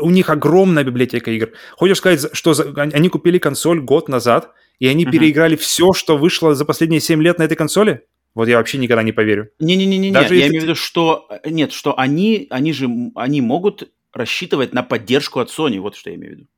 [0.00, 1.50] у них огромная библиотека игр.
[1.76, 5.10] Хочешь сказать, что за, они купили консоль год назад, и они uh-huh.
[5.10, 8.06] переиграли все, что вышло за последние 7 лет на этой консоли?
[8.34, 9.50] Вот я вообще никогда не поверю.
[9.58, 14.72] Не-не-не, Даже я имею в виду, что нет, что они, они же они могут рассчитывать
[14.72, 16.48] на поддержку от Sony, вот что я имею в виду.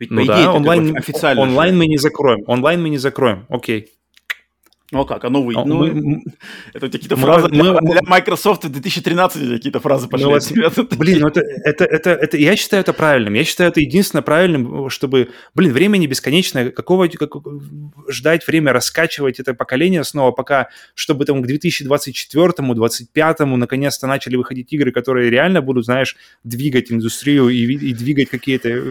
[0.00, 1.78] Ведь, ну по да, идее, онлайн, официально онлайн же.
[1.78, 2.40] мы не закроем.
[2.46, 3.46] Онлайн мы не закроем.
[3.50, 3.88] Окей.
[4.92, 6.22] Ну а как, а новый, ну, мы,
[6.74, 10.26] это какие-то мы, фразы мы, для, для Microsoft в 2013 какие-то фразы пошли.
[10.26, 13.34] Ну, вот, блин, ну это, это, это, это, я считаю это правильным.
[13.34, 16.70] Я считаю это единственно правильным, чтобы, блин, время не бесконечное.
[16.70, 17.30] Какого, как,
[18.08, 24.90] ждать время, раскачивать это поколение снова, пока, чтобы там к 2024-2025 наконец-то начали выходить игры,
[24.90, 28.82] которые реально будут, знаешь, двигать индустрию и, и двигать какие-то...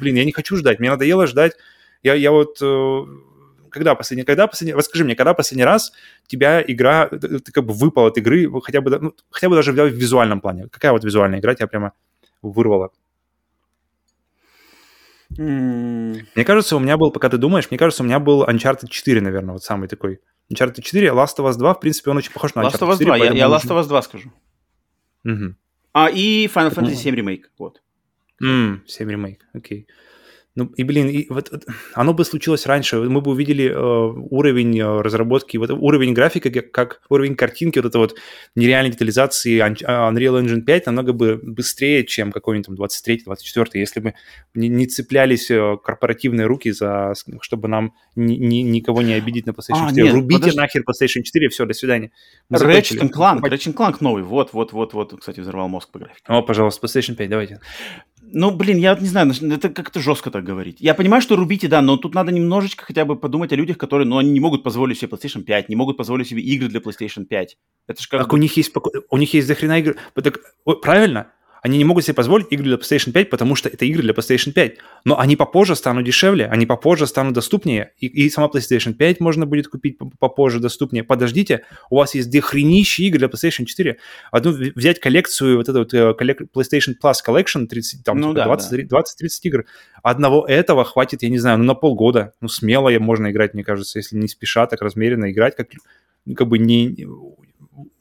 [0.00, 1.52] Блин, я не хочу ждать, мне надоело ждать.
[2.02, 3.04] Я, я вот э,
[3.76, 5.92] когда последний, когда последний, расскажи мне, когда последний раз
[6.26, 9.72] тебя игра, ты, ты как бы выпал от игры, хотя бы, ну, хотя бы даже
[9.72, 10.68] в визуальном плане.
[10.70, 11.92] Какая вот визуальная игра тебя прямо
[12.42, 12.90] вырвала?
[15.38, 16.24] Mm.
[16.34, 19.20] Мне кажется, у меня был, пока ты думаешь, мне кажется, у меня был Uncharted 4,
[19.20, 20.20] наверное, вот самый такой
[20.50, 22.98] Uncharted 4, Last of Us 2, в принципе, он очень похож на Last of Us
[22.98, 24.32] 2, я, я Last of Us 2 скажу.
[25.24, 25.54] Угу.
[25.92, 27.82] А, и Final Fantasy 7 ремейк, вот.
[28.42, 29.86] Mm, 7 ремейк, окей.
[30.56, 34.80] Ну и, блин, и вот, вот оно бы случилось раньше, мы бы увидели э, уровень
[34.80, 38.16] э, разработки, вот уровень графики, как, как уровень картинки, вот это вот
[38.54, 44.14] нереальной детализации Unreal Engine 5 намного бы быстрее, чем какой-нибудь там 23-24, если бы
[44.54, 49.50] не, не цеплялись э, корпоративные руки за, чтобы нам ни, ни, никого не обидеть на
[49.50, 50.04] PlayStation а, 4.
[50.04, 50.58] Нет, Рубите подожди.
[50.58, 52.12] нахер PlayStation 4, все, до свидания.
[52.50, 56.22] Ratchet Clank, Ratchet Clank новый, вот, вот, вот, вот, кстати, взорвал мозг по графике.
[56.28, 57.60] О, пожалуйста, PlayStation 5, давайте.
[58.32, 60.76] Ну, блин, я вот не знаю, это как-то жестко так говорить.
[60.80, 64.06] Я понимаю, что рубите, да, но тут надо немножечко хотя бы подумать о людях, которые,
[64.06, 67.24] ну, они не могут позволить себе PlayStation 5, не могут позволить себе игры для PlayStation
[67.24, 67.56] 5.
[67.86, 68.20] Это же как...
[68.22, 68.72] Так у них есть,
[69.10, 69.96] у них есть дохрена игр.
[70.14, 70.40] Так,
[70.82, 71.32] правильно?
[71.62, 74.52] Они не могут себе позволить игры для PlayStation 5, потому что это игры для PlayStation
[74.52, 74.76] 5.
[75.04, 77.92] Но они попозже станут дешевле, они попозже станут доступнее.
[77.98, 81.04] И, и сама PlayStation 5 можно будет купить попозже доступнее.
[81.04, 83.96] Подождите, у вас есть дохренища игры для PlayStation 4.
[84.30, 86.14] Одну взять коллекцию, вот эту вот э,
[86.54, 89.26] PlayStation Plus Collection, 30, там, ну, 20-30 да, да.
[89.42, 89.64] игр.
[90.02, 92.34] Одного этого хватит, я не знаю, ну на полгода.
[92.40, 95.68] Ну смело можно играть, мне кажется, если не спеша, так размеренно играть, как,
[96.36, 97.06] как бы не...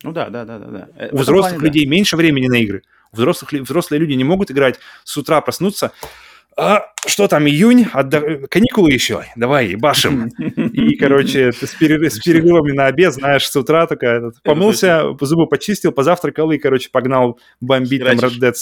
[0.04, 0.68] Ну да, да, да, да.
[0.68, 1.10] да.
[1.12, 1.92] У взрослых плане, людей да.
[1.92, 2.84] меньше времени на игры.
[3.16, 5.92] Взрослых, взрослые люди не могут играть с утра проснуться,
[6.58, 8.22] а, что там, июнь, отда...
[8.50, 10.28] каникулы еще, давай, башим.
[10.28, 15.92] И, короче, с, перерыв, с перерывами на обед, знаешь, с утра этот, помылся, зубы почистил,
[15.92, 18.54] позавтракал и, короче, погнал бомбить там Red Dead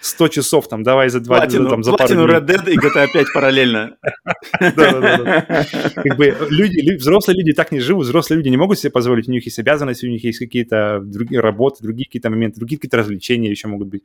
[0.00, 3.26] 100 часов, там, давай за два дня, там, за пару Red Dead и GTA 5
[3.32, 3.96] параллельно.
[4.60, 5.66] Да-да-да.
[5.94, 9.32] Как бы люди, взрослые люди так не живут, взрослые люди не могут себе позволить, у
[9.32, 13.48] них есть обязанности, у них есть какие-то другие работы, другие какие-то моменты, другие какие-то развлечения
[13.48, 14.02] еще могут быть.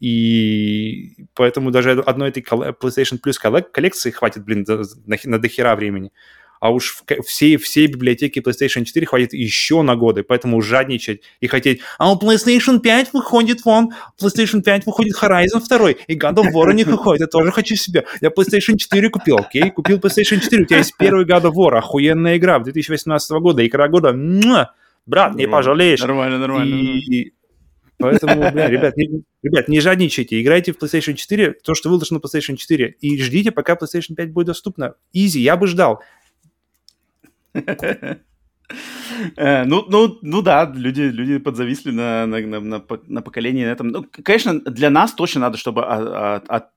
[0.00, 4.64] И поэтому даже одной этой PlayStation Plus коллекции хватит, блин,
[5.24, 6.12] на, дохера времени.
[6.60, 11.80] А уж всей, всей библиотеки PlayStation 4 хватит еще на годы, поэтому жадничать и хотеть,
[11.98, 13.90] а у PlayStation 5 выходит вон,
[14.20, 17.76] PlayStation 5 выходит Horizon 2, и God of War у них выходит, я тоже хочу
[17.76, 18.06] себе.
[18.20, 19.70] Я PlayStation 4 купил, окей?
[19.70, 23.86] Купил PlayStation 4, у тебя есть первый God of War, охуенная игра 2018 года, игра
[23.86, 24.12] года,
[25.06, 26.00] брат, не пожалеешь.
[26.00, 26.74] Нормально, нормально.
[26.74, 27.32] И,
[27.98, 32.26] Поэтому, бля, ребят, не, ребят, не жадничайте, играйте в PlayStation 4, то, что выложено на
[32.26, 34.94] PlayStation 4, и ждите, пока PlayStation 5 будет доступна.
[35.12, 36.02] Изи, я бы ждал.
[39.36, 43.72] Э, ну, ну, ну да, люди, люди подзависли на, на, на, на, на поколение на
[43.72, 43.88] этом.
[43.88, 46.70] Ну, конечно, для нас точно надо, чтобы от, от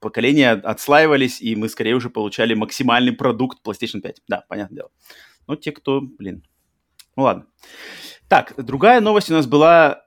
[0.00, 4.22] поколения отслаивались, и мы скорее уже получали максимальный продукт PlayStation 5.
[4.28, 4.90] Да, понятное дело.
[5.46, 6.42] Но те, кто, блин.
[7.16, 7.46] Ну ладно.
[8.28, 10.05] Так, другая новость у нас была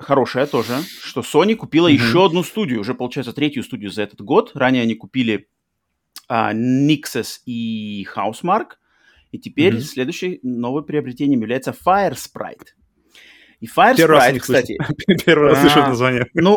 [0.00, 1.94] хорошая тоже, что Sony купила mm-hmm.
[1.94, 4.52] еще одну студию, уже получается третью студию за этот год.
[4.54, 5.48] Ранее они купили
[6.28, 8.72] а, Nixes и Housemark,
[9.32, 9.80] и теперь mm-hmm.
[9.80, 12.74] следующее новое приобретением является Firesprite.
[13.60, 14.78] И Firesprite, Первый раз кстати...
[15.26, 16.26] Первый раз слышу название.
[16.34, 16.56] Ну,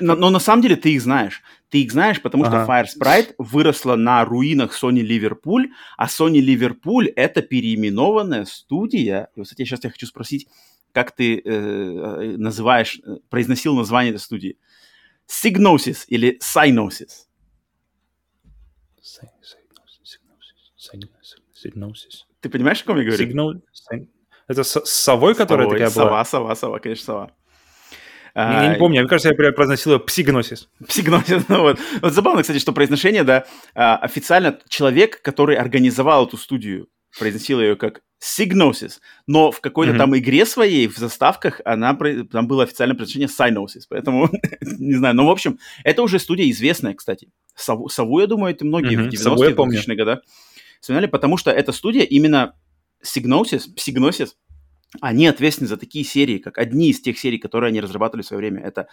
[0.00, 1.42] но, но на самом деле ты их знаешь.
[1.68, 2.64] Ты их знаешь, потому ага.
[2.64, 5.66] что Firesprite выросла на руинах Sony Liverpool,
[5.98, 9.28] а Sony Liverpool— это переименованная студия.
[9.36, 10.48] И, кстати, сейчас я хочу спросить,
[10.92, 14.58] как ты э, э называешь, э, произносил название этой студии.
[15.28, 17.26] Signosis или Synosis?
[21.64, 22.24] Signosis.
[22.40, 23.24] Ты понимаешь, о ком я говорю?
[23.24, 23.60] Signal...
[24.48, 26.24] Это с совой, которая совой, такая сова, была?
[26.24, 27.30] Сова, сова, конечно, сова.
[28.34, 30.68] Я, я не помню, мне кажется, я произносил ее псигносис.
[30.86, 31.78] Псигносис, ну вот.
[32.00, 36.88] Вот забавно, кстати, что произношение, да, а, официально человек, который организовал эту студию,
[37.18, 39.98] произносил ее как Signosis, но в какой-то mm-hmm.
[39.98, 41.94] там игре своей, в заставках, она,
[42.30, 44.28] там было официальное произношение Synosis, поэтому,
[44.60, 47.30] не знаю, но, в общем, это уже студия известная, кстати.
[47.54, 49.10] Сову, Сову я думаю, это многие mm-hmm.
[49.10, 50.20] в 90-е, 2000-е годы
[50.80, 52.54] вспоминали, потому что эта студия именно
[53.02, 54.30] Signosis, Psygnosis,
[55.00, 58.40] они ответственны за такие серии, как одни из тех серий, которые они разрабатывали в свое
[58.40, 58.62] время.
[58.62, 58.88] Это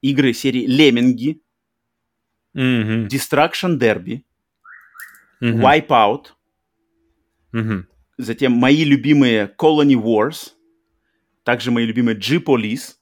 [0.00, 1.42] игры серии Лемминги,
[2.56, 3.08] mm-hmm.
[3.08, 4.22] Destruction Derby,
[5.42, 5.60] mm-hmm.
[5.60, 6.26] Wipeout,
[7.52, 7.84] mm-hmm.
[8.18, 10.52] затем мои любимые Colony Wars,
[11.44, 12.96] также мои любимые G-Police,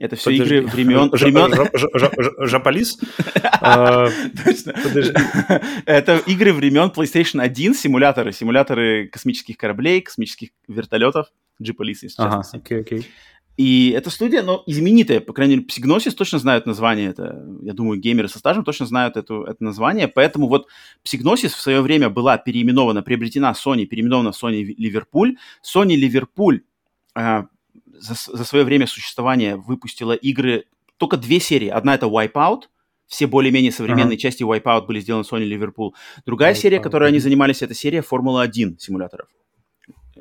[0.00, 0.56] это все Подожди.
[0.56, 1.10] игры времен...
[1.10, 2.46] времен...
[2.48, 2.96] Жаполис?
[4.42, 4.72] Точно.
[5.84, 11.26] Это игры времен PlayStation 1, симуляторы, симуляторы космических кораблей, космических вертолетов,
[11.58, 12.42] G-Police, если честно.
[12.54, 13.06] окей, окей.
[13.60, 18.00] И эта студия, ну, знаменитая, по крайней мере, Psygnosis точно знают название, это, я думаю,
[18.00, 20.66] геймеры со стажем точно знают эту, это название, поэтому вот
[21.04, 25.36] Psygnosis в свое время была переименована, приобретена Sony, переименована Sony Liverpool.
[25.62, 26.60] Sony Liverpool
[27.14, 27.48] а,
[27.92, 30.64] за, за свое время существования выпустила игры,
[30.96, 31.68] только две серии.
[31.68, 32.62] Одна это Wipeout,
[33.08, 34.20] все более-менее современные uh-huh.
[34.22, 35.90] части Wipeout были сделаны Sony Liverpool.
[36.24, 36.56] Другая Wipeout.
[36.56, 39.28] серия, которой они занимались, это серия Формула-1 симуляторов.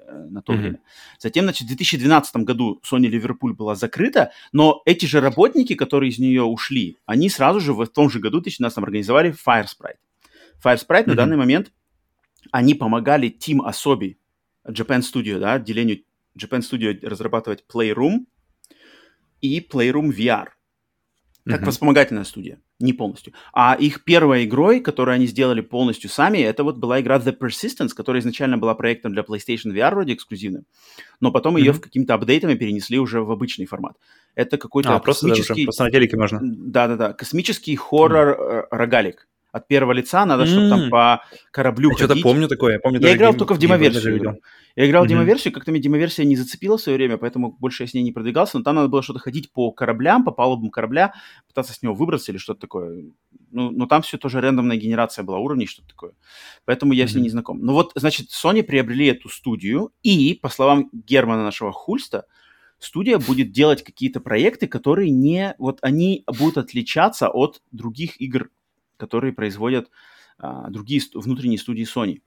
[0.09, 0.57] Э, на то mm-hmm.
[0.57, 0.79] время.
[1.19, 6.19] Затем, значит, в 2012 году Sony Ливерпуль была закрыта, но эти же работники, которые из
[6.19, 9.97] нее ушли, они сразу же в том же году, 2012, организовали Firesprite.
[10.63, 11.07] Firesprite mm-hmm.
[11.07, 11.71] на данный момент,
[12.51, 14.17] они помогали Team Asobi,
[14.67, 16.03] Japan Studio, да, отделению
[16.37, 18.25] Japan Studio разрабатывать Playroom
[19.41, 20.47] и Playroom VR
[21.49, 21.71] как mm-hmm.
[21.71, 23.33] вспомогательная студия, не полностью.
[23.53, 27.89] А их первой игрой, которую они сделали полностью сами, это вот была игра The Persistence,
[27.95, 30.65] которая изначально была проектом для PlayStation VR вроде эксклюзивным,
[31.19, 31.59] но потом mm-hmm.
[31.59, 33.97] ее в какими-то апдейтами перенесли уже в обычный формат.
[34.35, 35.47] Это какой-то а, космический...
[35.47, 36.39] Просто, просто на телеке можно.
[36.41, 39.15] Да-да-да, космический хоррор-рогалик.
[39.15, 40.69] Mm-hmm от первого лица, надо, чтобы mm.
[40.69, 42.99] там по кораблю Я что-то помню такое, я помню.
[43.01, 44.39] Я играл гейм, только в демоверсию.
[44.75, 45.07] Я играл mm-hmm.
[45.07, 48.03] в демоверсию, как-то мне демоверсия не зацепила в свое время, поэтому больше я с ней
[48.03, 51.13] не продвигался, но там надо было что-то ходить по кораблям, по палубам корабля,
[51.47, 53.05] пытаться с него выбраться или что-то такое.
[53.51, 56.13] Ну, но там все тоже рандомная генерация была уровней, что-то такое.
[56.65, 57.07] Поэтому я mm-hmm.
[57.07, 57.59] с ней не знаком.
[57.59, 62.25] Ну вот, значит, Sony приобрели эту студию, и, по словам Германа нашего Хульста,
[62.77, 65.55] студия будет делать какие-то проекты, которые не...
[65.57, 68.49] Вот они будут отличаться от других игр
[68.99, 69.89] которые производят
[70.37, 72.21] а, другие внутренние студии Sony.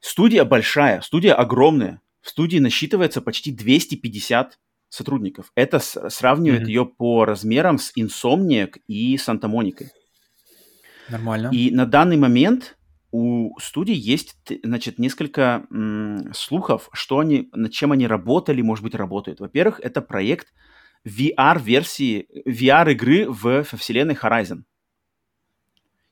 [0.00, 2.00] Студия большая, студия огромная.
[2.20, 4.58] В студии насчитывается почти 250
[4.88, 5.50] сотрудников.
[5.54, 6.66] Это с, сравнивает mm-hmm.
[6.66, 9.90] ее по размерам с Insomniac и Санта Моникой.
[11.08, 11.50] Нормально.
[11.52, 12.76] И на данный момент
[13.10, 18.94] у студии есть, значит, несколько м, слухов, что они, над чем они работали, может быть,
[18.94, 19.40] работают.
[19.40, 20.48] Во-первых, это проект
[21.06, 24.62] VR-версии, VR-игры в, в вселенной Horizon.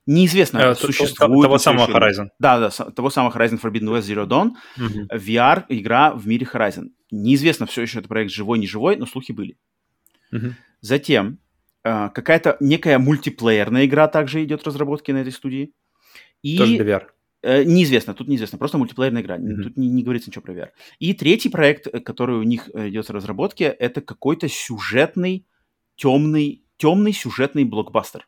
[0.05, 1.43] Неизвестно, э, существует...
[1.43, 2.27] Того самого Horizon.
[2.39, 4.51] Да, да, того самого Horizon Forbidden West Zero Dawn.
[4.77, 5.07] Uh-huh.
[5.13, 6.89] VR игра в мире Horizon.
[7.11, 9.57] Неизвестно все еще, это проект живой, не живой, но слухи были.
[10.33, 10.51] Uh-huh.
[10.81, 11.39] Затем
[11.83, 15.73] э, какая-то некая мультиплеерная игра также идет в разработке на этой студии.
[16.41, 16.57] И...
[16.57, 17.03] Тоже для VR.
[17.43, 19.63] Э, неизвестно, тут неизвестно, просто мультиплеерная игра, mm-hmm.
[19.63, 20.69] тут не, не говорится ничего про VR.
[20.99, 25.45] И третий проект, э, который у них э, идет в разработке, это какой-то сюжетный,
[25.95, 28.27] темный, темный сюжетный блокбастер.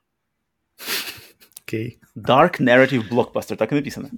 [1.68, 1.98] Okay.
[2.16, 4.10] Dark Narrative Blockbuster, так и написано.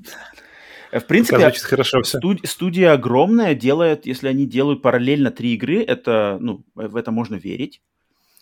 [0.91, 2.17] В принципе, хорошо все.
[2.19, 7.35] Студ- студия огромная, делает, если они делают параллельно три игры, это, ну, в это можно
[7.35, 7.81] верить.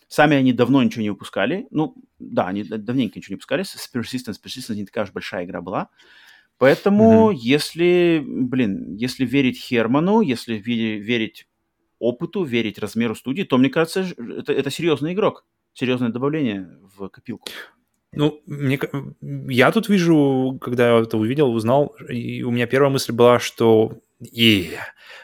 [0.08, 1.66] Сами они давно ничего не выпускали.
[1.70, 3.64] Ну, да, они давненько ничего не выпускали.
[3.64, 5.88] С Persistence, Persistence не такая уж большая игра была.
[6.58, 7.36] Поэтому, mm-hmm.
[7.36, 11.48] если, блин, если верить Херману, если верить
[11.98, 17.48] опыту, верить размеру студии, то, мне кажется, это, это серьезный игрок, серьезное добавление в копилку.
[18.16, 18.78] Ну, мне,
[19.20, 23.98] я тут вижу, когда я это увидел, узнал, и у меня первая мысль была, что
[24.20, 24.70] е,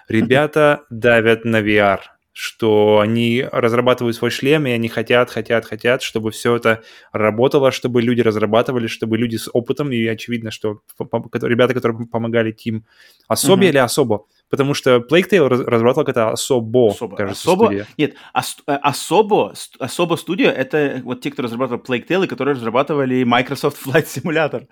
[0.08, 2.00] ребята давят на VR
[2.34, 6.82] что они разрабатывают свой шлем, и они хотят, хотят, хотят, чтобы все это
[7.12, 12.82] работало, чтобы люди разрабатывали, чтобы люди с опытом, и очевидно, что ребята, которые помогали Team
[13.28, 13.68] особо uh-huh.
[13.68, 17.16] или особо, потому что Plague Tale разрабатывал это особо, особо.
[17.16, 17.86] кажется, особо, студия.
[17.96, 22.54] Нет, ос, э, особо, особо студия— это вот те, кто разрабатывал Plague Tale, и которые
[22.54, 24.66] разрабатывали Microsoft Flight Simulator.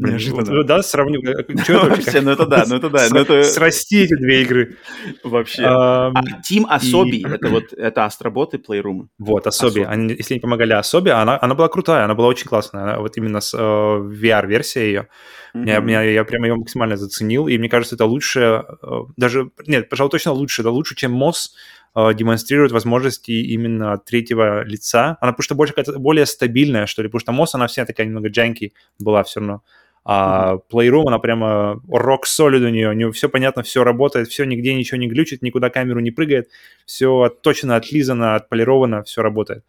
[0.00, 0.64] Неожиданно.
[0.64, 1.22] Да, сравним.
[1.22, 3.06] Вообще, ну это да, ну это да.
[3.10, 4.76] Ну срасти эти две игры.
[5.24, 5.62] Вообще.
[5.64, 6.12] А
[6.50, 9.08] Team Asobi, это вот, это Астробот и Playroom.
[9.18, 9.86] Вот, Asobi.
[10.16, 12.98] Если они помогали Asobi, она была крутая, она была очень классная.
[12.98, 15.08] Вот именно с э, VR-версия ее.
[15.54, 20.32] Я прямо ее максимально заценил, и мне кажется, это лучше, э, даже, нет, пожалуй, точно
[20.32, 25.16] лучше, это лучше, чем э, демонстрирует возможности именно третьего лица.
[25.20, 28.28] Она потому что больше более стабильная, что ли, потому что MOS, она вся такая немного
[28.28, 29.62] джанки была все равно.
[30.10, 30.56] А.
[30.72, 31.82] Playroom, она прямо
[32.24, 35.68] solid у нее, у нее все понятно, все работает, все, нигде ничего не глючит, никуда
[35.68, 36.48] камеру не прыгает,
[36.86, 39.64] все точно отлизано, отполировано, все работает.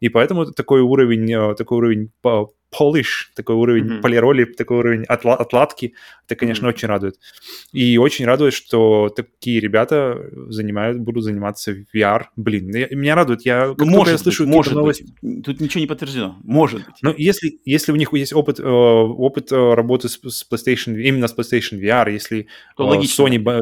[0.00, 2.10] И поэтому такой уровень, э, такой уровень
[2.70, 4.00] polish, такой уровень mm-hmm.
[4.00, 5.94] полироли, такой уровень отла- отладки,
[6.26, 6.74] это, конечно, mm-hmm.
[6.74, 7.16] очень радует.
[7.72, 12.26] И очень радует, что такие ребята занимают, будут заниматься VR.
[12.36, 15.06] Блин, я, меня радует, я как может я слышу быть, может новости...
[15.20, 15.44] быть.
[15.44, 16.96] Тут ничего не подтверждено, может быть.
[17.02, 21.26] Но если, если у них есть опыт, э, опыт э, работы с, с PlayStation, именно
[21.26, 22.46] с PlayStation VR, если
[22.76, 23.24] То э, логично.
[23.24, 23.60] Sony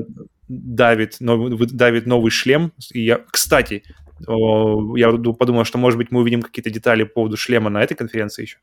[0.48, 3.82] давит давит новый шлем, и я, кстати,
[4.26, 8.42] я подумал, что, может быть, мы увидим какие-то детали по поводу шлема на этой конференции
[8.42, 8.58] еще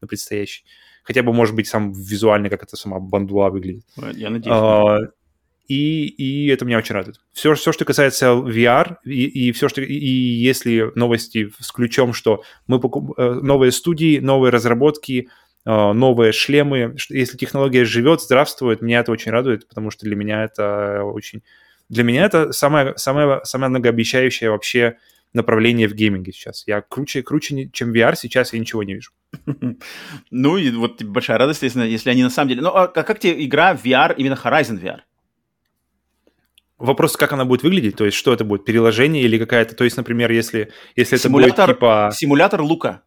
[0.00, 0.64] на предстоящий.
[1.02, 3.84] Хотя бы, может быть, сам визуально, как это сама бандуа выглядит.
[4.14, 4.56] Я надеюсь.
[4.56, 4.98] А,
[5.70, 7.20] и, и это меня очень радует.
[7.32, 9.80] Все, все что касается VR, и, и все, что...
[9.80, 13.16] И, и если новости с ключом, что мы покуп...
[13.16, 15.28] Э, новые студии, новые разработки,
[15.64, 20.42] э, новые шлемы, если технология живет, здравствует, меня это очень радует, потому что для меня
[20.42, 21.42] это очень...
[21.90, 24.96] Для меня это самое, самое, самое многообещающее вообще
[25.32, 26.62] направление в гейминге сейчас.
[26.66, 29.10] Я круче, круче, чем VR, сейчас я ничего не вижу.
[30.30, 32.62] Ну, и вот большая радость, если, если они на самом деле...
[32.62, 35.00] Ну, а как тебе игра VR, именно Horizon VR?
[36.78, 39.96] Вопрос, как она будет выглядеть, то есть что это будет, переложение или какая-то, то есть,
[39.96, 42.10] например, если, если Симулятор, это будет типа...
[42.14, 43.02] симулятор лука.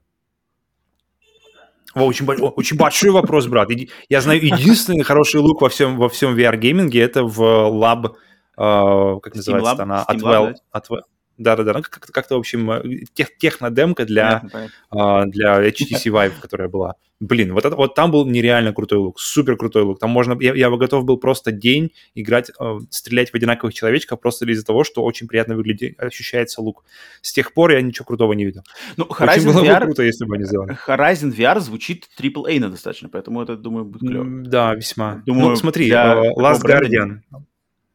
[1.95, 3.69] О, очень, очень большой вопрос, брат.
[4.09, 8.13] Я знаю, единственный хороший лук во всем, во всем VR-гейминге это в Lab,
[8.57, 11.01] э, как называется Steam она, Steam Atwell, Atwell,
[11.37, 14.43] да-да-да, ну, как-то, как-то, в общем, э, тех, технодемка для,
[14.91, 16.95] а, для HTC Vive, которая была.
[17.19, 19.99] Блин, вот, это, вот там был нереально крутой лук, супер крутой лук.
[19.99, 24.45] Там можно, я, я готов был просто день играть, э, стрелять в одинаковых человечков просто
[24.45, 26.83] из-за того, что очень приятно выглядит, ощущается лук.
[27.21, 28.63] С тех пор я ничего крутого не видел.
[28.97, 30.77] Ну, Horizon очень было VR, бы круто, если бы они сделали.
[30.87, 34.25] Horizon VR звучит AAA достаточно, поэтому это, думаю, будет клево.
[34.45, 35.23] Да, весьма.
[35.25, 37.21] Думаю, ну, смотри, uh, Last Guardian.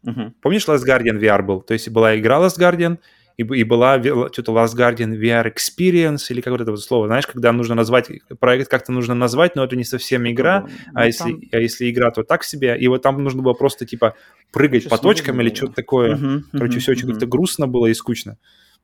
[0.05, 0.35] Угу.
[0.41, 1.61] Помнишь, Last Guardian VR был?
[1.61, 2.99] То есть была игра Last Guardian,
[3.39, 7.27] и, и была что-то Last Guardian VR Experience, или как вот это вот слово, знаешь,
[7.27, 8.11] когда нужно назвать,
[8.41, 11.41] проект как-то нужно назвать, но это не совсем игра, ну, а, если, там...
[11.53, 14.15] а если игра, то так себе, и вот там нужно было просто, типа,
[14.53, 16.17] прыгать Сейчас по точкам или что-то такое.
[16.17, 17.13] Угу, Короче, угу, все очень угу.
[17.13, 18.39] как-то грустно было и скучно.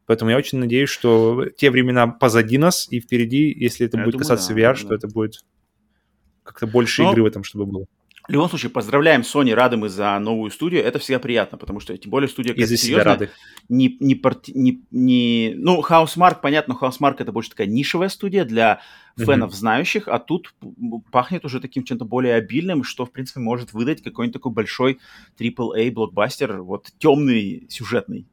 [0.07, 4.13] Поэтому я очень надеюсь, что те времена позади нас, и впереди, если это я будет
[4.13, 4.75] думаю, касаться да, VR, да.
[4.77, 5.41] что это будет
[6.45, 7.13] как-то больше но...
[7.13, 7.87] игры в этом, чтобы было.
[8.27, 10.83] В любом случае, поздравляем Sony, рады мы за новую студию.
[10.83, 13.31] Это всегда приятно, потому что, тем более, студия как себя рады.
[13.69, 14.19] Не, не,
[14.55, 18.81] не, не, ну, Housemark, понятно, Housemark это больше такая нишевая студия для
[19.19, 19.55] фенов mm-hmm.
[19.55, 20.55] знающих, а тут
[21.13, 25.01] пахнет уже таким чем-то более обильным, что, в принципе, может выдать какой-нибудь такой большой
[25.39, 28.27] AAA блокбастер, вот темный, сюжетный.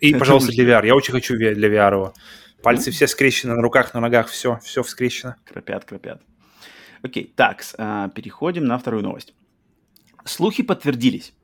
[0.00, 0.86] И, пожалуйста, для VR.
[0.86, 2.14] Я очень хочу для VR его.
[2.62, 5.36] Пальцы все скрещены на руках, на ногах, все, все скрещено.
[5.44, 6.22] Кропят, кропят.
[7.04, 9.34] Окей, так, а, переходим на вторую новость.
[10.24, 11.34] Слухи подтвердились.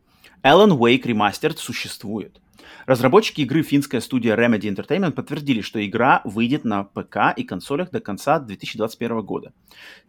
[0.43, 2.41] Alan Wake Remastered существует.
[2.87, 8.01] Разработчики игры финская студия Remedy Entertainment подтвердили, что игра выйдет на ПК и консолях до
[8.01, 9.53] конца 2021 года.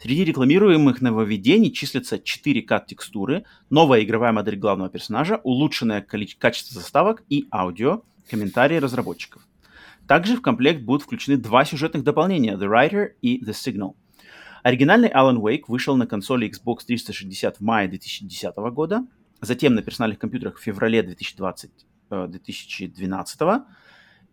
[0.01, 7.47] Среди рекламируемых нововведений числятся 4К текстуры, новая игровая модель главного персонажа, улучшенное качество заставок и
[7.51, 9.45] аудио, комментарии разработчиков.
[10.07, 13.95] Также в комплект будут включены два сюжетных дополнения The Writer и The Signal.
[14.63, 19.05] Оригинальный Alan Wake вышел на консоли Xbox 360 в мае 2010 года,
[19.41, 21.71] затем на персональных компьютерах в феврале 2020,
[22.09, 23.59] 2012, э,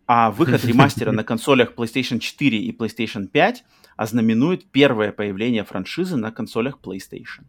[0.07, 3.63] а выход ремастера на консолях PlayStation 4 и PlayStation 5
[3.95, 7.43] ознаменует первое появление франшизы на консолях PlayStation.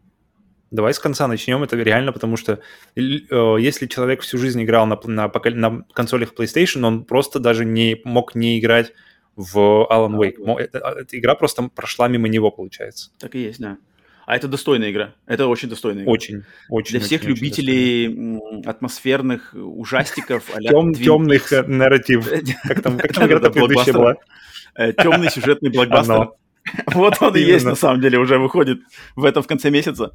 [0.71, 1.63] Давай с конца начнем.
[1.63, 2.59] Это реально, потому что
[2.95, 2.99] э,
[3.59, 8.35] если человек всю жизнь играл на, на, на консолях PlayStation, он просто даже не мог
[8.35, 8.93] не играть
[9.35, 9.57] в
[9.89, 10.59] Alan Wake.
[10.59, 13.11] Эта, эта игра просто прошла мимо него, получается.
[13.19, 13.77] Так и есть, да.
[14.25, 15.13] А это достойная игра.
[15.25, 16.11] Это очень достойная игра.
[16.11, 16.91] Очень, очень.
[16.91, 20.45] Для всех очень, любителей очень атмосферных ужастиков.
[20.61, 22.29] Тем, темных э, нарратив.
[22.63, 24.15] Как там, как там игра предыдущая была?
[24.75, 26.29] Э, Темный сюжетный блокбастер.
[26.93, 28.81] Вот он и есть, на самом деле, уже выходит
[29.15, 30.13] в этом в конце месяца.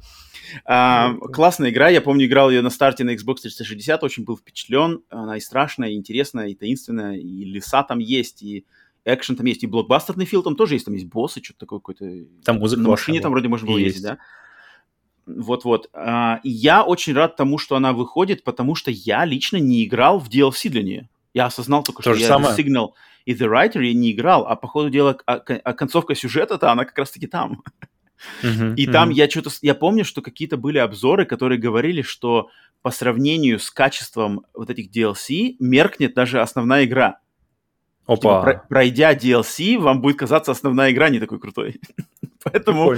[0.65, 5.01] А, классная игра, я помню, играл ее на старте на Xbox 360, очень был впечатлен.
[5.09, 8.65] Она и страшная, и интересная, и таинственная, и леса там есть, и
[9.07, 12.27] экшен там есть, и блокбастерный фил там тоже есть, там есть боссы, что-то такое какое-то...
[12.43, 13.95] Там музыка На машине там вроде можно было есть.
[13.95, 14.17] ездить, да?
[15.25, 15.89] Вот-вот.
[15.93, 20.29] А, я очень рад тому, что она выходит, потому что я лично не играл в
[20.29, 21.09] DLC для нее.
[21.33, 22.55] Я осознал только, То что я самое.
[22.55, 22.89] Signal
[23.25, 26.85] и The Writer я не играл, а по ходу дела а, а концовка сюжета-то, она
[26.85, 27.61] как раз-таки там.
[28.41, 28.91] Uh-huh, и uh-huh.
[28.91, 29.51] там я что-то...
[29.61, 32.49] Я помню, что какие-то были обзоры, которые говорили, что
[32.81, 37.19] по сравнению с качеством вот этих DLC меркнет даже основная игра.
[38.07, 38.15] Опа.
[38.15, 41.81] Типа, про, пройдя DLC, вам будет казаться основная игра не такой крутой.
[42.43, 42.95] Поэтому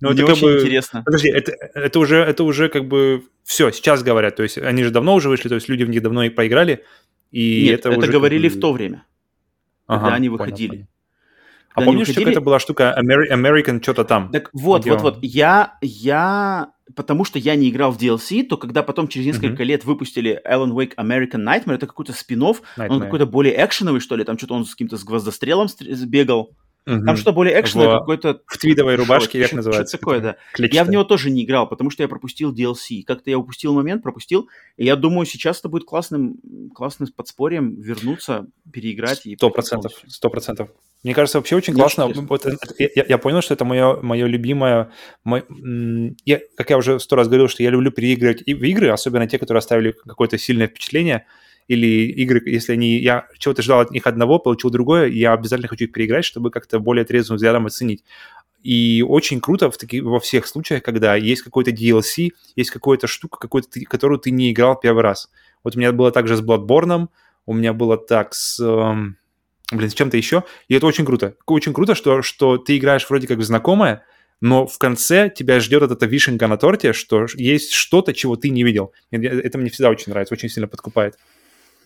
[0.00, 0.60] ну, мне очень бы...
[0.60, 1.02] интересно.
[1.04, 4.36] Подожди, это, это, уже, это уже как бы все, сейчас говорят.
[4.36, 6.84] То есть они же давно уже вышли, то есть люди в них давно и поиграли.
[7.30, 8.58] И Нет, это, это уже говорили как бы...
[8.58, 9.04] в то время,
[9.86, 10.68] ага, когда они выходили.
[10.68, 10.88] Понял, понял.
[11.72, 12.24] А помнишь, выходили...
[12.24, 14.30] какая-то была штука American что-то там?
[14.30, 15.18] Так вот, вот, вот.
[15.22, 19.66] Я, я, потому что я не играл в DLC, то когда потом через несколько mm-hmm.
[19.66, 22.40] лет выпустили Alan Wake American Nightmare, это какой-то спин
[22.88, 26.56] он какой-то более экшеновый, что ли, там что-то он с каким-то с гвоздострелом сбегал.
[26.90, 27.04] Угу.
[27.06, 28.40] Там что-то более экшеновое, какой-то...
[28.46, 29.96] В твидовой рубашке, как называется?
[29.96, 30.36] Что такое, да.
[30.54, 30.82] Клетчатое.
[30.82, 33.02] Я в него тоже не играл, потому что я пропустил DLC.
[33.06, 34.48] Как-то я упустил момент, пропустил.
[34.76, 36.36] И я думаю, сейчас это будет классным,
[36.74, 39.22] классным подспорьем вернуться, переиграть.
[39.36, 40.70] Сто процентов, сто процентов.
[41.04, 42.08] Мне кажется, вообще очень классно.
[42.08, 42.46] Вот,
[42.78, 44.90] я, я понял, что это мое, мое любимое...
[45.24, 45.44] Мой,
[46.24, 49.26] я, как я уже сто раз говорил, что я люблю переигрывать и в игры, особенно
[49.26, 51.26] те, которые оставили какое-то сильное впечатление
[51.70, 55.84] или игры, если они, я чего-то ждал от них одного, получил другое, я обязательно хочу
[55.84, 58.02] их переиграть, чтобы как-то более трезвым взглядом оценить.
[58.64, 63.38] И очень круто в таки, во всех случаях, когда есть какой-то DLC, есть какая-то штука,
[63.38, 65.30] какой-то ты, которую ты не играл первый раз.
[65.62, 67.06] Вот у меня было также с Bloodborne,
[67.46, 68.58] у меня было так с...
[68.58, 69.16] Эм,
[69.70, 70.42] блин, с чем-то еще.
[70.66, 71.36] И это очень круто.
[71.46, 74.02] Очень круто, что, что ты играешь вроде как в знакомое,
[74.40, 78.64] но в конце тебя ждет эта вишенка на торте, что есть что-то, чего ты не
[78.64, 78.92] видел.
[79.12, 81.16] Это мне всегда очень нравится, очень сильно подкупает.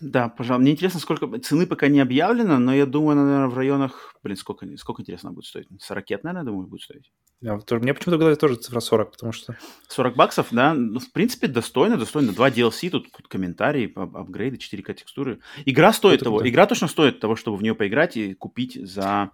[0.05, 0.62] Да, пожалуй.
[0.62, 1.26] Мне интересно, сколько...
[1.39, 4.14] Цены пока не объявлено, но я думаю, наверное, в районах...
[4.22, 5.66] Блин, сколько, сколько интересно будет стоить?
[5.81, 7.10] 40, наверное, думаю, будет стоить.
[7.40, 9.56] Да, мне почему-то говорят тоже цифра 40, потому что...
[9.89, 12.32] 40 баксов, да, ну, в принципе, достойно, достойно.
[12.32, 15.40] Два DLC, тут комментарии, апгрейды, 4К текстуры.
[15.64, 16.51] Игра стоит Это того, круто.
[16.51, 19.31] игра точно стоит того, чтобы в нее поиграть и купить за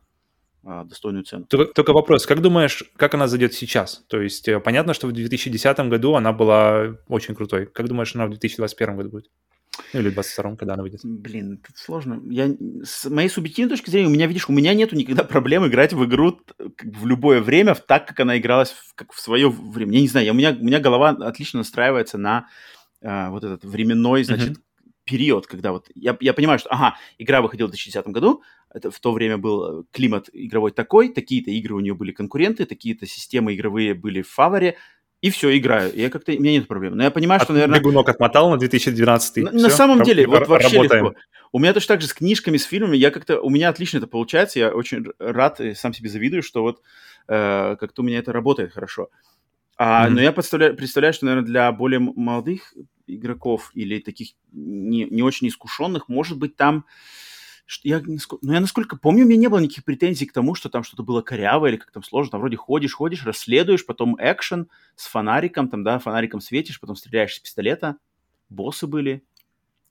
[0.62, 1.46] а, достойную цену.
[1.46, 4.04] Только, только вопрос, как думаешь, как она зайдет сейчас?
[4.08, 7.66] То есть э, понятно, что в 2010 году она была очень крутой.
[7.66, 9.30] Как думаешь, она в 2021 году будет?
[9.92, 11.00] Ну, или в 22 когда она выйдет.
[11.02, 12.20] Блин, это сложно.
[12.30, 12.54] Я,
[12.84, 16.04] с моей субъективной точки зрения, у меня, видишь, у меня нету никогда проблем играть в
[16.04, 19.94] игру в любое время, так, как она игралась в, как в свое время.
[19.94, 22.48] Я не знаю, я, у, меня, у меня голова отлично настраивается на
[23.02, 24.94] а, вот этот временной, значит, mm-hmm.
[25.04, 25.90] период, когда вот...
[25.94, 28.42] Я, я понимаю, что, ага, игра выходила в 2010 году,
[28.72, 33.06] это в то время был климат игровой такой, такие-то игры у нее были конкуренты, такие-то
[33.06, 34.76] системы игровые были в фаворе,
[35.20, 35.92] и все, играю.
[35.94, 36.96] Я как-то, у меня нет проблем.
[36.96, 37.78] Но я понимаю, От что, наверное...
[37.78, 41.04] Бегунок отмотал на 2012 На, на самом деле, вот вообще работаем.
[41.06, 41.20] легко.
[41.52, 44.06] У меня точно так же с книжками, с фильмами, я как-то, у меня отлично это
[44.06, 46.80] получается, я очень рад и сам себе завидую, что вот
[47.28, 49.08] э, как-то у меня это работает хорошо.
[49.76, 50.10] А, mm-hmm.
[50.10, 52.74] Но я представляю, представляю, что, наверное, для более молодых
[53.06, 56.84] игроков или таких не, не очень искушенных, может быть, там
[57.82, 60.82] я, ну, я насколько помню, у меня не было никаких претензий к тому, что там
[60.82, 62.32] что-то было корявое или как там сложно.
[62.32, 67.34] Там вроде ходишь, ходишь, расследуешь, потом экшен с фонариком, там, да, фонариком светишь, потом стреляешь
[67.34, 67.96] с пистолета.
[68.48, 69.22] Боссы были,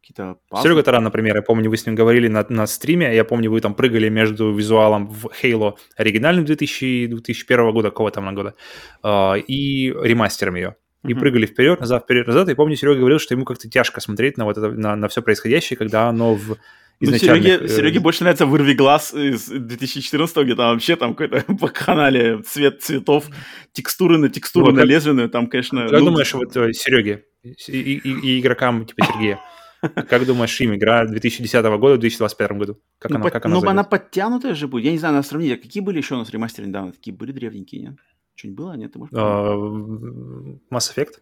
[0.01, 0.63] какие-то пазлы.
[0.63, 3.61] Серега Таран, например, я помню, вы с ним говорили на, на стриме, я помню, вы
[3.61, 8.55] там прыгали между визуалом в Halo оригинальным 2000, 2001 года, какого там года,
[9.03, 10.75] э, и ремастером ее.
[11.03, 11.19] И uh-huh.
[11.19, 12.49] прыгали вперед, назад, вперед, назад.
[12.49, 15.21] И помню, Серега говорил, что ему как-то тяжко смотреть на вот это, на, на все
[15.21, 16.57] происходящее, когда оно в
[16.99, 17.67] ну, Сереге, э...
[17.67, 22.81] Сереге больше нравится «Вырви глаз» из 2014 где там вообще там какой-то по канале цвет
[22.81, 23.27] цветов,
[23.71, 25.87] текстуры на текстуру вот, налезленную, там, конечно...
[25.87, 26.07] Как ну...
[26.07, 29.39] думаешь, вот э, Сереге и, и, и игрокам типа Сергея,
[29.81, 32.81] как думаешь, им игра 2010 года в 2025 году?
[32.97, 34.85] Как ну, она, под, как она ну, она подтянутая же будет.
[34.85, 35.53] Я не знаю, надо сравнить.
[35.53, 36.91] А какие были еще у нас ремастеры недавно?
[36.91, 37.95] Такие были древненькие, нет?
[38.35, 38.73] Что-нибудь было?
[38.73, 39.13] Нет, ты можешь...
[39.13, 41.19] Uh, Mass Effect?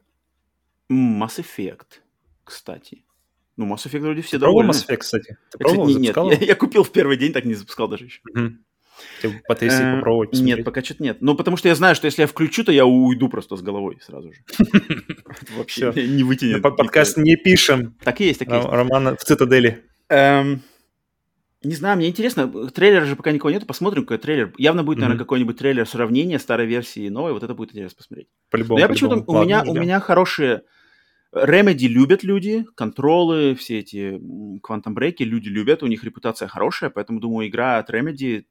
[0.89, 2.01] Mass Effect,
[2.43, 3.03] кстати.
[3.57, 4.69] Ну, Mass Effect вроде все довольны.
[4.69, 5.37] Mass Effect, кстати?
[5.51, 8.21] Ты пробовал, кстати, нет, я, я купил в первый день, так не запускал даже еще.
[8.33, 8.53] Угу.
[9.21, 10.57] Ты потестить, э, попробовать, посмотреть?
[10.57, 11.17] Нет, пока что-то нет.
[11.21, 13.99] Ну, потому что я знаю, что если я включу, то я уйду просто с головой
[14.01, 14.39] сразу же.
[15.57, 16.61] Вообще не вытянет.
[16.61, 17.95] Подкаст не пишем.
[18.03, 18.67] Так и есть, так и есть.
[18.67, 19.83] Роман в Цитадели.
[20.09, 20.61] Эм,
[21.63, 24.53] не знаю, мне интересно, трейлера же пока никого нет, посмотрим, какой трейлер.
[24.57, 28.27] Явно будет, наверное, какой-нибудь трейлер сравнения старой версии и новой, вот это будет интересно посмотреть.
[28.49, 28.79] По-любому.
[28.79, 30.61] я почему-то, у меня, у меня хорошие
[31.45, 34.19] Remedy любят люди, контролы, все эти
[34.59, 38.45] Quantum Break люди любят, у них репутация хорошая, поэтому, думаю, игра от Remedy,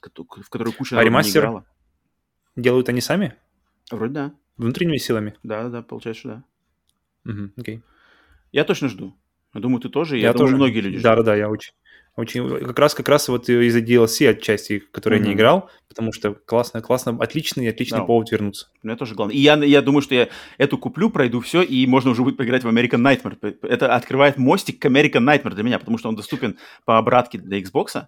[0.00, 1.66] в которую куча а ремастер играла.
[2.56, 3.36] делают они сами?
[3.90, 4.34] Вроде да.
[4.56, 5.34] Внутренними силами?
[5.42, 6.44] Да, да, получается,
[7.24, 7.30] да.
[7.30, 7.82] Угу, окей.
[8.52, 9.16] Я точно жду.
[9.54, 10.56] Я думаю, ты тоже, я, я думаю, тоже.
[10.56, 11.02] многие люди ждут.
[11.02, 11.72] Да, да, да, я очень.
[12.16, 15.22] Очень, как раз, как раз вот из-за DLC отчасти, который mm-hmm.
[15.22, 18.06] я не играл, потому что классно, классно, отличный, отличный no.
[18.06, 18.68] повод вернуться.
[18.82, 19.34] Мне тоже главное.
[19.36, 20.28] И я, я думаю, что я
[20.58, 23.56] эту куплю, пройду все, и можно уже будет поиграть в American Nightmare.
[23.62, 27.60] Это открывает мостик к American Nightmare для меня, потому что он доступен по обратке для
[27.60, 28.06] Xbox.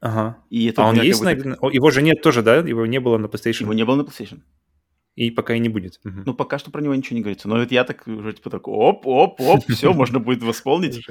[0.00, 0.38] Ага.
[0.50, 1.22] И это а он есть?
[1.22, 1.30] На...
[1.30, 2.56] Его же нет тоже, да?
[2.56, 3.62] Его не было на PlayStation?
[3.62, 4.40] Его не было на PlayStation.
[5.14, 6.00] И пока и не будет.
[6.04, 6.22] Угу.
[6.26, 7.48] Ну, пока что про него ничего не говорится.
[7.48, 11.06] Но это я так уже типа так, оп, оп, оп, все, можно будет восполнить.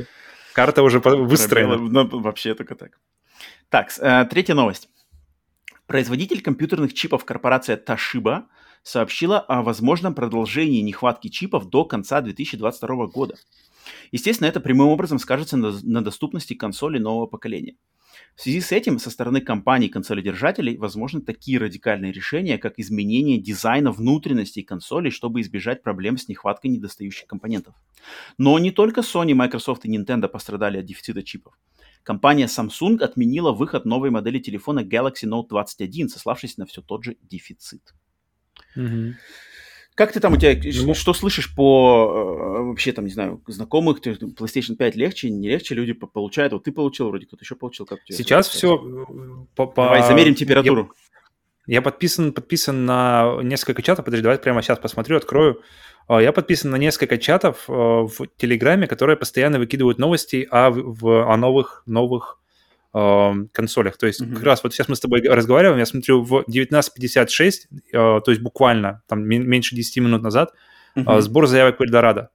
[0.53, 1.78] Карта уже выстроена.
[1.78, 2.99] Ну, вообще только так.
[3.69, 4.90] Так, э, третья новость.
[5.88, 8.44] Производитель компьютерных чипов корпорация Toshiba
[8.84, 13.36] сообщила о возможном продолжении нехватки чипов до конца 2022 года.
[14.11, 17.76] Естественно, это прямым образом скажется на, на доступности консолей нового поколения.
[18.35, 24.64] В связи с этим со стороны компаний-консолидержателей возможны такие радикальные решения, как изменение дизайна внутренностей
[24.64, 27.76] консолей, чтобы избежать проблем с нехваткой недостающих компонентов.
[28.38, 31.53] Но не только Sony, Microsoft и Nintendo пострадали от дефицита чипов.
[32.03, 37.18] Компания Samsung отменила выход новой модели телефона Galaxy Note 21, сославшись на все тот же
[37.22, 37.93] дефицит.
[38.76, 39.14] Mm-hmm.
[40.02, 43.99] Как ты там у тебя, ну, что слышишь по э, вообще там, не знаю, знакомых,
[43.99, 47.99] PlayStation 5 легче, не легче, люди получают, вот ты получил, вроде кто-то еще получил, как?
[48.10, 49.06] Сейчас все э,
[49.56, 49.84] по, по...
[49.84, 50.91] Давай замерим температуру.
[51.68, 55.61] Я, я подписан, подписан на несколько чатов, подожди, давай прямо сейчас посмотрю, открою.
[56.07, 61.32] А, я подписан на несколько чатов э, в Телеграме, которые постоянно выкидывают новости о, в,
[61.32, 62.40] о новых, новых
[62.93, 63.97] э, консолях.
[63.97, 64.35] То есть mm-hmm.
[64.35, 67.51] как раз вот сейчас мы с тобой разговариваем, я смотрю в 19.56,
[67.91, 70.53] э, то есть буквально там меньше 10 минут назад,
[70.95, 71.18] mm-hmm.
[71.18, 72.30] э, сбор заявок в Эльдорадо.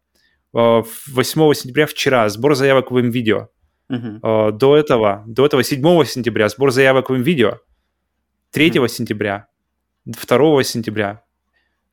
[0.55, 3.49] Э, 8 сентября вчера сбор заявок в.
[3.89, 4.49] Uh-huh.
[4.49, 7.59] Э, до этого, до этого 7 сентября сбор заявок в NVIDIA.
[8.51, 8.89] 3 uh-huh.
[8.89, 9.47] сентября
[10.07, 11.23] 2 сентября.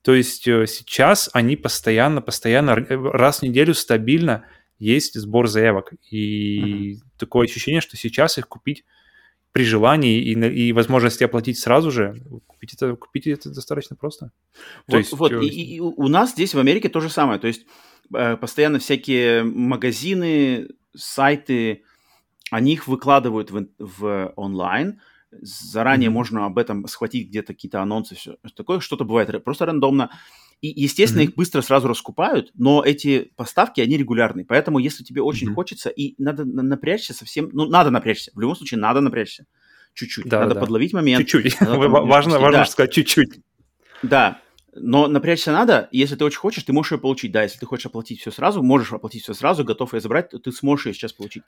[0.01, 4.45] То есть э, сейчас они постоянно, постоянно, э, раз в неделю стабильно
[4.79, 5.93] есть сбор заявок.
[6.09, 6.99] И mm-hmm.
[7.17, 8.83] такое ощущение, что сейчас их купить
[9.51, 14.31] при желании и, и возможности оплатить сразу же, купить это, купить это достаточно просто.
[14.87, 17.39] Вот, есть, вот и, и у нас здесь в Америке то же самое.
[17.39, 17.65] То есть
[18.13, 21.83] э, постоянно всякие магазины, сайты,
[22.49, 24.99] они их выкладывают в, в онлайн,
[25.31, 26.13] заранее mm-hmm.
[26.13, 30.09] можно об этом схватить где-то какие-то анонсы, все такое, что-то бывает просто рандомно.
[30.63, 31.25] И, естественно, mm-hmm.
[31.25, 34.45] их быстро сразу раскупают, но эти поставки, они регулярные.
[34.45, 35.55] Поэтому, если тебе очень mm-hmm.
[35.55, 39.45] хочется, и надо напрячься совсем, ну, надо напрячься, в любом случае, надо напрячься
[39.93, 40.25] чуть-чуть.
[40.25, 40.61] Да, надо да.
[40.61, 41.27] подловить момент.
[41.27, 41.59] Чуть-чуть.
[41.59, 42.65] Важно, важно да.
[42.65, 43.41] сказать чуть-чуть.
[44.03, 44.39] Да,
[44.73, 47.31] но напрячься надо, если ты очень хочешь, ты можешь ее получить.
[47.31, 50.39] Да, если ты хочешь оплатить все сразу, можешь оплатить все сразу, готов ее забрать, то
[50.39, 51.43] ты сможешь ее сейчас получить.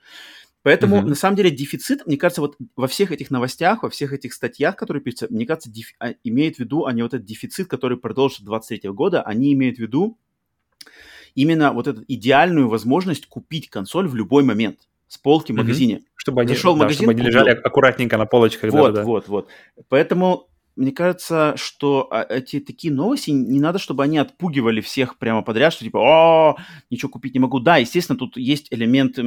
[0.66, 1.10] Поэтому, uh-huh.
[1.10, 4.76] на самом деле, дефицит, мне кажется, вот во всех этих новостях, во всех этих статьях,
[4.76, 5.94] которые пишутся, мне кажется, деф...
[6.00, 9.82] А, имеют в виду они вот этот дефицит, который продолжится 23 года, они имеют в
[9.82, 10.18] виду
[11.36, 16.02] именно вот эту идеальную возможность купить консоль в любой момент с полки в магазине.
[16.16, 18.74] Чтобы они, Зашел в магазин, чтобы они лежали аккуратненько на полочках.
[18.74, 19.04] Вот, да, да.
[19.04, 19.50] вот, вот.
[19.88, 25.44] Поэтому мне кажется, что а, эти такие новости, не надо, чтобы они отпугивали всех прямо
[25.44, 26.58] подряд, что типа, о,
[26.90, 27.60] ничего купить не могу.
[27.60, 29.20] Да, естественно, тут есть элемент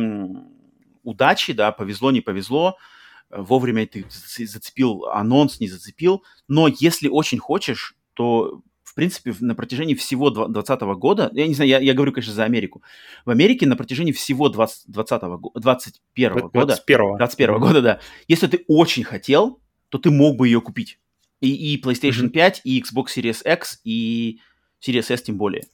[1.09, 2.77] удачи, да, повезло, не повезло,
[3.31, 9.95] вовремя ты зацепил анонс, не зацепил, но если очень хочешь, то в принципе, на протяжении
[9.95, 12.83] всего 2020 года, я не знаю, я, я говорю, конечно, за Америку,
[13.25, 15.23] в Америке на протяжении всего 20, 20
[15.55, 20.61] 21 года, 21 21 года, да, если ты очень хотел, то ты мог бы ее
[20.61, 20.99] купить.
[21.41, 22.31] И, и PlayStation mm-hmm.
[22.31, 24.41] 5, и Xbox Series X, и
[24.85, 25.65] Series S тем более.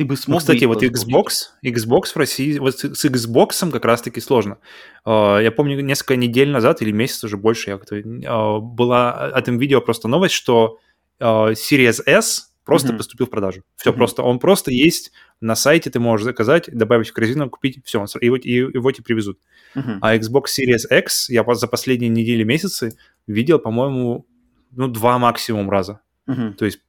[0.00, 0.36] Ты бы смог...
[0.36, 4.56] Ну, кстати, вот Xbox, Xbox в России, вот с, Xbox как раз-таки сложно.
[5.04, 9.58] Uh, я помню, несколько недель назад или месяц уже больше, я uh, была от им
[9.58, 10.78] видео просто новость, что
[11.20, 12.96] Series S просто mm-hmm.
[12.96, 13.62] поступил в продажу.
[13.76, 13.94] Все mm-hmm.
[13.94, 15.12] просто, он просто есть
[15.42, 19.38] на сайте, ты можешь заказать, добавить в корзину, купить, все, его, и, его тебе привезут.
[19.74, 19.98] Mm-hmm.
[20.00, 22.96] А Xbox Series X я за последние недели, месяцы
[23.26, 24.26] видел, по-моему,
[24.70, 26.00] ну, два максимум раза.
[26.26, 26.54] Uh-huh.
[26.54, 26.80] То есть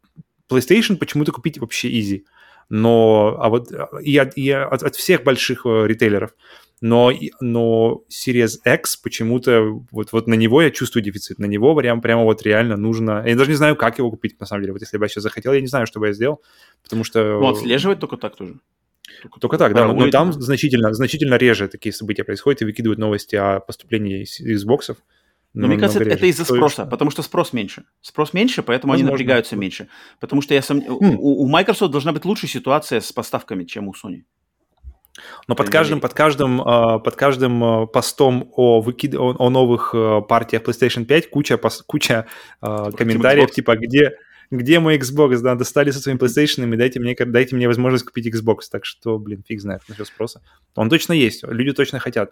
[0.50, 2.24] PlayStation почему-то купить вообще easy.
[2.70, 3.72] Но, а вот
[4.02, 6.32] и, от, и от, от всех больших э, ритейлеров.
[6.82, 11.38] Но, но Series X почему-то, вот, вот на него я чувствую дефицит.
[11.38, 13.24] На него прям, прямо вот реально нужно...
[13.26, 14.74] Я даже не знаю, как его купить, на самом деле.
[14.74, 16.42] Вот если бы я сейчас захотел, я не знаю, что бы я сделал,
[16.82, 17.40] потому что...
[17.40, 18.56] Ну, отслеживать только так тоже.
[19.22, 19.88] Только, только так, да.
[19.88, 24.96] Но, но там значительно, значительно реже такие события происходят и выкидывают новости о поступлении Xbox.
[25.54, 27.84] Но, мне кажется, это из-за спроса, потому что спрос меньше.
[28.02, 29.10] Спрос меньше, поэтому Возможно.
[29.10, 29.90] они напрягаются меньше.
[30.20, 30.80] Потому что я сом...
[30.80, 31.16] mm.
[31.18, 34.24] у, у Microsoft должна быть лучшая ситуация с поставками, чем у Sony.
[35.48, 39.14] Но под каждым, под каждым, а, под каждым а, постом о, выкид...
[39.16, 42.28] о новых а, партиях PlayStation 5 куча, куча
[42.62, 43.54] комментариев, Xbox.
[43.54, 44.18] типа, где,
[44.52, 48.62] где мой Xbox, да, достали со своими PlayStation, дайте мне, дайте мне возможность купить Xbox.
[48.72, 50.42] Так что, блин, фиг знает насчет спроса.
[50.76, 52.32] Он точно есть, люди точно хотят.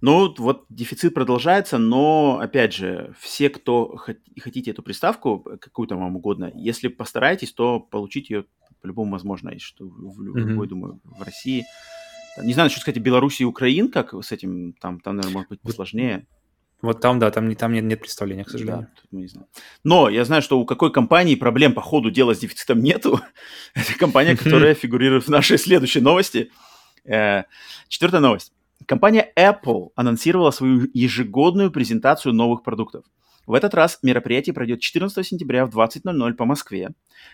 [0.00, 3.96] Ну, вот дефицит продолжается, но, опять же, все, кто
[4.40, 8.44] хотите эту приставку, какую-то вам угодно, если постараетесь, то получить ее
[8.80, 10.68] по-любому возможно, что в любой, mm-hmm.
[10.68, 11.64] думаю, в России.
[12.40, 15.60] Не знаю, что сказать, Беларуси и Украин, как с этим, там, там, наверное, может быть
[15.60, 16.26] посложнее.
[16.80, 18.88] Вот там, да, там, там нет, нет представления, к сожалению.
[18.94, 19.48] Да, мы не знаем.
[19.82, 23.20] Но я знаю, что у какой компании проблем по ходу дела с дефицитом нету.
[23.74, 26.52] Это компания, которая фигурирует в нашей следующей новости.
[27.04, 27.44] Э,
[27.88, 28.52] четвертая новость.
[28.86, 33.04] Компания Apple анонсировала свою ежегодную презентацию новых продуктов.
[33.46, 36.90] В этот раз мероприятие пройдет 14 сентября в 20.00 по Москве.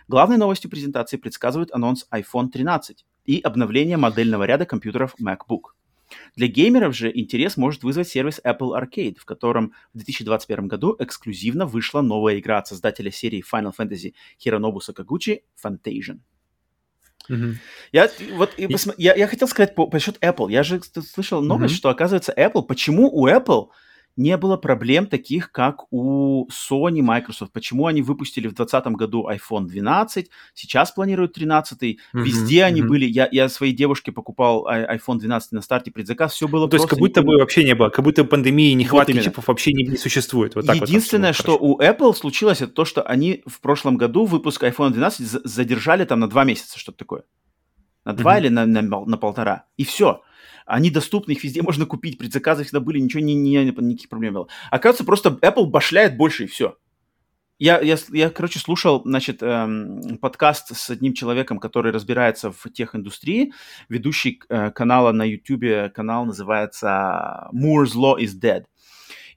[0.07, 5.73] Главной новостью презентации предсказывают анонс iPhone 13 и обновление модельного ряда компьютеров MacBook.
[6.37, 11.67] Для геймеров же интерес может вызвать сервис Apple Arcade, в котором в 2021 году эксклюзивно
[11.67, 14.15] вышла новая игра от создателя серии Final Fantasy
[14.45, 16.21] Hironobu Sakaguchi Fantasian.
[17.29, 17.55] Угу.
[17.93, 18.69] Я, вот, и...
[18.99, 20.51] я, я хотел сказать по, по счету Apple.
[20.51, 21.79] Я же слышал новость, угу.
[21.79, 22.63] что, оказывается, Apple...
[22.63, 23.69] Почему у Apple
[24.17, 27.53] не было проблем таких, как у Sony, Microsoft.
[27.53, 32.65] Почему они выпустили в 2020 году iPhone 12, сейчас планируют 13, mm-hmm, везде mm-hmm.
[32.65, 33.07] они были.
[33.07, 36.89] Я, я своей девушке покупал iPhone 12 на старте предзаказ, все было ну, То есть
[36.89, 39.97] как будто бы вообще не было, как будто пандемии нехватки вот чипов вообще не, не
[39.97, 40.55] существует.
[40.55, 44.27] Вот так Единственное, вот что у Apple случилось, это то, что они в прошлом году
[44.27, 47.25] выпуск iPhone 12 задержали там на два месяца, что-то такое.
[48.05, 48.41] На два mm-hmm.
[48.41, 49.65] или на, на, на полтора.
[49.77, 50.23] И все.
[50.65, 54.35] Они доступны, их везде можно купить, предзаказы всегда были, ничего, не, не, никаких проблем не
[54.39, 54.49] было.
[54.71, 56.77] Оказывается, просто Apple башляет больше и все.
[57.61, 62.97] Я, я, я, короче, слушал, значит, эм, подкаст с одним человеком, который разбирается в тех
[62.97, 63.53] индустрии,
[63.89, 68.65] ведущий э, канала на YouTube, канал называется Moore's Law is Dead.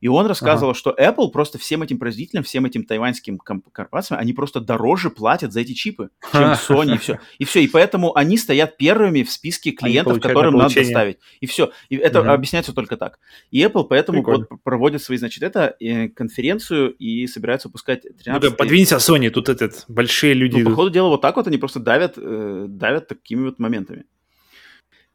[0.01, 0.79] И он рассказывал, ага.
[0.79, 5.61] что Apple просто всем этим производителям, всем этим тайваньским корпорациям, они просто дороже платят за
[5.61, 7.19] эти чипы, чем Sony и все.
[7.39, 11.17] И все, и поэтому они стоят первыми в списке клиентов, которым надо доставить.
[11.39, 11.71] И все.
[11.89, 12.29] И это угу.
[12.29, 13.19] объясняется только так.
[13.51, 18.39] И Apple поэтому вот проводит свои, значит, это э, конференцию и собирается выпускать 13 ну,
[18.39, 20.61] да, подвинься Sony, тут этот, большие люди.
[20.61, 24.05] Ну, по ходу дела вот так вот они просто давят, э, давят такими вот моментами.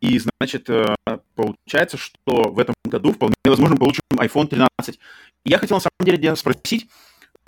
[0.02, 0.96] И, значит, э,
[1.36, 4.98] получается, что в этом году вполне возможно получим iPhone 13.
[5.44, 6.88] И я хотел, на самом деле, спросить,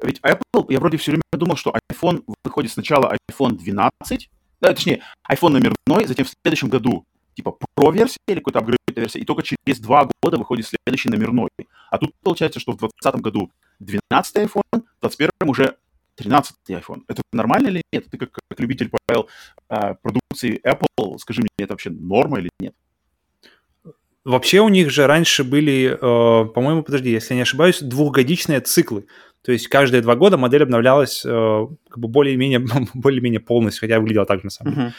[0.01, 5.03] ведь Apple, я вроде все время думал, что iPhone выходит сначала iPhone 12, да, точнее,
[5.29, 7.05] iPhone номерной, затем в следующем году
[7.35, 11.51] типа Pro-версия или какой-то апгрейд версия, и только через два года выходит следующий номерной.
[11.91, 13.51] А тут получается, что в 2020 году
[13.81, 15.77] 12 iPhone, в 2021 уже
[16.17, 17.03] 13 iPhone.
[17.09, 18.07] Это нормально или нет?
[18.11, 19.29] Ты как, как любитель, Павел,
[19.69, 22.75] а, продукции Apple, скажи мне, это вообще норма или нет?
[24.25, 29.05] Вообще у них же раньше были, э, по-моему, подожди, если я не ошибаюсь, двухгодичные циклы.
[29.43, 32.61] То есть каждые два года модель обновлялась э, как бы более-менее,
[32.95, 34.87] более-менее полностью, хотя выглядела так же на самом деле.
[34.87, 34.93] Uh-huh.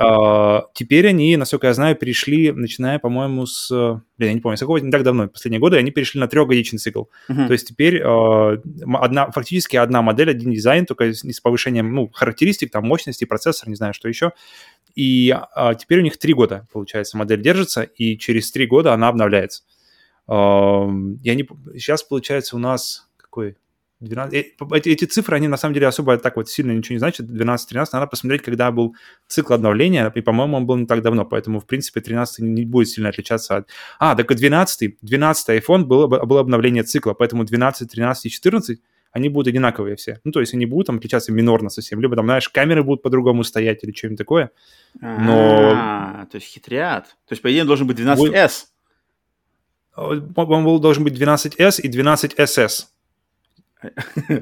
[0.00, 3.68] Uh, теперь они, насколько я знаю, перешли, начиная, по-моему, с...
[4.16, 6.78] Блин, я не помню, с какого, не так давно, последние годы, они перешли на трехгодичный
[6.78, 7.06] цикл.
[7.28, 7.46] Uh-huh.
[7.48, 8.62] То есть теперь uh,
[8.94, 13.74] одна, фактически одна модель, один дизайн, только с, повышением ну, характеристик, там, мощности, процессор, не
[13.74, 14.30] знаю, что еще.
[14.94, 19.08] И uh, теперь у них три года, получается, модель держится, и через три года она
[19.08, 19.64] обновляется.
[20.28, 21.48] Я не...
[21.72, 23.08] Сейчас, получается, у нас...
[23.16, 23.56] Какой?
[24.00, 26.98] 12, э, эти, эти цифры, они на самом деле особо так вот сильно ничего не
[26.98, 27.26] значат.
[27.26, 28.94] 12-13 надо посмотреть, когда был
[29.26, 32.88] цикл обновления, и, по-моему, он был не так давно, поэтому, в принципе, 13 не будет
[32.88, 33.68] сильно отличаться от...
[33.98, 38.80] А, так и 12 12 iPhone было, было обновление цикла, поэтому 12, 13 и 14
[39.10, 40.20] они будут одинаковые все.
[40.24, 42.00] Ну, то есть они будут там отличаться минорно совсем.
[42.00, 44.50] Либо там, знаешь, камеры будут по-другому стоять или что-нибудь такое.
[45.00, 45.72] Но...
[45.74, 47.04] А, то есть хитрят.
[47.26, 48.66] То есть, по идее, должен быть 12S.
[49.96, 52.84] Он должен быть 12S и 12SS.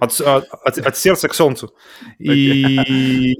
[0.01, 1.75] От, от, от сердца к солнцу.
[2.19, 3.35] И,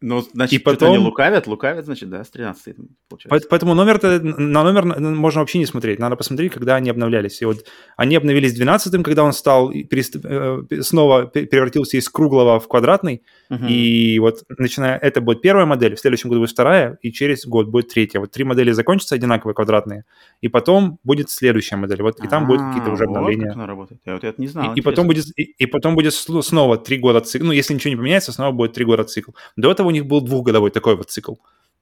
[0.00, 0.94] ну, значит, и потом...
[0.94, 2.76] они лукавят, лукавят, значит, да, с 13
[3.08, 3.48] получается.
[3.50, 7.42] Поэтому номер на номер можно вообще не смотреть, надо посмотреть, когда они обновлялись.
[7.42, 7.66] И вот
[7.96, 13.66] они обновились 12 когда он стал, э, снова превратился из круглого в квадратный, угу.
[13.66, 17.66] и вот начиная, это будет первая модель, в следующем году будет вторая, и через год
[17.66, 18.20] будет третья.
[18.20, 20.04] Вот три модели закончатся одинаковые квадратные,
[20.40, 23.46] и потом будет следующая модель, вот, и там будут какие-то уже обновления.
[23.46, 24.74] Вот как она работает, я вот это не знал.
[24.74, 27.90] И, и, потом будет, и, и потом будет снова три года цикл, ну, если ничего
[27.90, 29.32] не поменяется, снова будет три года цикл.
[29.56, 31.34] До этого у них был двухгодовой такой вот цикл.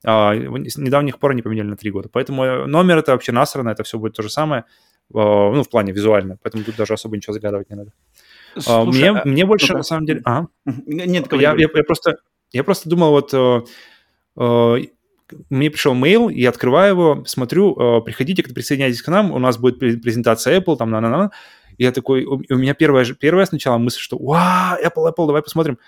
[0.05, 2.09] А, с недавних пор они поменяли на три года.
[2.12, 4.65] Поэтому э, номер это вообще насрано, это все будет то же самое,
[5.12, 6.39] а, ну, в плане визуально.
[6.43, 7.93] Поэтому тут даже особо ничего загадывать не надо.
[8.57, 9.23] А, Слушай, мне, а...
[9.24, 10.20] мне больше, ну, на самом деле...
[10.24, 10.49] Ага.
[10.65, 12.19] Нет, я, я, я, просто,
[12.53, 13.35] я просто думал, вот...
[13.35, 13.66] Uh,
[14.39, 14.91] uh,
[15.51, 20.61] мне пришел mail, я открываю его, смотрю, приходите, присоединяйтесь к нам, у нас будет презентация
[20.61, 21.33] Apple, там, на-на-на.
[21.78, 25.81] Я такой, у меня первая, первая сначала мысль, что, вау, Apple, Apple, давай посмотрим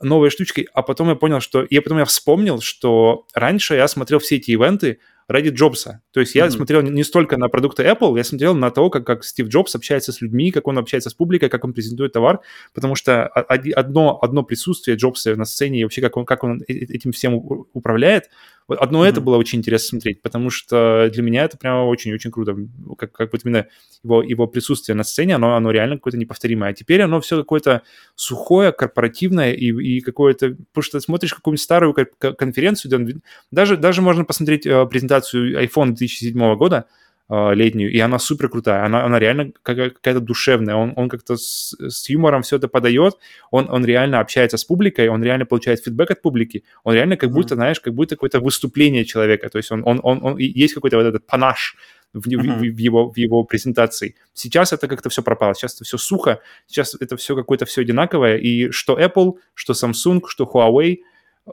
[0.00, 1.66] новые штучки, а потом я понял, что...
[1.70, 4.98] Я потом я вспомнил, что раньше я смотрел все эти ивенты
[5.28, 6.02] ради Джобса.
[6.12, 6.50] То есть я mm-hmm.
[6.50, 10.12] смотрел не столько на продукты Apple, я смотрел на то, как, как Стив Джобс общается
[10.12, 12.40] с людьми, как он общается с публикой, как он презентует товар,
[12.74, 16.64] потому что одно, одно присутствие Джобса на сцене и вообще как он, как он э,
[16.68, 17.36] э, этим всем
[17.72, 18.28] управляет,
[18.66, 19.08] вот одно mm-hmm.
[19.08, 22.56] это было очень интересно смотреть, потому что для меня это прямо очень-очень круто.
[22.96, 23.66] Как, как вот именно
[24.02, 26.70] его, его присутствие на сцене, оно, оно реально какое-то неповторимое.
[26.70, 27.82] А теперь оно все какое-то
[28.14, 30.56] сухое, корпоративное и, и какое-то...
[30.72, 33.20] Потому что смотришь какую-нибудь старую конференцию,
[33.50, 36.86] даже, даже можно посмотреть э, презентацию iPhone 2007 года,
[37.30, 42.08] летнюю, и она супер крутая, она, она реально какая-то душевная, он, он как-то с, с
[42.10, 43.14] юмором все это подает,
[43.50, 47.30] он, он реально общается с публикой, он реально получает фидбэк от публики, он реально как
[47.30, 47.56] будто, mm-hmm.
[47.56, 51.06] знаешь, как будто какое-то выступление человека, то есть он, он, он, он есть какой-то вот
[51.06, 51.76] этот панаш
[52.12, 52.58] в, uh-huh.
[52.58, 54.14] в, в, его, в его презентации.
[54.34, 58.36] Сейчас это как-то все пропало, сейчас это все сухо, сейчас это все какое-то все одинаковое,
[58.36, 60.98] и что Apple, что Samsung, что Huawei–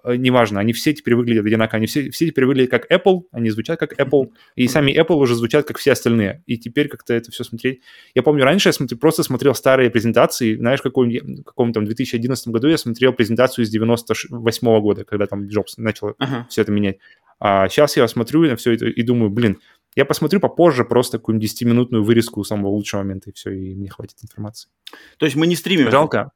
[0.06, 3.80] неважно, они все теперь выглядят одинаково, они все, все теперь выглядят как Apple, они звучат
[3.80, 6.44] как Apple, и сами Apple уже звучат как все остальные.
[6.46, 7.82] И теперь как-то это все смотреть...
[8.16, 11.12] Я помню, раньше я смотри, просто смотрел старые презентации, знаешь, в каком,
[11.46, 16.12] каком там 2011 году я смотрел презентацию из 98 -го года, когда там Джобс начал
[16.12, 16.48] uh-huh.
[16.50, 16.98] все это менять.
[17.40, 19.58] А сейчас я смотрю на все это и думаю, блин,
[19.96, 24.18] я посмотрю попозже просто какую-нибудь 10-минутную вырезку самого лучшего момента, и все, и мне хватит
[24.24, 24.70] информации.
[25.18, 25.92] То есть мы не стримим?
[25.92, 26.32] Жалко.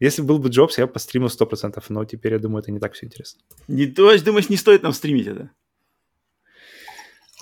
[0.00, 2.94] Если был бы Джобс, я бы постримил 100%, но теперь, я думаю, это не так
[2.94, 3.40] все интересно.
[3.68, 5.50] Не, то есть, думаешь, не стоит нам стримить это?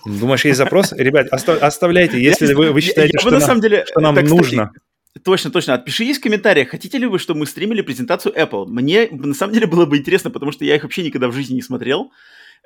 [0.04, 0.92] Думаешь, есть запрос?
[0.92, 4.72] Ребят, оставляйте, если вы, вы считаете, что, на самом деле, что нам так, нужно.
[4.72, 5.74] Кстати, точно, точно.
[5.74, 8.66] Отпишитесь в комментариях, хотите ли вы, чтобы мы стримили презентацию Apple.
[8.66, 11.54] Мне на самом деле было бы интересно, потому что я их вообще никогда в жизни
[11.54, 12.10] не смотрел.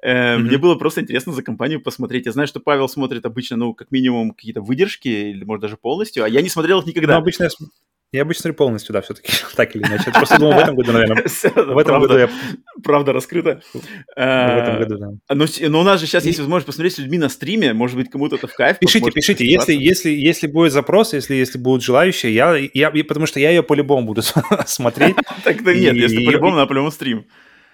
[0.03, 2.27] Э, Мне было просто интересно за компанию посмотреть.
[2.27, 6.25] Я знаю, что Павел смотрит обычно, ну, как минимум, какие-то выдержки, или, может, даже полностью,
[6.25, 7.15] а я не смотрел их никогда.
[7.15, 7.51] Ну, обычно я,
[8.13, 10.05] я обычно смотрю полностью, да, все-таки, так или иначе.
[10.07, 11.25] Я просто думал, в этом году, наверное.
[11.55, 12.31] В этом году я...
[12.83, 13.61] Правда раскрыта.
[13.73, 15.35] В этом году, да.
[15.69, 18.37] Но у нас же сейчас есть возможность посмотреть с людьми на стриме, может быть, кому-то
[18.37, 18.79] это в кайф.
[18.79, 23.51] Пишите, пишите, если, если, если будет запрос, если, если будут желающие, я, потому что я
[23.51, 24.23] ее по-любому буду
[24.67, 25.17] смотреть.
[25.45, 27.27] Так-то нет, если по-любому, на по-любому стрим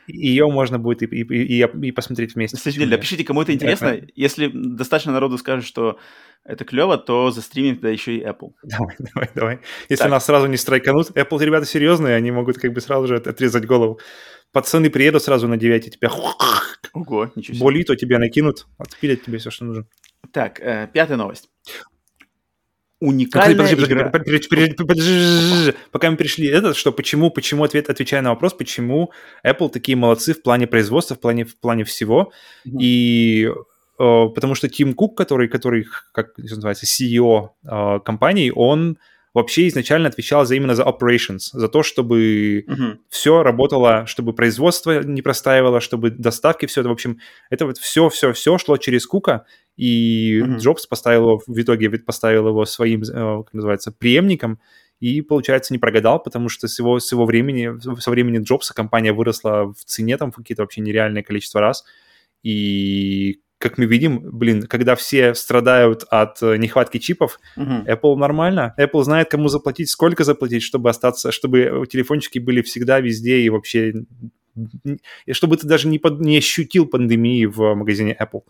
[0.06, 2.56] ее можно будет и, и, и, и посмотреть вместе.
[2.56, 4.00] Кстати, пишите, кому это интересно.
[4.14, 5.98] Если достаточно народу скажет, что
[6.44, 8.52] это клево, то застримим тогда еще и Apple.
[8.62, 9.58] Давай, давай, давай.
[9.88, 10.10] Если так.
[10.10, 14.00] нас сразу не страйканут, Apple ребята серьезные, они могут как бы сразу же отрезать голову.
[14.52, 16.10] Пацаны приедут сразу на 9, тебя
[16.92, 17.64] Ого, ничего себе.
[17.64, 19.86] Болит, то тебя накинут, отпилят тебе все, что нужно.
[20.32, 21.48] Так, э, пятая новость
[23.02, 24.10] уникальная подожди, подожди, игра.
[24.10, 29.10] Подожди, подожди, подожди, пока мы пришли, это что, почему, почему ответ, отвечая на вопрос, почему
[29.44, 32.32] Apple такие молодцы в плане производства, в плане, в плане всего,
[32.66, 32.78] mm-hmm.
[32.80, 33.48] и
[33.98, 38.98] э, потому что Тим Кук, который, который, как называется, CEO э, компании, он
[39.34, 42.98] вообще изначально отвечал за именно за operations, за то, чтобы uh-huh.
[43.09, 47.18] все работало, чтобы производство не простаивало, чтобы доставки, все это, в общем,
[47.50, 49.46] это вот все-все-все шло через Кука,
[49.76, 50.59] и uh-huh.
[50.59, 53.04] Джобс поставил его, в итоге поставил его своим, э,
[53.44, 54.60] как называется, преемником,
[55.00, 59.12] и, получается, не прогадал, потому что с его, с его времени, со времени Джобса компания
[59.12, 61.84] выросла в цене там какие-то вообще нереальное количество раз,
[62.42, 67.86] и как мы видим, блин, когда все страдают от э, нехватки чипов, uh-huh.
[67.86, 68.74] Apple нормально.
[68.76, 73.93] Apple знает, кому заплатить, сколько заплатить, чтобы остаться, чтобы телефончики были всегда везде и вообще,
[75.26, 78.43] и чтобы ты даже не, под, не ощутил пандемии в магазине Apple.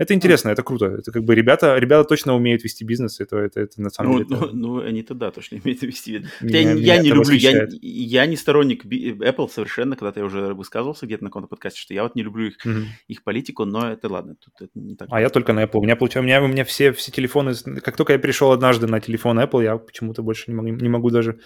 [0.00, 0.86] Это интересно, это круто.
[0.86, 4.18] Это как бы ребята, ребята точно умеют вести бизнес, это, это, это на самом ну,
[4.18, 4.28] деле...
[4.30, 4.56] Ну, это...
[4.56, 6.24] ну, они-то да, точно умеют вести.
[6.40, 11.04] Меня, я, я не люблю, я, я не сторонник Apple совершенно, когда-то я уже высказывался
[11.04, 12.84] где-то на каком-то подкасте, что я вот не люблю их, mm-hmm.
[13.08, 15.06] их политику, но это ладно, тут это не так.
[15.10, 15.80] А я только на Apple.
[15.80, 17.52] У меня, получается, у меня, у меня все, все телефоны,
[17.82, 21.10] как только я пришел однажды на телефон Apple, я почему-то больше не могу, не могу
[21.10, 21.40] даже,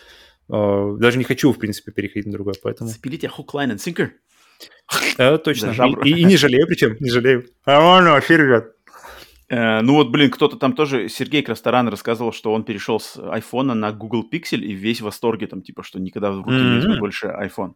[0.49, 2.89] э, даже не хочу, в принципе, переходить на другой, поэтому...
[2.89, 4.11] Запилите hook, line and sinker.
[5.17, 5.71] Это точно.
[6.05, 7.47] И, и, и не жалею причем, не жалею.
[7.65, 8.75] А ладно, вообще, ребят.
[9.49, 13.75] Э, ну вот, блин, кто-то там тоже, Сергей Красторан рассказывал, что он перешел с айфона
[13.75, 16.89] на Google Pixel и весь в восторге, там, типа, что никогда в руки mm-hmm.
[16.89, 17.75] не больше iPhone.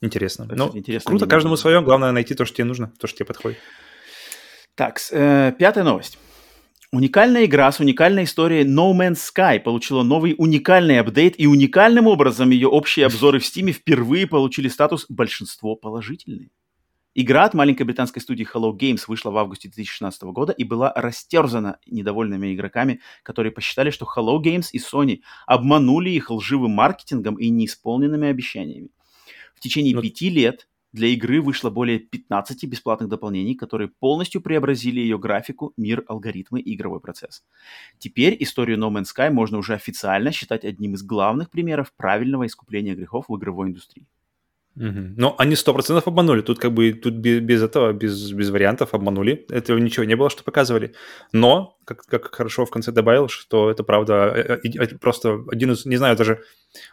[0.00, 0.48] Интересно.
[0.50, 3.58] Ну, интересно круто, каждому свое, главное найти то, что тебе нужно, то, что тебе подходит.
[4.74, 6.18] Так, э, пятая новость.
[6.90, 12.48] Уникальная игра с уникальной историей No Man's Sky получила новый уникальный апдейт, и уникальным образом
[12.48, 16.48] ее общие обзоры в Steam впервые получили статус «большинство положительные».
[17.14, 21.78] Игра от маленькой британской студии Hello Games вышла в августе 2016 года и была растерзана
[21.84, 28.28] недовольными игроками, которые посчитали, что Hello Games и Sony обманули их лживым маркетингом и неисполненными
[28.28, 28.88] обещаниями.
[29.54, 30.00] В течение Но...
[30.00, 30.66] Ну, пяти лет
[30.98, 36.74] для игры вышло более 15 бесплатных дополнений, которые полностью преобразили ее графику, мир, алгоритмы и
[36.74, 37.44] игровой процесс.
[37.98, 42.94] Теперь историю No Man's Sky можно уже официально считать одним из главных примеров правильного искупления
[42.94, 44.06] грехов в игровой индустрии.
[44.76, 45.14] Угу.
[45.16, 46.40] Но они сто процентов обманули.
[46.40, 49.44] Тут как бы тут без, без этого, без, без вариантов обманули.
[49.50, 50.94] Этого ничего не было, что показывали.
[51.32, 55.72] Но, как, как хорошо в конце добавил, что это правда э, э, э, просто один
[55.72, 56.42] из, не знаю, даже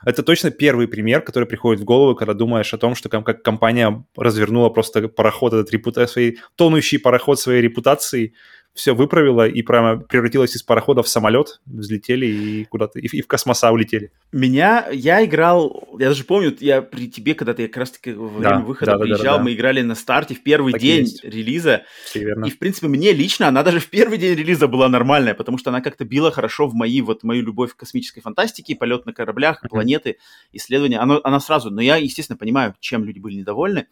[0.06, 4.06] это точно первый пример, который приходит в голову, когда думаешь о том, что как компания
[4.16, 8.34] развернула просто пароход этот репута своей, тонущий пароход своей репутации
[8.76, 13.28] все выправила и прямо превратилась из парохода в самолет, взлетели и куда-то, и, и в
[13.28, 14.12] космоса улетели.
[14.34, 18.50] Меня, я играл, я даже помню, я при тебе, когда ты как раз-таки во время
[18.50, 19.44] да, выхода да, приезжал, да, да, да.
[19.44, 21.24] мы играли на старте в первый так день есть.
[21.24, 21.84] релиза.
[22.14, 25.70] И, в принципе, мне лично она даже в первый день релиза была нормальная, потому что
[25.70, 29.62] она как-то била хорошо в мои, вот мою любовь к космической фантастике, полет на кораблях,
[29.70, 30.18] планеты,
[30.52, 31.00] исследования.
[31.00, 33.88] Она, она сразу, но я, естественно, понимаю, чем люди были недовольны.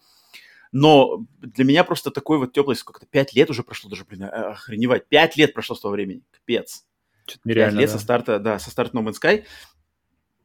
[0.74, 5.06] Но для меня просто такой вот теплый, сколько-то, пять лет уже прошло, даже, блин, охреневать.
[5.06, 6.22] Пять лет прошло с того времени.
[6.32, 6.84] Капец.
[7.44, 7.96] Пять лет да.
[7.96, 9.44] со старта, да, со старта No Man's Sky.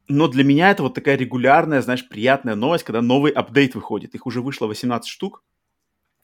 [0.08, 4.14] Но для меня это вот такая регулярная, знаешь, приятная новость, когда новый апдейт выходит.
[4.14, 5.44] Их уже вышло 18 штук.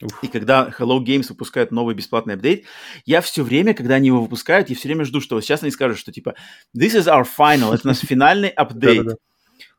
[0.00, 0.22] Уф.
[0.22, 2.64] И когда Hello Games выпускают новый бесплатный апдейт,
[3.06, 5.72] я все время, когда они его выпускают, я все время жду, что вот сейчас они
[5.72, 6.36] скажут, что типа
[6.76, 9.18] This is our final, это наш финальный апдейт.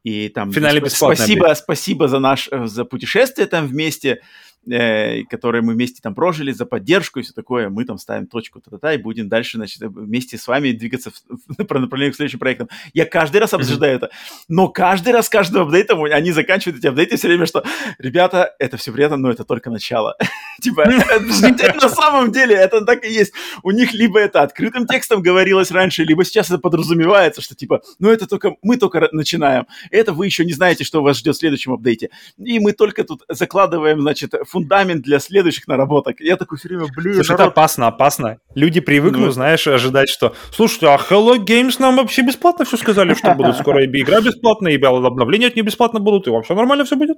[0.03, 4.21] И там Финальный спасибо, спасибо за наш э, за путешествие там вместе
[4.69, 7.69] э, которые мы вместе там прожили, за поддержку и все такое.
[7.69, 11.79] Мы там ставим точку та-та-та и будем дальше, значит, вместе с вами двигаться в, по
[11.79, 12.69] направлению к следующим проектам.
[12.93, 14.09] Я каждый раз обсуждаю это,
[14.47, 17.63] но каждый раз, каждым апдейтом они заканчивают эти апдейты все время, что,
[17.97, 20.15] ребята, это все приятно, но это только начало.
[20.61, 23.33] Типа, на самом деле это так и есть.
[23.63, 28.09] У них либо это открытым текстом говорилось раньше, либо сейчас это подразумевается, что типа, ну
[28.09, 29.67] это только, мы только начинаем.
[29.91, 32.09] Это вы еще не знаете, что вас ждет в следующем апдейте.
[32.37, 36.19] И мы только тут закладываем, значит, фундамент для следующих наработок.
[36.19, 38.37] Я такой все время, блин, Слушай, это опасно, опасно.
[38.55, 43.13] Люди привыкнут, ну, знаешь, ожидать, что, слушайте, а Hello Games нам вообще бесплатно все сказали,
[43.13, 46.85] что будут скоро и игра бесплатная, и обновления от нее бесплатно будут, и вообще нормально
[46.85, 47.17] все будет.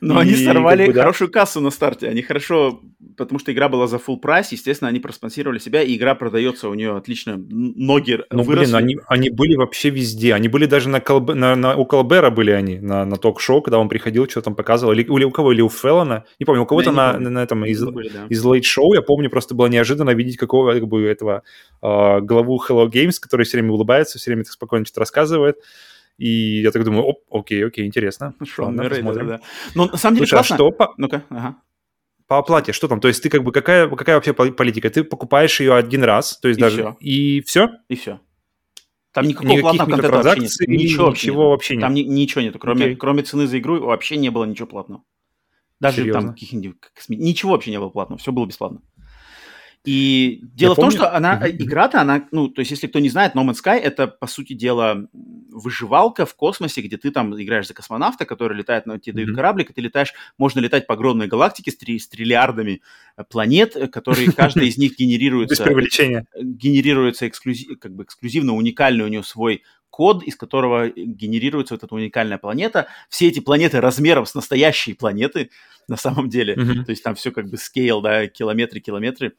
[0.00, 2.80] Но они сорвали хорошую кассу на старте, они хорошо,
[3.16, 6.74] потому что игра была за full прайс, естественно, они проспонсировали себя, и игра продается у
[6.74, 11.34] нее отлично, ноги Ну, блин, они, они были вообще везде, они были даже на, Колб...
[11.34, 14.92] на, на у Колбера были они, на, на ток-шоу, когда он приходил, что там показывал,
[14.92, 17.64] или, или у кого, или у Феллона, не помню, у кого-то на, на, на этом
[17.64, 18.26] из, были, да.
[18.28, 21.42] из Late Show, я помню, просто было неожиданно видеть какого как бы этого
[21.82, 25.58] э, главу Hello Games, который все время улыбается, все время так спокойно что-то рассказывает.
[26.18, 28.34] И я так думаю, оп, окей, окей, интересно.
[28.44, 29.40] Шон Ладно, Рейдер, да, да.
[29.74, 30.54] Но на самом деле Слушай, классно.
[30.54, 30.94] а что по...
[30.96, 31.56] Ну-ка, ага.
[32.26, 33.00] По оплате, что там?
[33.00, 34.88] То есть ты как бы, какая, какая вообще политика?
[34.88, 36.82] Ты покупаешь ее один раз, то есть и даже...
[36.82, 36.96] Все.
[37.00, 37.70] И все?
[37.88, 38.20] И все.
[39.12, 40.80] Там никакого Никаких платного контента вообще нет.
[40.80, 41.82] Ничего, ничего вообще нет.
[41.82, 42.58] Там ни, ничего нету.
[42.58, 42.96] Кроме, окей.
[42.96, 45.02] кроме цены за игру вообще не было ничего платного.
[45.82, 46.20] Даже Серьезно?
[46.20, 46.76] там каких-нибудь...
[47.08, 48.20] Ничего вообще не было платного.
[48.20, 48.82] Все было бесплатно.
[49.84, 50.90] И дело Я в помню...
[50.92, 51.56] том, что она, mm-hmm.
[51.58, 54.52] игра-то, она, ну, то есть, если кто не знает, No Man's Sky это, по сути
[54.52, 59.30] дела, выживалка в космосе, где ты там играешь за космонавта, который летает, ну, тебе дают
[59.30, 59.34] mm-hmm.
[59.34, 62.80] кораблик, и ты летаешь, можно летать по огромной галактике с, три, с триллиардами
[63.16, 65.56] э, планет, э, которые, каждая из них генерируется...
[65.56, 66.28] Без привлечения.
[66.40, 71.94] Генерируется эксклюзив, как бы эксклюзивно, уникальный у нее свой код, из которого генерируется вот эта
[71.94, 72.88] уникальная планета.
[73.08, 75.50] Все эти планеты размером с настоящей планеты,
[75.86, 76.54] на самом деле.
[76.54, 76.84] Mm-hmm.
[76.84, 79.34] То есть там все как бы скейл, да, километры-километры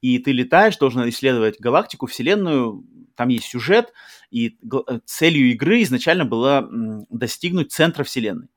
[0.00, 2.84] и ты летаешь, должен исследовать галактику, Вселенную,
[3.16, 3.92] там есть сюжет,
[4.30, 6.68] и э, целью игры изначально было
[7.10, 8.48] достигнуть центра Вселенной.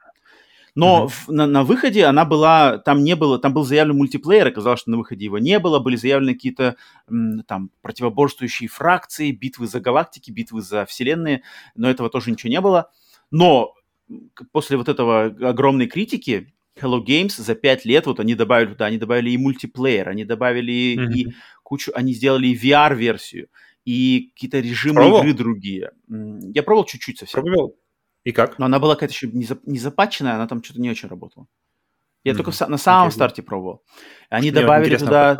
[0.73, 1.09] Но mm-hmm.
[1.09, 4.91] в, на, на выходе она была, там не было, там был заявлен мультиплеер, оказалось, что
[4.91, 6.77] на выходе его не было, были заявлены какие-то
[7.47, 11.43] там противоборствующие фракции, битвы за галактики, битвы за вселенные,
[11.75, 12.89] но этого тоже ничего не было.
[13.31, 13.73] Но
[14.51, 18.97] после вот этого огромной критики Hello Games за пять лет, вот они добавили туда, они
[18.97, 21.13] добавили и мультиплеер, они добавили mm-hmm.
[21.13, 21.33] и
[21.63, 23.49] кучу, они сделали и VR-версию,
[23.83, 25.23] и какие-то режимы пробовал?
[25.23, 25.91] игры другие.
[26.07, 27.41] Я пробовал чуть-чуть совсем.
[27.41, 27.75] Пробовал?
[28.25, 28.59] И как?
[28.59, 29.45] Но она была какая-то еще не,
[29.79, 31.47] запаченная, она там что-то не очень работала.
[32.23, 32.35] Я mm-hmm.
[32.35, 33.83] только на самом okay, старте пробовал.
[34.29, 35.39] Они Мне добавили туда,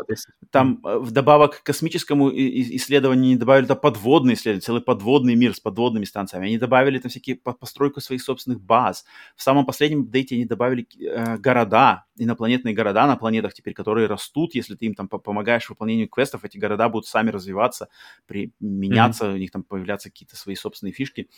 [0.50, 5.60] там э, вдобавок к космическому исследованию, они добавили туда подводные исследования, целый подводный мир с
[5.60, 6.48] подводными станциями.
[6.48, 9.04] Они добавили там всякие постройку своих собственных баз.
[9.36, 14.54] В самом последнем апдейте они добавили э, города, инопланетные города на планетах теперь, которые растут.
[14.54, 17.88] Если ты им там помогаешь в выполнению квестов, эти города будут сами развиваться,
[18.26, 19.34] при, меняться, mm-hmm.
[19.34, 21.30] у них там появляться какие-то свои собственные фишки.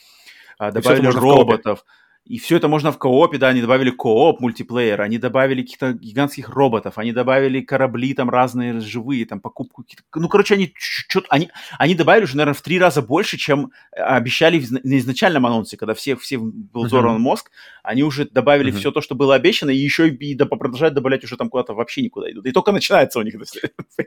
[0.59, 1.85] А, добавили роботов.
[2.24, 6.48] И все это можно в коопе, да, они добавили кооп, мультиплеер, они добавили каких-то гигантских
[6.48, 10.02] роботов, они добавили корабли там разные, живые, там покупку какие-то...
[10.14, 11.26] Ну, короче, они что-то...
[11.28, 15.44] Они, они добавили уже, наверное, в три раза больше, чем э, обещали в, на изначальном
[15.44, 17.18] анонсе, когда все, все был взорван uh-huh.
[17.18, 17.51] мозг,
[17.82, 18.78] они уже добавили uh-huh.
[18.78, 21.74] все то, что было обещано, и еще и, и да, продолжают добавлять уже там куда-то
[21.74, 22.46] вообще никуда идут.
[22.46, 23.34] И только начинается у них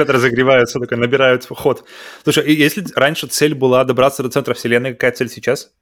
[0.00, 1.84] Ребята разогреваются, набирают ход.
[2.24, 5.72] Слушай, если раньше цель была добраться до центра вселенной, какая цель сейчас?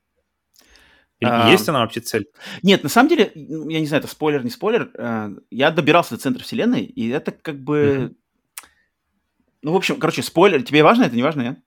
[1.21, 2.27] Или а, есть она вообще цель?
[2.63, 4.91] Нет, на самом деле, ну, я не знаю, это спойлер, не спойлер.
[4.95, 7.79] Э, я добирался до центра вселенной, и это как бы...
[7.79, 8.15] Mm-hmm.
[9.63, 10.63] Ну, в общем, короче, спойлер.
[10.63, 11.59] Тебе важно это, не важно, нет?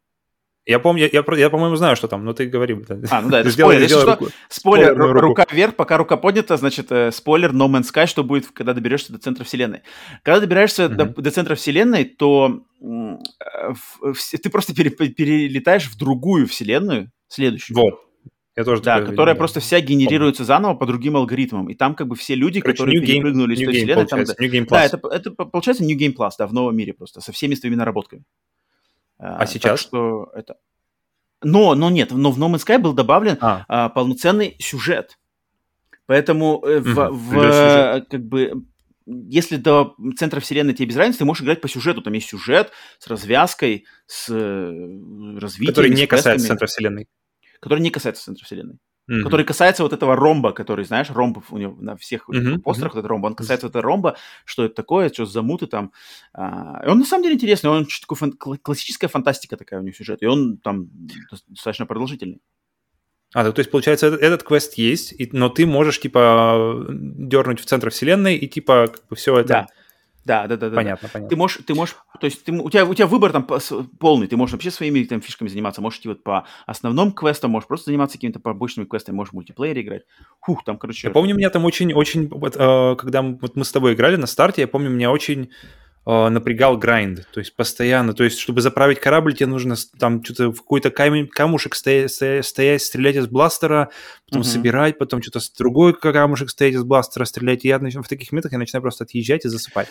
[0.65, 2.77] Я помню, я, я, я по-моему, знаю, что там, но ты говори.
[3.09, 3.87] А, ну да, это спойлер.
[3.87, 8.05] Сделай руку, спойлер, спойлер рука вверх, пока рука поднята, значит, э, спойлер No Man's Sky,
[8.05, 9.81] что будет, когда доберешься до центра вселенной.
[10.23, 10.95] Когда добираешься mm-hmm.
[10.95, 17.11] до, до центра вселенной, то э, в, в, ты просто пере, перелетаешь в другую вселенную,
[17.27, 17.75] следующую.
[17.77, 18.10] Вот.
[18.55, 21.69] Я тоже да, которая видел, просто вся генерируется заново по другим алгоритмам.
[21.69, 24.05] И там как бы все люди, Короче, которые перепрыгнули из той вселенной...
[24.05, 24.33] Там, да,
[24.69, 27.75] да это, это получается New Game Plus, да, в новом мире просто, со всеми своими
[27.75, 28.23] наработками.
[29.17, 29.79] А, а сейчас?
[29.79, 30.57] что это...
[31.41, 33.65] Но, но нет, но в No Man's Sky был добавлен а.
[33.67, 35.17] А, полноценный сюжет.
[36.05, 38.65] Поэтому э, в, угу, в как бы
[39.05, 42.01] если до центра вселенной тебе без разницы, ты можешь играть по сюжету.
[42.01, 45.69] Там есть сюжет с развязкой, с э, развитием.
[45.69, 47.07] Который не касается центра вселенной
[47.61, 48.79] который не касается центра вселенной.
[49.09, 49.23] Mm-hmm.
[49.23, 52.59] Который касается вот этого ромба, который, знаешь, ромб у него на всех mm-hmm.
[52.59, 52.95] постерах, mm-hmm.
[52.95, 55.91] вот этот ромб, он касается этого ромба, что это такое, что за муты там.
[56.33, 59.93] А, и он на самом деле интересный, он такой фан- классическая фантастика такая у него
[59.93, 60.89] сюжет, и он там
[61.47, 62.41] достаточно продолжительный.
[63.33, 67.65] А, то есть, получается, этот, этот квест есть, и, но ты можешь, типа, дернуть в
[67.65, 69.47] центр вселенной и, типа, как бы все это...
[69.47, 69.67] Да.
[70.26, 70.76] Да, да, да, да.
[70.76, 71.14] Понятно, да.
[71.14, 71.30] понятно.
[71.30, 73.48] Ты можешь, ты можешь, то есть ты, у, тебя, у тебя выбор там
[73.99, 77.68] полный, ты можешь вообще своими там фишками заниматься, можешь идти вот по основным квестам, можешь
[77.68, 80.03] просто заниматься какими-то побочными квестами, можешь в мультиплеере играть.
[80.41, 81.07] Фух, там, короче...
[81.07, 84.27] Я помню, меня там очень, очень, вот, э, когда вот мы с тобой играли на
[84.27, 85.49] старте, я помню, меня очень
[86.06, 90.52] э, напрягал грайнд, то есть постоянно, то есть чтобы заправить корабль, тебе нужно там что-то
[90.52, 93.89] в какой-то камень, камушек стоять, стоять, стоять, стрелять из бластера,
[94.31, 97.65] потом собирать, потом что-то с другой камушек стоять из бластера стрелять.
[97.65, 99.87] И я в таких моментах я начинаю просто отъезжать и засыпать.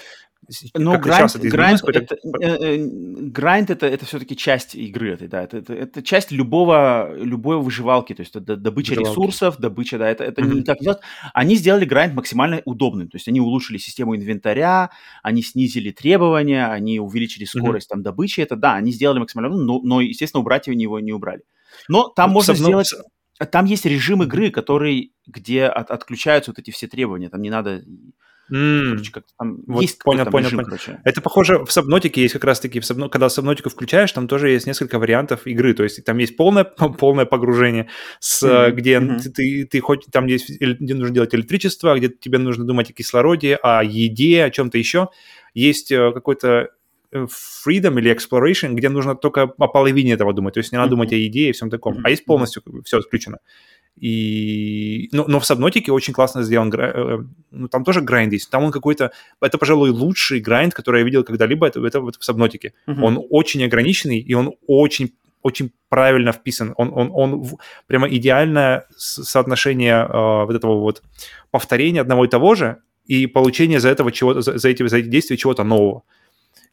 [0.74, 5.58] Но это, грайнд, это, э, э, грайнд это, это все-таки часть игры этой, да, это,
[5.58, 9.10] это, это часть любого, любой выживалки, то есть это добыча выживалки.
[9.10, 10.54] ресурсов, добыча, да, это, это mm-hmm.
[10.54, 10.98] не как делать.
[11.34, 14.90] Они сделали грайнд максимально удобным, то есть они улучшили систему инвентаря,
[15.22, 17.94] они снизили требования, они увеличили скорость mm-hmm.
[17.94, 21.42] там добычи, это да, они сделали максимально, но, но естественно, убрать его его не убрали.
[21.88, 22.92] Но там ну, можно сделать...
[23.46, 27.30] Там есть режим игры, который, где от, отключаются вот эти все требования.
[27.30, 27.82] Там не надо
[28.52, 28.90] Mm.
[28.90, 30.70] Короче, как там вот есть понял, понял, режим, понял.
[30.70, 31.00] Короче.
[31.04, 33.08] Это похоже, в Сабнотике есть как раз-таки, в Сабно...
[33.08, 36.64] когда Сабнотику включаешь, там тоже есть несколько вариантов игры, то есть там есть полное,
[36.98, 37.88] полное погружение,
[38.18, 38.70] с, mm-hmm.
[38.72, 39.18] где mm-hmm.
[39.20, 42.92] Ты, ты, ты хоть там есть, где нужно делать электричество, где тебе нужно думать о
[42.92, 45.10] кислороде, о еде, о чем-то еще.
[45.54, 46.70] Есть э, какой-то
[47.12, 50.90] freedom или exploration, где нужно только о половине этого думать, то есть не надо mm-hmm.
[50.90, 52.02] думать о еде и всем таком, mm-hmm.
[52.04, 53.38] а есть полностью все отключено.
[54.00, 57.18] И, но, но в Сабнотике очень классно сделан, э,
[57.50, 61.24] ну, там тоже грайнд есть, там он какой-то, это, пожалуй, лучший грайнд, который я видел
[61.24, 62.72] когда-либо, это, это вот в Сабнотике.
[62.86, 63.02] Uh-huh.
[63.02, 65.12] Он очень ограниченный, и он очень
[65.42, 66.74] очень правильно вписан.
[66.76, 67.46] Он, он, он
[67.86, 71.02] прямо идеальное соотношение э, вот этого вот
[71.50, 72.76] повторения одного и того же
[73.06, 76.02] и получения за этого чего-то, за, за, эти, за эти действия чего-то нового.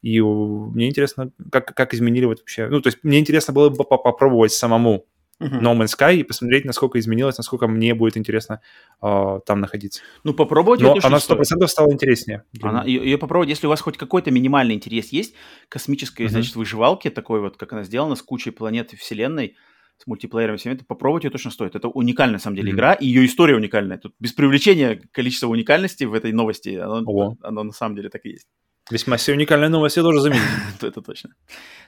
[0.02, 2.68] И мне интересно, как, как изменили вот вообще...
[2.68, 5.06] Ну, то есть мне интересно было бы попробовать самому
[5.42, 5.60] uh-huh.
[5.60, 8.62] No Man's Sky и посмотреть, насколько изменилось, насколько мне будет интересно
[9.02, 10.02] э, там находиться.
[10.24, 12.44] Ну, попробовать Но она сто процентов стала интереснее.
[12.62, 15.34] Она, ее, ее попробовать, если у вас хоть какой-то минимальный интерес есть,
[15.70, 16.30] космической, uh-huh.
[16.30, 19.56] значит, выживалки, такой вот, как она сделана, с кучей планет и вселенной,
[19.98, 21.76] с мультиплеером всем это попробовать ее точно стоит.
[21.76, 22.76] Это уникальная, на самом деле, mm-hmm.
[22.76, 23.98] игра, и ее история уникальная.
[23.98, 28.30] Тут без привлечения количества уникальности в этой новости, оно, оно на самом деле так и
[28.30, 28.48] есть.
[28.90, 30.44] Весьма все уникальная новость, я тоже заметил.
[30.82, 31.32] Это точно.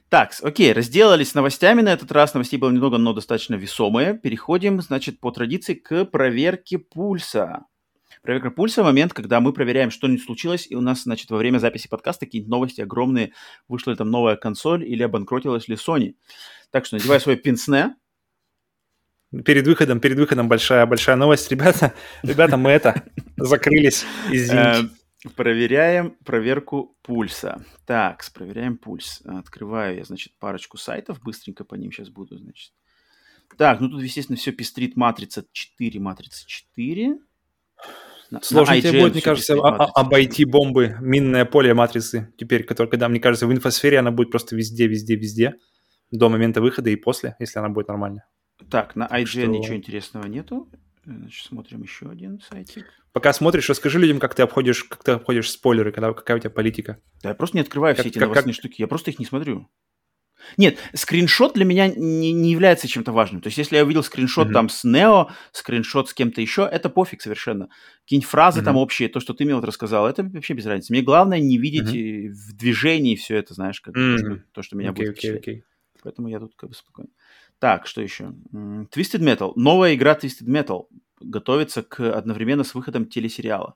[0.09, 2.33] Так, окей, разделались с новостями на этот раз.
[2.33, 4.15] Новостей было немного, но достаточно весомые.
[4.15, 7.65] Переходим, значит, по традиции к проверке пульса.
[8.21, 11.59] Проверка пульса– момент, когда мы проверяем, что не случилось, и у нас, значит, во время
[11.59, 13.33] записи подкаста какие-нибудь новости огромные,
[13.69, 16.15] вышла ли там новая консоль или обанкротилась ли Sony.
[16.71, 17.95] Так что надевай свой пинсне.
[19.45, 21.49] Перед выходом, перед выходом большая, большая новость.
[21.51, 21.93] Ребята,
[22.23, 23.03] ребята, мы это,
[23.37, 24.89] закрылись, извините.
[25.35, 27.63] Проверяем проверку пульса.
[27.85, 29.21] Так, проверяем пульс.
[29.25, 31.21] Открываю я, значит, парочку сайтов.
[31.21, 32.71] Быстренько по ним сейчас буду, значит.
[33.57, 37.17] Так, ну тут, естественно, все пестрит матрица 4, матрица 4.
[38.41, 43.19] Сложно на тебе будет, мне кажется, обойти бомбы, минное поле матрицы теперь, которое, когда, мне
[43.19, 45.55] кажется, в инфосфере она будет просто везде, везде, везде,
[46.11, 48.27] до момента выхода и после, если она будет нормальная.
[48.69, 49.45] Так, на IGN что...
[49.47, 50.69] ничего интересного нету.
[51.17, 52.85] Значит, смотрим еще один сайтик.
[53.13, 56.51] Пока смотришь, расскажи людям, как ты обходишь, как ты обходишь спойлеры, когда, какая у тебя
[56.51, 57.01] политика.
[57.23, 58.59] Да, я просто не открываю как, все эти как, новостные как...
[58.59, 59.69] штуки, я просто их не смотрю.
[60.57, 63.41] Нет, скриншот для меня не, не является чем-то важным.
[63.41, 64.53] То есть, если я увидел скриншот mm-hmm.
[64.53, 67.69] там с Нео, скриншот с кем-то еще, это пофиг совершенно.
[68.03, 68.63] Какие-нибудь фразы mm-hmm.
[68.63, 70.93] там общие, то, что ты мне вот рассказал, это вообще без разницы.
[70.93, 72.29] Мне главное не видеть mm-hmm.
[72.29, 74.41] в движении все это, знаешь, как mm-hmm.
[74.53, 75.61] то, что меня okay, будет okay, okay.
[76.03, 77.09] Поэтому я тут как бы спокойно.
[77.59, 78.33] Так, что еще?
[78.53, 79.51] Twisted Metal.
[79.55, 80.87] Новая игра Twisted Metal
[81.19, 83.75] готовится к одновременно с выходом телесериала.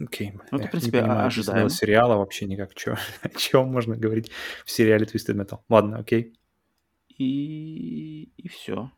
[0.00, 0.30] Окей.
[0.30, 0.40] Okay.
[0.50, 1.70] Ну, это, в принципе, не ожидаемо.
[1.70, 2.74] сериала вообще никак.
[2.74, 4.30] Чё, о чем можно говорить
[4.64, 5.58] в сериале Twisted Metal?
[5.68, 6.22] Ладно, окей.
[6.22, 6.38] Okay.
[7.18, 8.92] И, и все.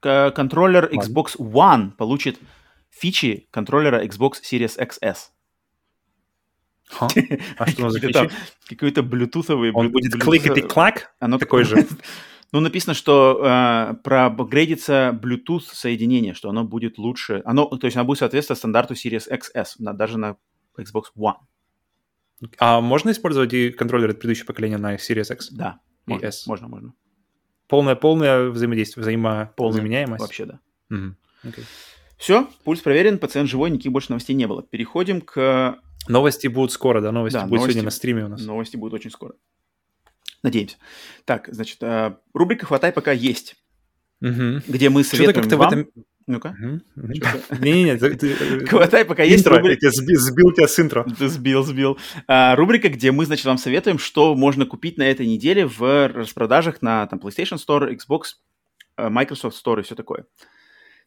[0.00, 1.00] К- контроллер Ладно.
[1.00, 2.38] Xbox One получит
[2.90, 5.16] фичи контроллера Xbox Series XS.
[6.88, 7.08] Ха?
[7.58, 8.30] А что за фичи?
[8.68, 9.72] Какой-то блютусовый...
[9.72, 11.14] Он будет кликати-клак?
[11.18, 11.86] Оно такой же.
[12.52, 17.42] Ну, написано, что э, проапгрейдится Bluetooth соединение, что оно будет лучше.
[17.44, 20.36] Оно, то есть оно будет соответствовать стандарту Series XS, на, даже на
[20.78, 21.34] Xbox One.
[22.58, 25.50] А можно использовать и контроллеры предыдущего поколения на Series X?
[25.50, 26.46] Да, можно, S?
[26.46, 26.94] можно, можно.
[27.66, 30.20] Полное, полное взаимодействие, взаимозаменяемость?
[30.20, 30.60] Вообще, да.
[30.90, 31.14] Угу.
[31.44, 31.64] Okay.
[32.16, 34.62] Все, пульс проверен, пациент живой, никаких больше новостей не было.
[34.62, 35.78] Переходим к...
[36.08, 37.10] Новости будут скоро, да?
[37.10, 38.40] Новости да, будут новости, сегодня на стриме у нас.
[38.44, 39.34] Новости будут очень скоро.
[40.42, 40.76] Надеемся.
[41.24, 43.56] Так, значит, э, рубрика «Хватай, пока есть»,
[44.20, 44.62] угу.
[44.66, 45.58] где мы советуем вам...
[45.58, 45.90] В этом...
[46.28, 46.56] Ну-ка.
[47.60, 49.90] Не-не-не, э, хватай, пока есть рубрика.
[49.92, 51.06] Сбил тебя с интро.
[51.20, 51.98] Сбил, сбил.
[52.26, 56.82] А, рубрика, где мы, значит, вам советуем, что можно купить на этой неделе в распродажах
[56.82, 58.22] на там, PlayStation Store, Xbox,
[58.96, 60.26] э, Microsoft Store и все такое.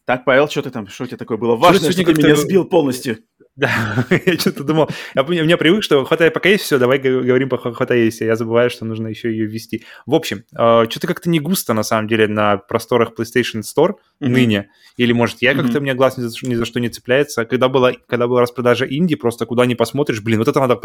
[0.05, 2.63] Так, Павел, что ты там, что у тебя такое было важное, что ты меня сбил
[2.63, 3.17] полностью?
[3.59, 4.89] Да, я что-то думал.
[5.15, 8.21] Я, у меня привык, что хватай пока есть, все, давай говорим по хватай есть.
[8.21, 9.83] Я забываю, что нужно еще ее ввести.
[10.05, 14.29] В общем, э, что-то как-то не густо, на самом деле, на просторах PlayStation Store mm-hmm.
[14.29, 14.69] ныне.
[14.95, 15.77] Или, может, я как-то, mm-hmm.
[15.77, 17.43] у меня глаз ни за, ни за что не цепляется.
[17.43, 20.79] Когда была, когда была распродажа инди, просто куда ни посмотришь, блин, вот это надо,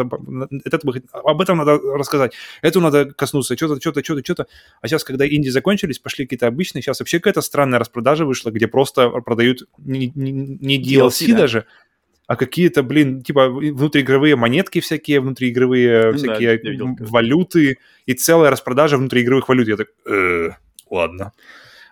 [0.65, 0.81] это,
[1.13, 4.47] об этом надо рассказать, это надо коснуться, что-то, что-то, что-то, что-то.
[4.81, 8.67] А сейчас, когда инди закончились, пошли какие-то обычные, сейчас вообще какая-то странная распродажа вышла, где
[8.67, 11.39] просто продают не, не, не DLC, DLC да?
[11.39, 11.67] даже,
[12.27, 18.51] а какие-то, блин, типа внутриигровые монетки всякие, внутриигровые ну, всякие да, видел, валюты и целая
[18.51, 19.69] распродажа внутриигровых валют.
[19.69, 20.51] Я так, э,
[20.91, 21.33] ладно.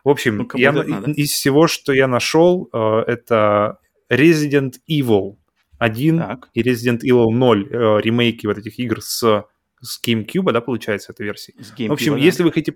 [0.05, 0.73] В общем, ну, я,
[1.17, 3.79] из всего, что я нашел, э, это
[4.11, 5.37] Resident Evil
[5.79, 6.49] 1 так.
[6.55, 9.45] и Resident Evil 0 э, ремейки вот этих игр с,
[9.81, 11.53] с GameCube, да, получается, эта версия.
[11.89, 12.19] В общем, да.
[12.19, 12.73] если вы хотите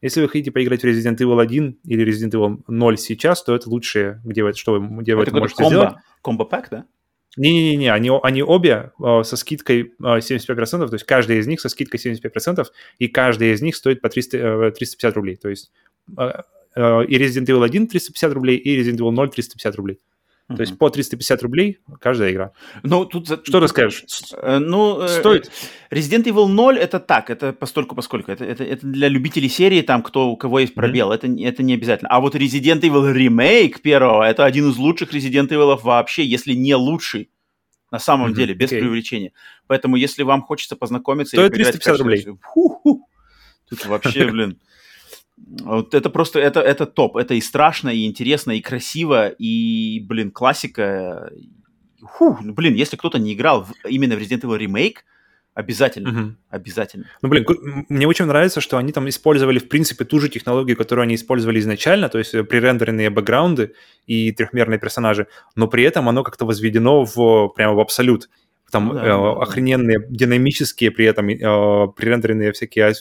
[0.00, 3.68] если вы хотите поиграть в Resident Evil 1 или Resident Evil 0 сейчас, то это
[3.68, 5.94] лучшее, где вы, что вы, где вы это, это можете комбо, сделать.
[6.22, 6.86] Комбо-пак, да?
[7.36, 11.68] Не-не-не, они, они обе э, со скидкой э, 75%, то есть каждая из них со
[11.68, 12.66] скидкой 75%,
[12.98, 15.36] и каждая из них стоит по 300, э, 350 рублей.
[15.36, 15.72] То есть
[16.16, 16.42] э,
[16.76, 19.98] э, и Resident Evil 1 350 рублей, и Resident Evil 0 350 рублей.
[20.48, 20.56] Mm-hmm.
[20.56, 22.52] То есть по 350 рублей каждая игра.
[22.82, 23.26] Ну, тут...
[23.26, 24.04] Что ты скажешь?
[24.32, 25.50] Э, ну, э, Стоит.
[25.90, 28.32] Resident Evil 0 это так, это постольку поскольку.
[28.32, 31.14] Это, это, это для любителей серии, там, кто, у кого есть пробел, mm-hmm.
[31.14, 32.08] это, это не обязательно.
[32.08, 36.74] А вот Resident Evil Remake первого, это один из лучших Resident Evil вообще, если не
[36.74, 37.30] лучший.
[37.90, 38.34] На самом mm-hmm.
[38.34, 38.80] деле, без okay.
[38.80, 39.32] преувеличения.
[39.66, 41.36] Поэтому, если вам хочется познакомиться...
[41.36, 42.26] Стоит 350 рублей.
[43.68, 44.58] Тут вообще, блин...
[45.46, 47.16] Вот это просто, это, это топ.
[47.16, 51.30] Это и страшно, и интересно, и красиво, и, блин, классика.
[52.16, 54.98] Фу, ну, блин, если кто-то не играл в, именно в Resident Evil Remake,
[55.58, 56.34] обязательно, угу.
[56.50, 57.06] обязательно.
[57.20, 57.44] Ну, блин,
[57.88, 61.58] мне очень нравится, что они там использовали, в принципе, ту же технологию, которую они использовали
[61.58, 63.74] изначально, то есть э, пререндеренные бэкграунды
[64.06, 68.28] и трехмерные персонажи, но при этом оно как-то возведено в, прямо в абсолют.
[68.70, 70.06] Там ну, да, э, да, охрененные, да.
[70.08, 72.94] динамические при этом э, пререндеренные всякие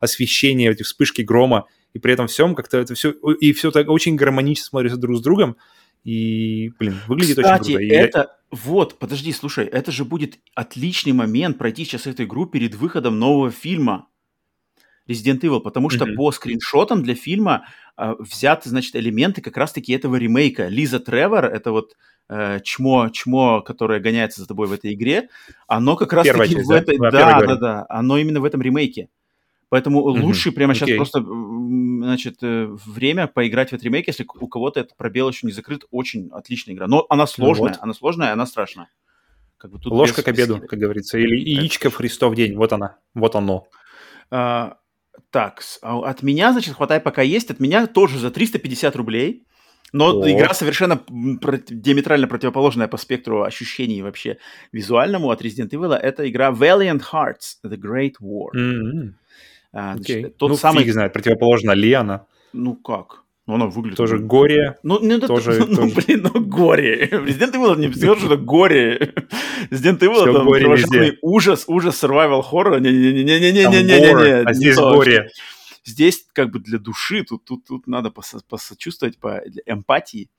[0.00, 4.16] освещения, эти вспышки грома, и при этом всем как-то это все, и все так очень
[4.16, 5.56] гармонично смотрится друг с другом,
[6.04, 7.94] и, блин, выглядит Кстати, очень круто.
[7.94, 8.58] это, я...
[8.64, 13.50] вот, подожди, слушай, это же будет отличный момент пройти сейчас эту игру перед выходом нового
[13.50, 14.06] фильма
[15.08, 16.14] Resident Evil, потому что mm-hmm.
[16.14, 17.66] по скриншотам для фильма
[17.96, 20.68] э, взяты, значит, элементы как раз-таки этого ремейка.
[20.68, 21.96] Лиза Тревор, это вот
[22.28, 25.28] э, чмо, чмо, которое гоняется за тобой в этой игре,
[25.66, 29.08] оно как раз-таки в этой, да, да, да, да, оно именно в этом ремейке.
[29.68, 30.20] Поэтому mm-hmm.
[30.20, 30.96] лучше прямо сейчас okay.
[30.96, 35.52] просто, значит, э, время поиграть в этот ремейк, если у кого-то этот пробел еще не
[35.52, 35.84] закрыт.
[35.90, 36.86] Очень отличная игра.
[36.86, 37.82] Но она сложная, ну вот.
[37.82, 38.88] она сложная, она страшная.
[39.58, 41.18] Как бы тут Ложка без, к обеду, как говорится.
[41.18, 42.56] Или яичко в Христов день.
[42.56, 43.66] Вот она, вот оно.
[44.30, 44.76] А,
[45.30, 47.50] так, а от меня, значит, хватай пока есть.
[47.50, 49.46] От меня тоже за 350 рублей.
[49.92, 50.30] Но О.
[50.30, 54.38] игра совершенно диаметрально противоположная по спектру ощущений вообще
[54.72, 55.94] визуальному от Resident Evil.
[55.94, 58.48] Это игра Valiant Hearts The Great War.
[58.54, 59.12] Mm-hmm.
[59.78, 60.84] А, значит, тот ну, самый...
[60.84, 62.24] фиг знает, противоположно ли она?
[62.54, 63.24] Ну как?
[63.46, 63.98] Ну, она выглядит...
[63.98, 64.78] Тоже горе.
[64.82, 65.94] Ну, ну, тоже, ну, тоже...
[65.94, 67.06] блин, ну, горе.
[67.12, 69.12] Resident Evil не сказал, что это горе.
[69.70, 72.80] Resident Evil это горе ужас, ужас, survival horror.
[72.80, 74.48] Не-не-не-не-не-не-не-не.
[74.48, 75.28] А здесь горе.
[75.84, 80.30] Здесь как бы для души, тут, тут, тут надо посочувствовать по эмпатии.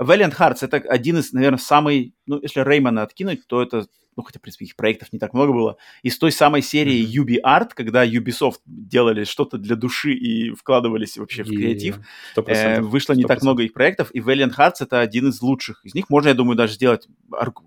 [0.00, 4.38] Valiant Hearts это один из, наверное, самый, ну, если Реймана откинуть, то это ну, хотя,
[4.38, 7.40] в принципе, их проектов не так много было, из той самой серии mm-hmm.
[7.42, 11.98] UbiArt, когда Ubisoft делали что-то для души и вкладывались вообще в креатив,
[12.36, 13.26] э, вышло не 100%.
[13.26, 16.10] так много их проектов, и Valiant Hearts это один из лучших из них.
[16.10, 17.08] Можно, я думаю, даже сделать,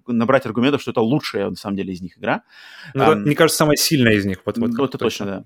[0.07, 2.43] набрать аргументов, что это лучшая, на самом деле, из них игра.
[2.93, 4.41] Ну, um, мне кажется, самая сильная из них.
[4.45, 5.45] Вот, вот, ну, это точно, да.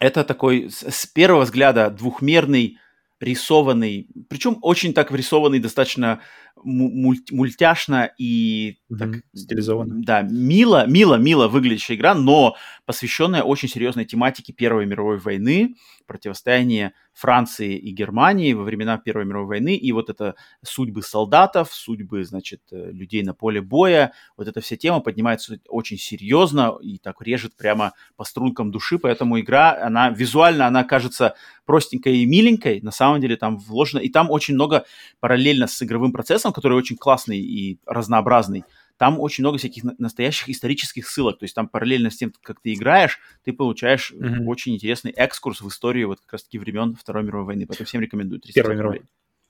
[0.00, 2.78] Это такой, с, с первого взгляда, двухмерный
[3.20, 6.20] рисованный, причем очень так рисованный, достаточно
[6.62, 8.98] мульт, мультяшно и mm-hmm.
[8.98, 10.02] так, стилизованно.
[10.02, 12.56] Да, мило, мило, мило выглядящая игра, но
[12.86, 15.74] посвященная очень серьезной тематике Первой мировой войны,
[16.06, 22.24] противостояние Франции и Германии во времена Первой мировой войны, и вот это судьбы солдатов, судьбы,
[22.24, 27.22] значит, э, людей на поле боя, вот эта вся тема поднимается очень серьезно и так
[27.22, 32.90] режет прямо по стрункам души, поэтому игра, она визуально, она кажется простенькой и миленькой, на
[32.90, 34.84] самом деле там вложено, и там очень много
[35.20, 38.64] параллельно с игровым процессом, который очень классный и разнообразный,
[38.96, 41.38] там очень много всяких настоящих исторических ссылок.
[41.38, 44.44] То есть там параллельно с тем, как ты играешь, ты получаешь mm-hmm.
[44.46, 47.66] очень интересный экскурс в историю вот как раз-таки времен Второй мировой войны.
[47.66, 48.40] Поэтому всем рекомендую.
[48.54, 49.02] Первой мировой.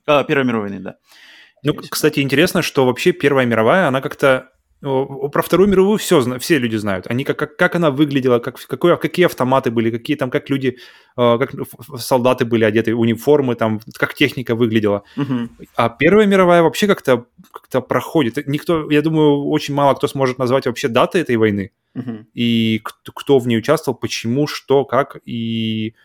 [0.07, 0.97] А, Первой мировой войны, да.
[1.63, 4.51] Ну, кстати, интересно, что вообще Первая мировая, она как-то
[4.85, 7.07] про Вторую мировую все, все люди знают.
[7.07, 10.77] Они как, как, как она выглядела, как, какой, какие автоматы были, какие там, как люди,
[11.17, 11.51] э, как
[11.97, 15.03] солдаты были одеты, униформы, там, как техника выглядела.
[15.15, 15.49] Мгм.
[15.75, 18.47] А Первая мировая вообще как-то как проходит.
[18.47, 22.27] Никто, я думаю, очень мало кто сможет назвать вообще даты этой войны Мгм.
[22.33, 25.17] и кто, кто в ней участвовал, почему, что, как.
[25.25, 25.95] И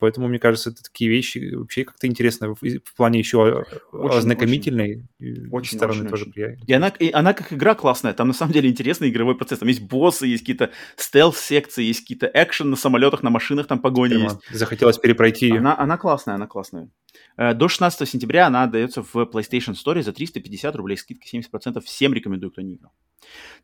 [0.00, 5.06] поэтому, мне кажется, это такие вещи вообще как-то интересно в, в плане еще Очень, ознакомительной
[5.18, 6.64] и очень, стороны очень, тоже очень.
[6.66, 9.60] И она, и она как игра классная, там на самом деле интересный игровой процесс.
[9.60, 14.14] Там есть боссы, есть какие-то стелс-секции, есть какие-то экшен на самолетах, на машинах, там погони
[14.14, 14.40] есть.
[14.40, 15.58] Прямо захотелось перепройти ее.
[15.58, 16.88] Она, она классная, она классная.
[17.36, 21.80] Э, До 16 сентября она отдается в PlayStation Store за 350 рублей, скидка 70%.
[21.80, 22.92] Всем рекомендую, кто не играл.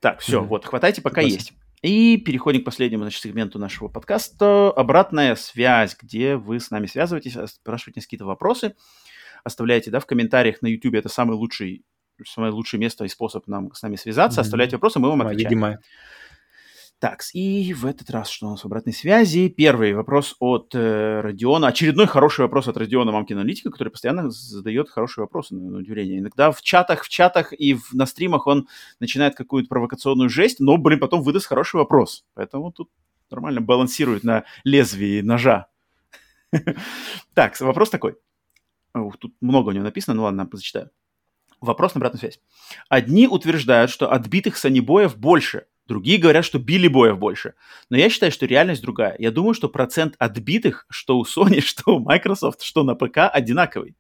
[0.00, 0.48] Так, все, Мгм.
[0.48, 1.36] вот, хватайте, пока Согласен.
[1.38, 1.52] есть.
[1.86, 4.72] И переходим к последнему значит, сегменту нашего подкаста.
[4.72, 8.74] Обратная связь, где вы с нами связываетесь, а, спрашиваете какие-то вопросы,
[9.44, 10.94] оставляете да, в комментариях на YouTube.
[10.94, 11.84] Это самый лучший,
[12.26, 14.40] самое лучшее место и способ нам с нами связаться.
[14.40, 14.46] Мгм.
[14.46, 15.44] Оставляйте вопросы, мы вам отвечаем.
[15.44, 15.80] любимая.
[16.98, 19.50] Так, и в этот раз что у нас в обратной связи?
[19.50, 21.68] Первый вопрос от э, Родиона.
[21.68, 26.20] Очередной хороший вопрос от Родиона, мамкина аналитика, который постоянно задает хорошие вопросы, на, удивление.
[26.20, 28.68] Иногда в чатах, в чатах и в, на стримах он
[28.98, 32.24] начинает какую-то провокационную жесть, но, блин, потом выдаст хороший вопрос.
[32.32, 32.88] Поэтому тут
[33.30, 35.66] нормально балансирует на лезвии ножа.
[37.34, 38.16] Так, вопрос такой.
[39.18, 40.88] Тут много у него написано, ну ладно, зачитаю.
[41.60, 42.40] Вопрос на обратную связь.
[42.88, 47.54] Одни утверждают, что отбитых санибоев больше, другие говорят, что били боев больше.
[47.90, 49.16] Но я считаю, что реальность другая.
[49.18, 53.96] Я думаю, что процент отбитых, что у Sony, что у Microsoft, что на ПК, одинаковый.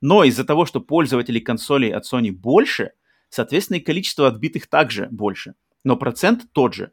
[0.00, 2.92] Но из-за того, что пользователей консолей от Sony больше,
[3.28, 5.54] соответственно, и количество отбитых также больше.
[5.84, 6.92] Но процент тот же.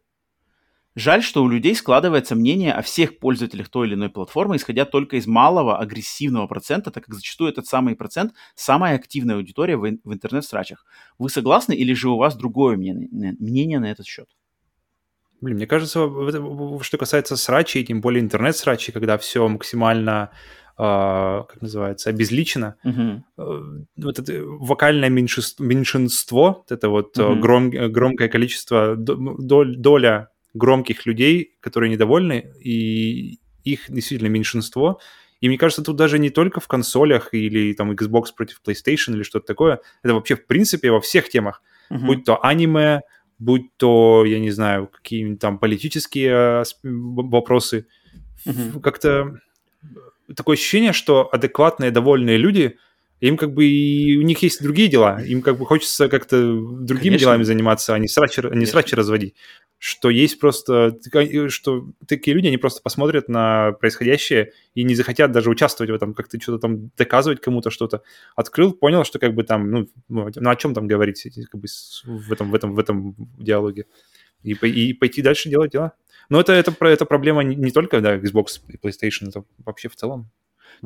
[0.96, 5.16] Жаль, что у людей складывается мнение о всех пользователях той или иной платформы, исходя только
[5.16, 10.14] из малого агрессивного процента, так как зачастую этот самый процент– самая активная аудитория в, в
[10.14, 10.86] интернет-срачах.
[11.18, 13.10] Вы согласны или же у вас другое мнение,
[13.40, 14.28] мнение на этот счет?
[15.42, 16.08] Блин, мне кажется,
[16.84, 20.30] что касается срачей, тем более интернет-срачей, когда все максимально,
[20.78, 23.20] а, как называется, обезличено, э,
[23.98, 27.42] вот это вокальное меньшинство, меньшинство это вот Мгм.
[27.42, 35.00] гром- громкое количество, доля громких людей, которые недовольны, и их действительно меньшинство.
[35.42, 39.24] И мне кажется, тут даже не только в консолях или там Xbox против PlayStation или
[39.24, 42.06] что-то такое, это вообще в принципе во всех темах Мгм.
[42.08, 43.02] будь то аниме,
[43.40, 47.88] будь то, я не знаю, какие-нибудь там политические э, в- вопросы.
[48.46, 48.80] Мгм.
[48.82, 49.40] Как-то
[50.36, 52.78] такое ощущение, что адекватные, довольные люди,
[53.20, 57.12] им как бы и у них есть другие дела, им как бы хочется как-то другими
[57.12, 57.18] Конечно.
[57.20, 59.36] делами заниматься, а не срачи, а не срачи разводить.
[59.86, 60.98] Что есть просто,
[61.50, 66.14] что такие люди, они просто посмотрят на происходящее и не захотят даже участвовать в этом,
[66.14, 68.02] как-то что-то там доказывать кому-то что-то.
[68.34, 71.68] Открыл, понял, что как бы там, ну, ну ну, о чем там говорить как бы
[72.06, 73.88] в этом, в этом, в этом диалоге.
[74.42, 75.92] И, и пойти дальше делать дела.
[76.30, 80.32] Но это, это, это проблема не, только, да, Xbox и PlayStation, это вообще в целом.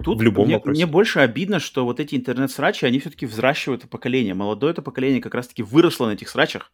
[0.03, 0.75] Тут в любом мне, вопросе.
[0.75, 4.33] мне больше обидно, что вот эти интернет-срачи, они все-таки взращивают поколение.
[4.33, 6.71] Молодое это поколение как раз-таки выросло на этих срачах.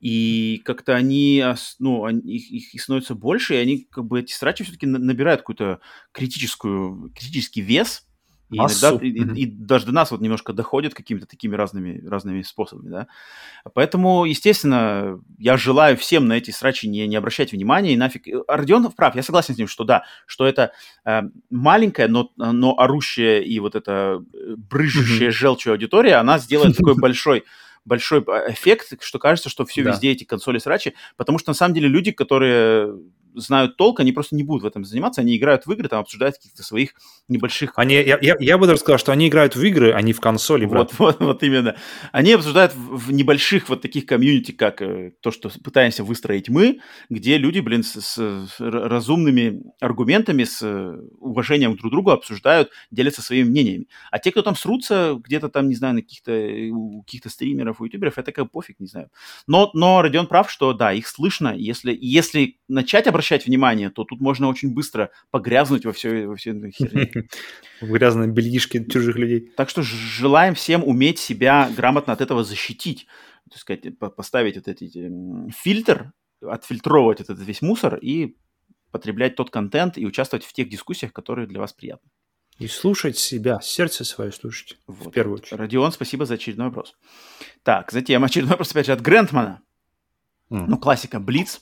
[0.00, 1.42] И как-то они,
[1.78, 5.40] ну, они- их, их- их становится больше, и они, как бы, эти срачи все-таки набирают
[5.40, 5.80] какую-то
[6.12, 8.02] критическую, критический вес.
[8.48, 9.00] И Массу.
[9.00, 13.06] иногда, и, и- даже до нас вот немножко доходят какими-то такими разными, разными способами, да.
[13.74, 18.22] Поэтому, естественно, я желаю всем на эти срачи не, не обращать внимания, и нафиг...
[18.46, 20.70] А Родионов прав, я согласен с ним, что да, что это
[21.04, 26.94] э, маленькая, но, но орущая и вот эта э, брыжущая желчью аудитория, она сделает такой
[27.00, 27.42] большой
[27.86, 29.90] большой э, эффект, что кажется, что все Да.
[29.90, 32.94] везде эти консоли срачи, потому что на самом деле люди, которые
[33.36, 36.36] знают толк, они просто не будут в этом заниматься, они играют в игры, там обсуждают
[36.36, 36.94] каких-то своих
[37.28, 40.12] небольших Они, я, я, я бы даже сказал, что они играют в игры, а не
[40.12, 40.92] в консоли, брат.
[40.92, 41.76] вот, вот, вот именно.
[42.12, 46.80] Они обсуждают в, в небольших вот таких комьюнити, как э, то, что пытаемся выстроить мы,
[47.10, 52.70] где люди, блин, с, с- с разумными аргументами, с э, уважением друг к другу обсуждают,
[52.90, 53.86] делятся своими мнениями.
[54.10, 57.80] А те, кто там срутся где-то там, не знаю, на каких-то, э, у каких-то стримеров,
[57.80, 59.10] у ютуберов, это как пофиг, не знаю.
[59.46, 61.54] Но, но Родион прав, что да, их слышно.
[61.56, 66.50] Если, если начать обращать внимание, то тут можно очень быстро погрязнуть во все, во все
[66.50, 67.10] этой херне.
[67.80, 69.50] В грязном бельишке чужих людей.
[69.56, 73.06] Так что желаем всем уметь себя грамотно от этого защитить.
[73.50, 78.36] Так сказать, по- поставить вот этот м, фильтр, отфильтровывать этот весь мусор и
[78.92, 82.08] потреблять тот контент и участвовать в тех дискуссиях, которые для вас приятны.
[82.58, 84.78] И слушать себя, сердце свое слушать.
[84.86, 85.08] Вот.
[85.08, 85.58] В первую очередь.
[85.58, 86.94] Родион, спасибо за очередной вопрос.
[87.62, 89.60] Так, затем очередной вопрос, опять же, от Грентмана.
[90.50, 90.66] М.
[90.68, 91.60] Ну, классика, Блиц.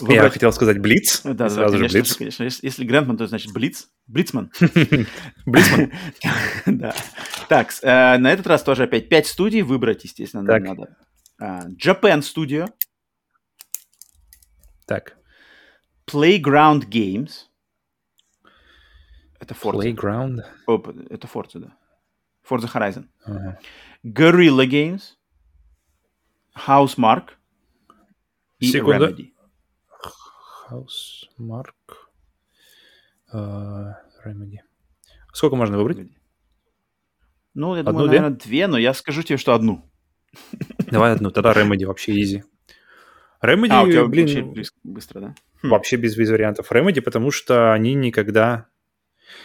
[0.00, 1.22] Я Выбрать- хотел сказать Блиц.
[1.22, 2.08] Да, да, сразу же конечно, Блиц.
[2.12, 2.42] же, конечно.
[2.44, 3.88] Если, если Грентман, то значит Блиц.
[4.08, 4.50] Блицман.
[5.46, 5.92] Блицман.
[6.66, 6.94] Да.
[7.48, 10.96] Так, э, на этот раз тоже опять пять студий выбрать, естественно, надо.
[11.40, 12.68] а, Japan Studio,
[14.86, 15.16] Так,
[16.06, 17.46] Playground Games.
[19.38, 19.80] Это Forza.
[19.94, 20.40] Playground.
[20.66, 21.76] О, это Forza, да.
[22.48, 23.08] Forza Horizon.
[23.24, 23.58] Ага.
[24.04, 25.02] Guerrilla Games,
[26.66, 27.30] Housemark
[28.58, 29.06] и Секунду.
[29.08, 29.30] Remedy.
[30.74, 31.74] Housemark.
[33.32, 33.94] э,
[34.26, 34.58] Remedy.
[35.32, 36.08] Сколько можно выбрать?
[37.54, 38.18] Ну, я Одну, думаю, две?
[38.20, 39.88] наверное, две, но я скажу тебе, что одну.
[40.90, 42.42] Давай одну, тогда Remedy вообще easy.
[43.42, 45.34] Remedy, А, у тебя блин, быстро, да?
[45.62, 46.70] Вообще без, без вариантов.
[46.72, 48.66] Remedy, потому что они никогда...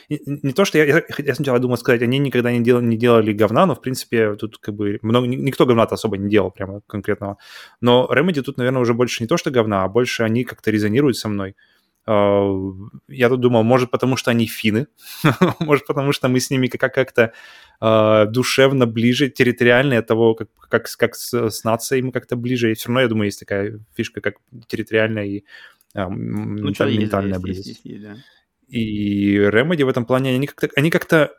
[0.10, 3.34] Не, то, что я, я, я сначала думал сказать, они никогда не, дел, не делали
[3.34, 6.82] говна, но, в принципе, тут как бы много, ни- никто говна-то особо не делал прямо
[6.88, 7.38] конкретного.
[7.82, 11.18] Но Remedy тут, наверное, уже больше не то, что говна, а больше они как-то резонируют
[11.18, 11.56] со мной.
[12.06, 12.50] А,
[13.08, 14.88] Я тут думал, может, потому что они финны,
[15.60, 17.34] может, потому что мы с ними как- как-то
[17.82, 22.72] а, душевно ближе, территориально от того, как, как, как с, с нацией мы как-то ближе.
[22.72, 24.36] И все равно, я думаю, есть такая фишка, как
[24.68, 25.44] территориальная и
[25.94, 27.68] а, Ну, ментальная есть, близость.
[27.68, 28.16] есть, есть, есть, да.
[28.70, 31.32] И Remedy в этом плане, они как-то, они как-то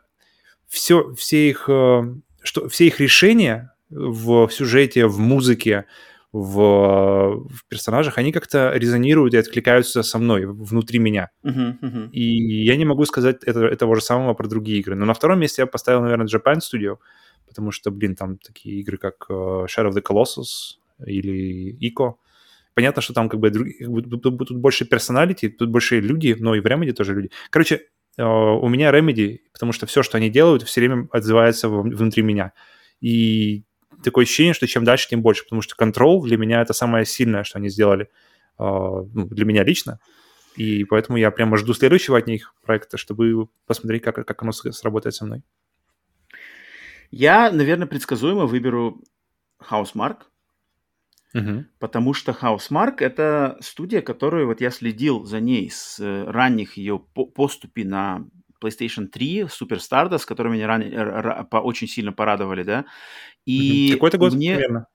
[0.67, 2.01] все, все их, э,
[2.43, 5.85] что, все их решения в сюжете, в музыке,
[6.31, 11.29] в, в персонажах, они как-то резонируют и откликаются со мной, внутри меня.
[11.43, 12.09] Мгм, мгм.
[12.11, 14.95] И я не могу сказать это, того же самого про другие игры.
[14.95, 16.97] Но на втором месте я поставил, наверное, Japan Studio,
[17.47, 22.13] потому что, блин, там такие игры, как э, Shadow of the Colossus или Ico.
[22.81, 26.61] Понятно, что там как бы, как бы тут, больше персоналити, тут больше люди, но и
[26.61, 27.29] в Remedy тоже люди.
[27.51, 27.81] Короче,
[28.17, 32.53] э, у меня Remedy, потому что все, что они делают, все время отзывается внутри меня.
[32.99, 33.65] И
[34.03, 37.43] такое ощущение, что чем дальше, тем больше, потому что Control для меня это самое сильное,
[37.43, 38.07] что они сделали, э,
[38.57, 39.99] ну, для меня лично.
[40.55, 45.13] И поэтому я прямо жду следующего от них проекта, чтобы посмотреть, как, как оно сработает
[45.13, 45.43] со мной.
[47.11, 49.03] Я, наверное, предсказуемо выберу
[49.69, 50.21] Housemark,
[51.79, 56.99] Потому что Housemark— это студия, которую вот я следил за ней с э, ранних ее
[56.99, 58.25] по- поступи на
[58.61, 62.85] PlayStation 3, Super Stardust, которые меня ран- р- по- очень сильно порадовали, да.
[63.45, 63.91] И.
[63.93, 64.55] Какой-то год мне...
[64.55, 64.87] примерно.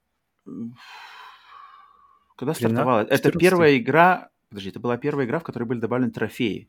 [2.37, 3.01] Когда 13, стартовала?
[3.01, 3.41] Это 14?
[3.41, 4.31] первая игра...
[4.49, 6.69] Подожди, это была первая игра, в которой были добавлены трофеи.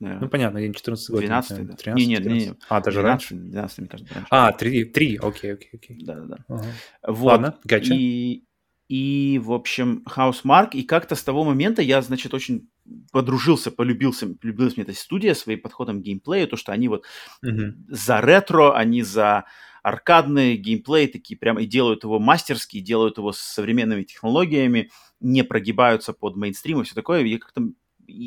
[0.00, 1.20] Ну, понятно, 14 год.
[1.20, 1.76] 12 наверное, да.
[1.76, 2.40] 13, Не, не, не, не.
[2.40, 2.66] 14.
[2.68, 3.44] А, даже 12, раньше?
[3.44, 4.28] 12, мне кажется, раньше.
[4.30, 5.98] А, 3, 3, окей, окей, окей.
[6.04, 6.36] Да, да, да.
[6.48, 6.64] Ага.
[7.06, 7.26] Вот.
[7.32, 7.94] Ладно, гача.
[7.94, 8.44] И,
[8.88, 10.70] и, в общем, Housemark.
[10.72, 12.68] И как-то с того момента я, значит, очень
[13.12, 17.04] подружился, полюбился, полюбилась мне эта студия своим подходом к геймплею, то, что они вот
[17.42, 17.86] Мгм.
[17.88, 19.44] за ретро, они за
[19.82, 24.90] аркадный геймплей такие прям и делают его мастерски, и делают его с современными технологиями,
[25.20, 27.22] не прогибаются под мейнстрим и все такое.
[27.24, 27.70] Я как-то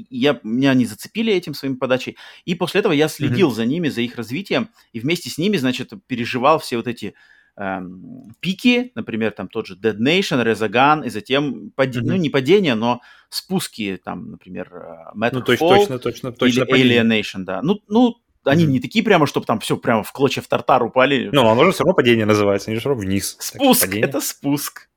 [0.10, 2.18] я, меня они зацепили этим своим подачей.
[2.46, 5.92] И после этого я следил за ними, за их развитием, и вместе с ними, значит,
[6.08, 7.14] переживал все вот эти
[7.56, 12.08] эм, пики, например, там тот же Dead Nation, Resogun, и затем, паде- Мгм.
[12.08, 16.60] ну, не падение, но спуски, там, например, э, Matterfall Ну, точно, точно, точно, точно.
[16.62, 17.22] или понимаю.
[17.22, 17.62] Alienation, да.
[17.62, 18.74] Ну, ну они Мгм.
[18.74, 21.30] не такие прямо, чтобы там все прямо в клочья в тартар упали.
[21.32, 23.38] Ну, оно же все равно падение называется, они же все равно вниз.
[23.40, 24.06] Спуск, падение.
[24.08, 24.90] это спуск.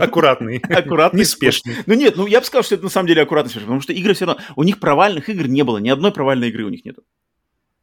[0.00, 0.58] Аккуратный.
[0.58, 1.74] Аккуратный Неспешный.
[1.86, 4.14] Ну нет, ну я бы сказал, что это на самом деле аккуратно, потому что игры
[4.14, 4.42] все равно...
[4.56, 6.96] У них провальных игр не было, ни одной провальной игры у них нет.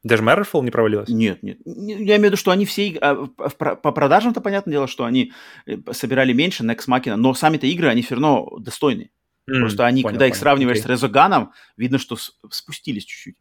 [0.01, 1.09] Даже Matterfall не провалилась?
[1.09, 1.57] Нет, нет.
[1.65, 2.97] Не- Я имею в виду, что они все...
[3.01, 3.27] а,
[3.57, 5.33] про- По продажам-то понятное дело, что они
[5.65, 9.11] э, собирали меньше Next Machina, но сами-то игры, они все равно достойны.
[9.49, 12.15] М, Просто они, понял, когда их сравниваешь с Резоганом, видно, что
[12.49, 13.35] спустились чуть-чуть.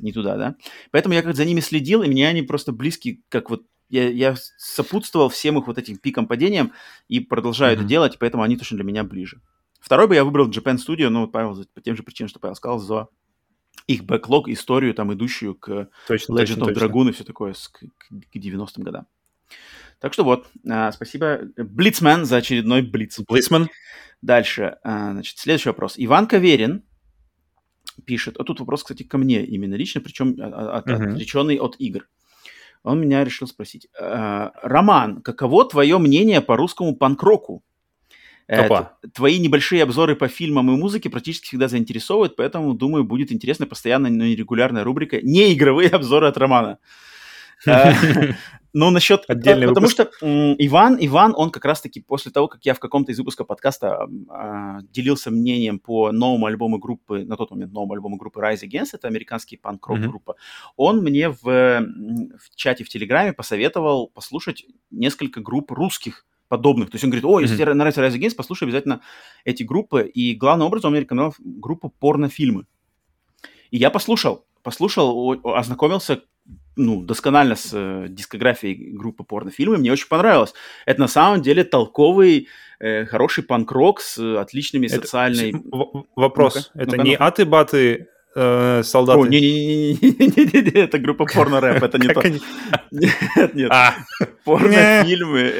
[0.00, 0.54] Не туда, да.
[0.90, 4.34] Поэтому я как за ними следил, и мне они просто близки, как вот я, я
[4.56, 6.72] сопутствовал всем их вот этим пикам падениям
[7.08, 7.80] и продолжаю Мгм.
[7.80, 9.40] это делать, поэтому они точно для меня ближе.
[9.80, 12.54] Второй бы я выбрал Japan Studio, но вот Павел по тем же причинам, что Павел
[12.56, 13.08] сказал, за
[13.86, 16.86] их бэклог, историю, там, идущую к Точно, Legend точно, of точно.
[16.86, 19.06] Dragoon и все такое с- к, к 90-м годам.
[20.00, 23.18] Так что вот, а, спасибо Блицмен за очередной блиц.
[23.26, 23.68] Блицман.
[24.20, 25.94] Дальше, а, значит, следующий вопрос.
[25.96, 26.82] Иван Каверин
[28.04, 31.14] пишет, а тут вопрос, кстати, ко мне именно лично, причем а, от- Мгм.
[31.14, 32.08] отреченный от игр.
[32.82, 33.88] Он меня решил спросить.
[34.00, 37.62] а, Роман, каково твое мнение по русскому панк-року?
[38.46, 38.98] Э, Опа.
[39.14, 44.10] Твои небольшие обзоры по фильмам и музыке практически всегда заинтересовывают, поэтому, думаю, будет интересна постоянная,
[44.10, 46.78] но нерегулярная рубрика «Неигровые обзоры от Романа».
[48.78, 49.24] Э, Ну, насчет...
[49.28, 50.10] Отдельный Потому выпуск.
[50.18, 53.46] что м, Иван, Иван, он как раз-таки после того, как я в каком-то из выпусков
[53.46, 58.62] подкаста а, делился мнением по новому альбому группы, на тот момент новому альбому группы Rise
[58.62, 60.08] Against, это американский панк-рок Мгм.
[60.10, 60.34] группа,
[60.76, 66.90] он мне в, в чате в Телеграме посоветовал послушать несколько групп русских подобных.
[66.90, 67.62] То есть он говорит, о, если Мгм.
[67.64, 69.00] тебе нравится Rise Against, послушай обязательно
[69.44, 70.02] эти группы.
[70.06, 72.64] И главным образом он мне рекомендовал группу порнофильмы.
[73.70, 76.22] И я послушал, послушал, ознакомился
[76.76, 80.54] ну, досконально с э, дискографией группы порнофильмы, мне очень понравилось.
[80.86, 82.48] Это на самом деле толковый,
[82.78, 85.52] э, хороший панк-рок с отличными Это- социальной...
[85.52, 86.70] в- Вопрос.
[86.74, 88.06] Ну-ка, Это ну-ка, не аты-баты
[88.36, 89.18] э, солдаты?
[89.18, 92.22] О, не-не-не, это группа порно-рэп, это не то.
[92.90, 93.70] Нет, нет.
[93.70, 93.94] А,
[94.44, 95.52] Порнофильмы.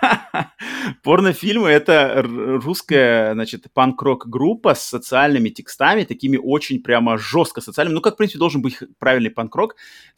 [1.02, 2.22] Порнофильмы— это
[2.62, 7.94] русская, значит, панк-рок группа с социальными текстами, такими очень прямо жестко социальными.
[7.96, 9.76] Ну, как, в принципе, должен быть правильный панк-рок,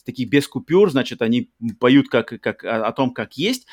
[0.09, 3.67] таких без купюр, значит, они поют как, как о, о том, как есть.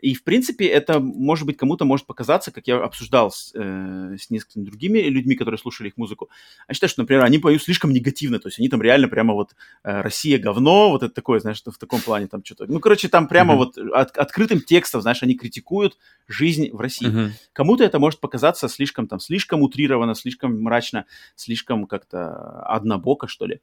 [0.00, 4.30] И, в принципе, это, может быть, кому-то может показаться, как я обсуждал с, э, с
[4.30, 6.28] несколькими другими людьми, которые слушали их музыку.
[6.66, 9.50] Я считаю, что, например, они поют слишком негативно, то есть они там реально прямо вот
[9.84, 12.66] э, «Россия говно», вот это такое, знаешь, в таком плане там что-то.
[12.66, 13.58] Ну, короче, там прямо Мгм.
[13.58, 15.96] вот от- открытым текстом, знаешь, они критикуют
[16.26, 17.06] жизнь в России.
[17.06, 17.32] мгм.
[17.52, 21.04] Кому-то это может показаться слишком там, слишком утрированно, слишком мрачно,
[21.36, 23.60] слишком как-то однобоко, что ли.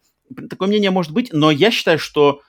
[0.50, 2.42] Такое мнение может быть, но я считаю, что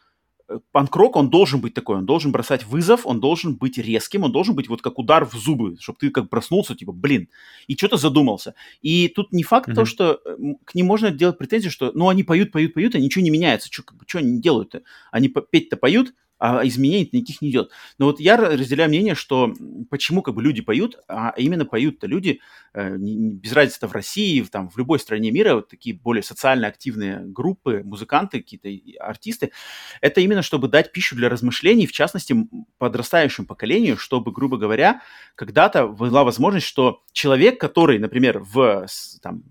[0.49, 4.33] э, панк-рок, он должен быть такой, он должен бросать вызов, он должен быть резким, он
[4.33, 7.29] должен быть вот как удар в зубы, чтобы ты как проснулся, типа, блин,
[7.69, 8.55] и что-то задумался.
[8.83, 9.87] И тут не факт то, Мгм.
[9.87, 12.99] что э, м, к ним можно делать претензию, что, ну, они поют, поют, поют, а
[13.01, 13.69] ничего не меняется.
[13.73, 14.83] Что они делают-то?
[15.13, 17.71] Они петь-то поют, а изменений никаких не идет.
[17.99, 19.55] Но вот я разделяю мнение, что
[19.91, 22.41] почему как бы люди поют, а именно поют-то люди,
[22.73, 26.67] э, без разницы в России, в, там, в любой стране мира, вот такие более социально
[26.67, 28.71] активные группы, музыканты, какие-то
[29.05, 29.53] артисты,
[30.01, 32.35] это именно чтобы дать пищу для размышлений, в частности,
[32.79, 35.03] подрастающему поколению, чтобы, грубо говоря,
[35.35, 38.87] когда-то была возможность, что человек, который, например, в,
[39.21, 39.43] там,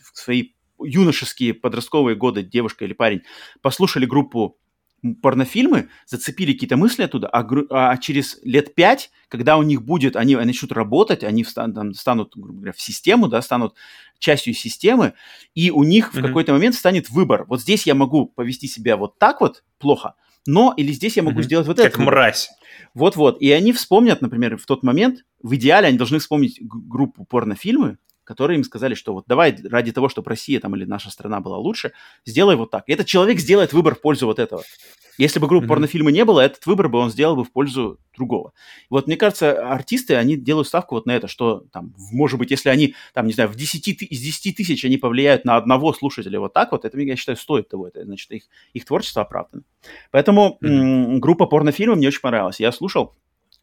[0.00, 3.22] в- свои юношеские подростковые годы, девушка или парень,
[3.60, 4.56] послушали группу
[5.22, 10.34] порнофильмы, зацепили какие-то мысли оттуда, а, а через лет пять, когда у них будет, они,
[10.34, 13.74] они начнут работать, они встан- там станут, грубо говоря, в систему, да, станут
[14.18, 15.14] частью системы,
[15.54, 16.26] и у них в Мгм.
[16.26, 17.44] какой-то момент станет выбор.
[17.48, 20.14] Вот здесь я могу повести себя вот так вот плохо,
[20.46, 21.44] но или здесь я могу Мгм.
[21.44, 21.90] сделать вот это.
[21.90, 22.50] Как мразь.
[22.94, 23.40] Вот-вот.
[23.40, 27.98] И они вспомнят, например, в тот момент, в идеале они должны вспомнить группу порнофильмы,
[28.28, 31.56] которые им сказали, что вот давай ради того, чтобы Россия там или наша страна была
[31.56, 31.92] лучше,
[32.26, 32.84] сделай вот так.
[32.86, 34.62] И этот человек сделает выбор в пользу вот этого.
[35.16, 35.68] Если бы группы Мгм.
[35.70, 38.52] порнофильмы не было, этот выбор бы он сделал бы в пользу другого.
[38.90, 42.68] Вот мне кажется, артисты, они делают ставку вот на это, что там, может быть, если
[42.68, 46.38] они, там, не знаю, в 10, ты- из 10 тысяч они повлияют на одного слушателя
[46.38, 47.88] вот так вот, это, я считаю, стоит того.
[47.88, 48.42] Это, значит, их,
[48.74, 49.62] их творчество оправдано.
[50.10, 52.60] Поэтому м, группа порнофильмов мне очень понравилась.
[52.60, 53.14] Я слушал,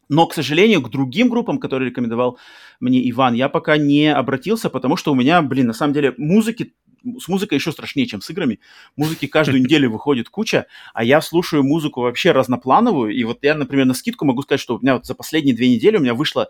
[0.10, 2.38] но, к сожалению, к другим группам, которые рекомендовал
[2.80, 6.74] мне Иван, я пока не обратился, потому что у меня, блин, на самом деле музыки,
[7.20, 8.60] с музыкой еще страшнее, чем с играми.
[8.96, 13.14] Музыки каждую неделю выходит куча, а я слушаю музыку вообще разноплановую.
[13.14, 15.74] И вот я, например, на скидку могу сказать, что у меня вот за последние две
[15.74, 16.50] недели у меня вышла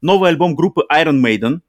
[0.00, 1.60] новый альбом группы Iron Maiden.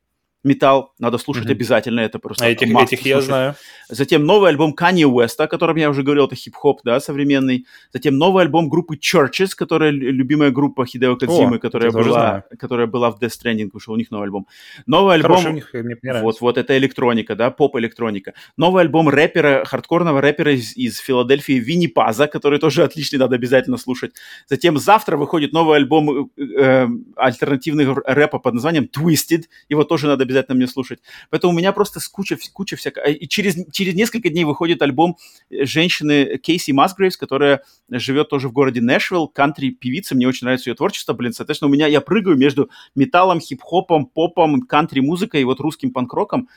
[0.48, 1.53] Металл, надо слушать Мгм.
[1.53, 3.56] обязательно, это просто А этих, этих я знаю.
[3.90, 7.65] Затем новый альбом Kanye Уэста, о котором я уже говорил, это хип-хоп, да, современный.
[7.94, 12.44] Затем новый альбом группы Churches, которая лю- любимая группа Хидео Кадзимы, которая, была, знаю.
[12.60, 14.48] которая была в Death Stranding, вышел у них новый альбом.
[14.86, 15.38] Новый альбом...
[15.38, 16.24] Хороший них, мне понравился.
[16.24, 18.34] Вот, вот, это электроника, да, поп-электроника.
[18.57, 23.78] Новый альбом рэпера, хардкорного рэпера из, из Филадельфии Винни Паза, который тоже отличный, надо обязательно
[23.78, 24.14] слушать.
[24.48, 30.24] Затем завтра выходит новый альбом э, э, альтернативного рэпа под названием Twisted, его тоже надо
[30.24, 30.99] обязательно мне слушать.
[31.30, 33.05] Поэтому у меня просто куча, куча всякого.
[33.05, 35.18] И через, через несколько дней выходит альбом
[35.49, 40.76] э, женщины Кейси Масгрейвс, которая живет тоже в городе Нэшвилл, кантри-певица, мне очень нравится ее
[40.76, 45.91] творчество, блин, соответственно, у меня, я прыгаю между металлом, хип-хопом, попом, кантри-музыкой и вот русским
[45.91, 46.49] панк-роком,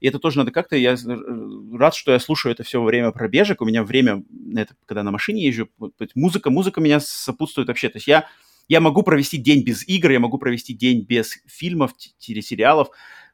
[0.00, 3.10] и это тоже надо как-то, я э, рад, что я слушаю это все во время
[3.10, 4.24] пробежек, у меня время,
[4.54, 5.68] это, когда на машине езжу,
[6.14, 8.28] музыка, музыка меня сопутствует вообще, то есть я,
[8.68, 12.88] я могу провести день без игр, я могу провести день без фильмов, телесериалов,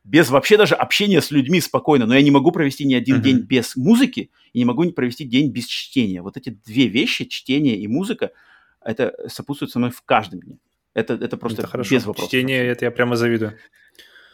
[0.05, 3.25] без вообще даже общения с людьми спокойно, но я не могу провести ни один Мгм.
[3.25, 6.23] день без музыки и не могу провести день без чтения.
[6.23, 8.31] Вот эти две вещи, чтение и музыка,
[8.83, 10.59] это сопутствует со мной в каждом дне.
[10.95, 11.95] Это, это просто это хорошо.
[11.95, 12.29] без вопросов.
[12.31, 13.57] Чтение, это я прямо завидую.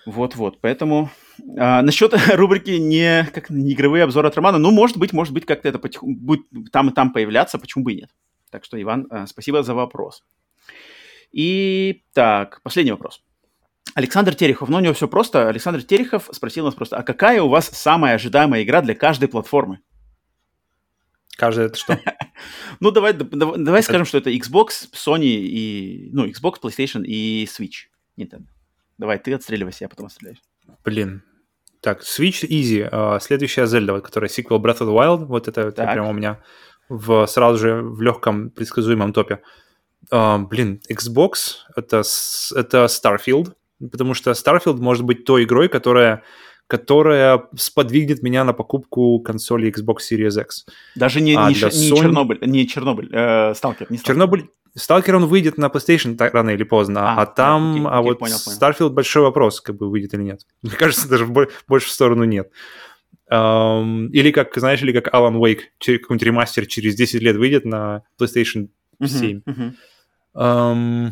[0.07, 1.11] Вот-вот, поэтому
[1.59, 5.47] а, насчет рубрики не, как, не игровые обзоры от Романа, ну, может быть, может быть,
[5.47, 8.11] как-то это потиху- будет там и там появляться, почему бы и нет.
[8.51, 10.25] Так что, Иван, а, спасибо за вопрос.
[11.33, 13.21] И так, последний вопрос.
[13.97, 15.49] Александр Терехов, ну у него все просто.
[15.49, 19.81] Александр Терехов спросил нас просто, а какая у вас самая ожидаемая игра для каждой платформы?
[21.39, 21.99] Каждый это что?
[22.81, 26.11] Ну, давай, давай, давай скажем, что это Xbox, Sony и...
[26.13, 27.89] Ну, Xbox, PlayStation и Switch.
[28.19, 28.45] Nintendo.
[28.99, 30.43] Давай, ты отстреливайся, я потом отстреляюсь.
[30.85, 31.23] Блин.
[31.81, 32.87] Так, Switch Easy.
[32.93, 35.25] А, следующая Zelda, вот, которая сиквел Breath of the Wild.
[35.25, 36.43] Вот это, прямо у меня
[36.91, 39.41] в, сразу же в легком предсказуемом топе.
[40.11, 42.03] А, блин, Xbox это,
[42.55, 46.23] это Starfield, потому что Starfield может быть той игрой, которая
[46.67, 50.67] которая сподвигнет меня на покупку консоли Xbox Series X.
[50.97, 51.97] Даже не, а не, ш, не Sony...
[52.01, 54.15] Чернобыль, не Чернобыль, э, Сталкер, не Сталкер.
[54.15, 58.09] Чернобыль, Сталкер, он выйдет на PlayStation рано или поздно, а, а там, окей, а окей,
[58.11, 58.59] вот понял, понял.
[58.59, 60.41] Starfield большой вопрос, как бы выйдет или нет.
[60.63, 62.51] Мне кажется, даже больше в сторону нет.
[63.31, 68.03] Um, или как, знаешь, или как Alan Wake, какой-нибудь ремастер через 10 лет выйдет на
[68.21, 68.69] PlayStation
[69.05, 69.41] 7.
[69.41, 69.73] Uh-huh, uh-huh.
[70.37, 71.11] Um,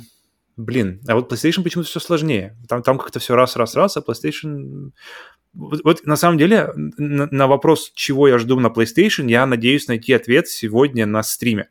[0.57, 2.57] блин, а вот PlayStation почему-то все сложнее.
[2.69, 4.93] Там, там как-то все раз-раз-раз, а PlayStation...
[5.53, 9.87] Вот, вот на самом деле на, на вопрос, чего я жду на PlayStation, я надеюсь
[9.87, 11.69] найти ответ сегодня на стриме.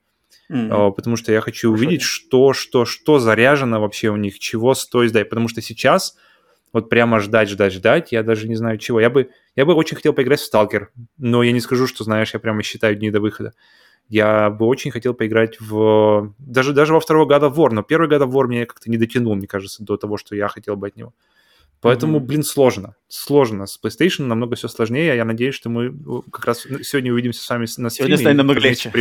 [0.49, 0.93] Mm-hmm.
[0.93, 1.85] Потому что я хочу Хорошо.
[1.85, 5.30] увидеть, что, что, что заряжено вообще у них, чего стоит ждать.
[5.30, 6.15] Потому что сейчас
[6.73, 8.99] вот прямо ждать, ждать, ждать, я даже не знаю чего.
[8.99, 12.34] Я бы, я бы очень хотел поиграть в Сталкер, но я не скажу, что, знаешь,
[12.34, 13.53] я прямо считаю дни до выхода.
[14.10, 16.34] Я бы очень хотел поиграть в...
[16.38, 18.98] Даже, даже во второго года of War, но первый God of War мне как-то не
[18.98, 21.14] дотянул, мне кажется, до того, что я хотел бы от него.
[21.82, 22.24] Поэтому, mm-hmm.
[22.24, 22.96] блин, сложно.
[23.10, 23.66] Сложно.
[23.66, 25.16] С PlayStation намного все сложнее.
[25.16, 25.94] Я надеюсь, что мы
[26.32, 27.90] как раз сегодня увидимся с вами на стриме.
[27.90, 28.92] Сегодня станет намного легче.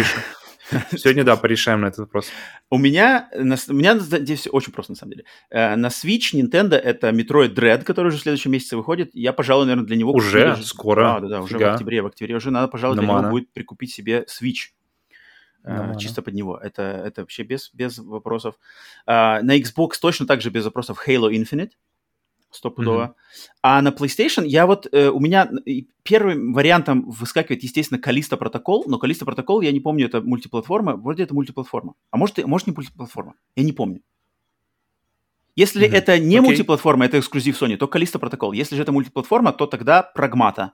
[0.96, 2.28] Сегодня, да, порешаем на этот вопрос.
[2.70, 5.24] У меня, у меня здесь очень просто, на самом деле.
[5.50, 9.10] Э, на Switch Nintendo это Metroid Dread, который уже в следующем месяце выходит.
[9.12, 10.12] Я, пожалуй, наверное, для него...
[10.12, 10.56] Уже?
[10.62, 11.02] Скоро?
[11.02, 12.02] Да, да, да, уже в октябре.
[12.02, 14.70] В октябре уже надо, пожалуй, для него будет прикупить себе Switch.
[15.64, 16.58] Uh, чисто под него.
[16.58, 18.56] Это, это вообще без, без вопросов.
[19.06, 21.70] Uh, на Xbox точно так же без вопросов Halo Infinite
[22.50, 23.02] стопудово.
[23.02, 23.48] Mm-hmm.
[23.62, 25.50] А на PlayStation я вот, э, у меня
[26.02, 31.22] первым вариантом выскакивает, естественно, Калиста протокол, но Калиста протокол, я не помню, это мультиплатформа, вроде
[31.22, 31.94] это мультиплатформа.
[32.10, 34.00] А может, может не мультиплатформа, я не помню.
[35.54, 35.94] Если mm-hmm.
[35.94, 36.40] это не okay.
[36.40, 38.52] мультиплатформа, это эксклюзив Sony, то Калиста протокол.
[38.52, 40.72] Если же это мультиплатформа, то тогда Прагмата.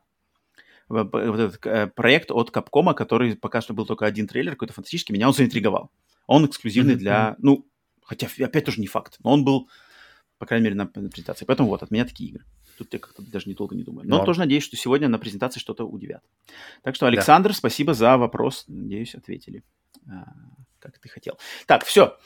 [0.89, 5.15] Вот этот э, проект от Capcom, который пока что был только один трейлер, какой-то фантастический,
[5.15, 5.91] меня он заинтриговал.
[6.27, 6.99] Он эксклюзивный mm-hmm.
[6.99, 7.67] для, ну,
[8.03, 9.69] хотя опять тоже не факт, но он был
[10.39, 11.45] по крайней мере, на, на презентации.
[11.45, 12.45] Поэтому вот, от меня такие игры.
[12.79, 14.09] Тут я как-то даже недолго не думаю.
[14.09, 16.23] Но, Но тоже надеюсь, что сегодня на презентации что-то удивят.
[16.83, 17.55] Так что, Александр, да.
[17.55, 18.65] спасибо за вопрос.
[18.69, 19.65] Надеюсь, ответили,
[20.09, 20.33] а,
[20.81, 21.39] как ты хотел.
[21.67, 22.17] Так, все.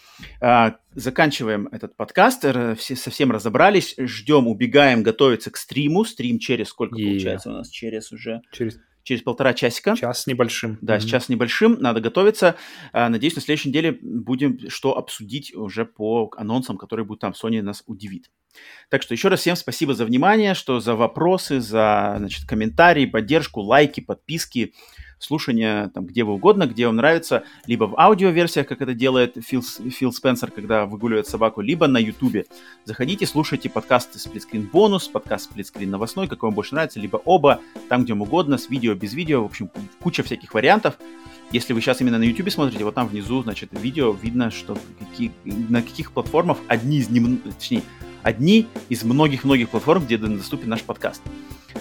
[0.41, 2.45] А, заканчиваем этот подкаст.
[2.79, 3.95] Все, совсем разобрались.
[3.99, 6.05] Ждем, убегаем готовиться к стриму.
[6.05, 7.05] Стрим через сколько И...
[7.05, 7.69] получается у нас?
[7.69, 8.43] Через уже...
[8.53, 9.97] Через через полтора часика.
[9.97, 10.79] Час небольшим.
[10.81, 11.01] Да, mm-hmm.
[11.01, 12.57] сейчас небольшим, надо готовиться.
[12.93, 17.33] А, надеюсь, на следующей неделе будем что обсудить уже по анонсам, которые будут там.
[17.33, 18.31] Sony нас удивит.
[18.91, 23.61] Так что еще раз всем спасибо за внимание, что за вопросы, за значит, комментарии, поддержку,
[23.61, 24.75] лайки, подписки
[25.23, 29.63] слушания там где вы угодно, где вам нравится, либо в аудиоверсиях, как это делает Фил,
[29.63, 32.47] Фил Спенсер, когда выгуливает собаку, либо на ютубе.
[32.85, 38.05] Заходите, слушайте подкасты Сплитскрин бонус, подкаст Сплитскрин новостной, какой вам больше нравится, либо оба, там,
[38.05, 39.71] где вам угодно, с видео, без видео, в общем,
[40.01, 40.95] куча всяких вариантов.
[41.53, 45.33] Если вы сейчас именно на YouTube смотрите, вот там внизу, значит, видео видно, что какие,
[45.45, 47.83] на каких платформах одни из нем, точнее,
[48.23, 51.23] одни из многих-многих платформ, где доступен наш подкаст.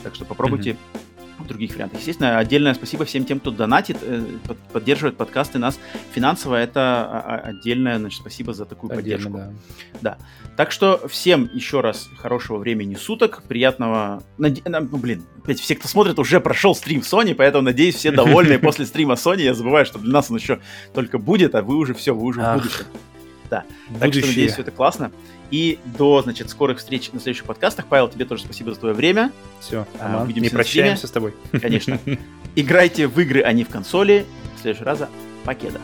[0.03, 1.10] Так что попробуйте mm-hmm
[1.47, 1.99] других вариантах.
[1.99, 4.23] Естественно, отдельное спасибо всем тем, кто донатит, э,
[4.71, 5.79] поддерживает подкасты нас
[6.13, 6.55] финансово.
[6.55, 9.55] Это а, а, отдельное, значит, спасибо за такую Отдельно, поддержку.
[10.01, 10.17] Да.
[10.17, 10.17] да.
[10.55, 14.23] Так что всем еще раз хорошего времени суток, приятного...
[14.37, 18.85] Ну, блин, опять все, кто смотрит, уже прошел стрим Sony, поэтому, надеюсь, все довольны после
[18.85, 19.41] стрима Sony.
[19.41, 20.59] Я забываю, что для нас он еще
[20.93, 22.85] только будет, а вы уже все, вы уже в будущем.
[23.49, 23.65] Да.
[23.99, 25.11] Так что, надеюсь, все это классно.
[25.51, 27.85] И до, значит, скорых встреч на следующих подкастах.
[27.87, 29.31] Павел, тебе тоже спасибо за твое время.
[29.59, 31.35] Все, а, увидимся не прощаемся с тобой.
[31.51, 31.99] Конечно.
[32.55, 34.25] Играйте в игры, а не в консоли.
[34.57, 35.01] В следующий раз
[35.43, 35.79] покеда.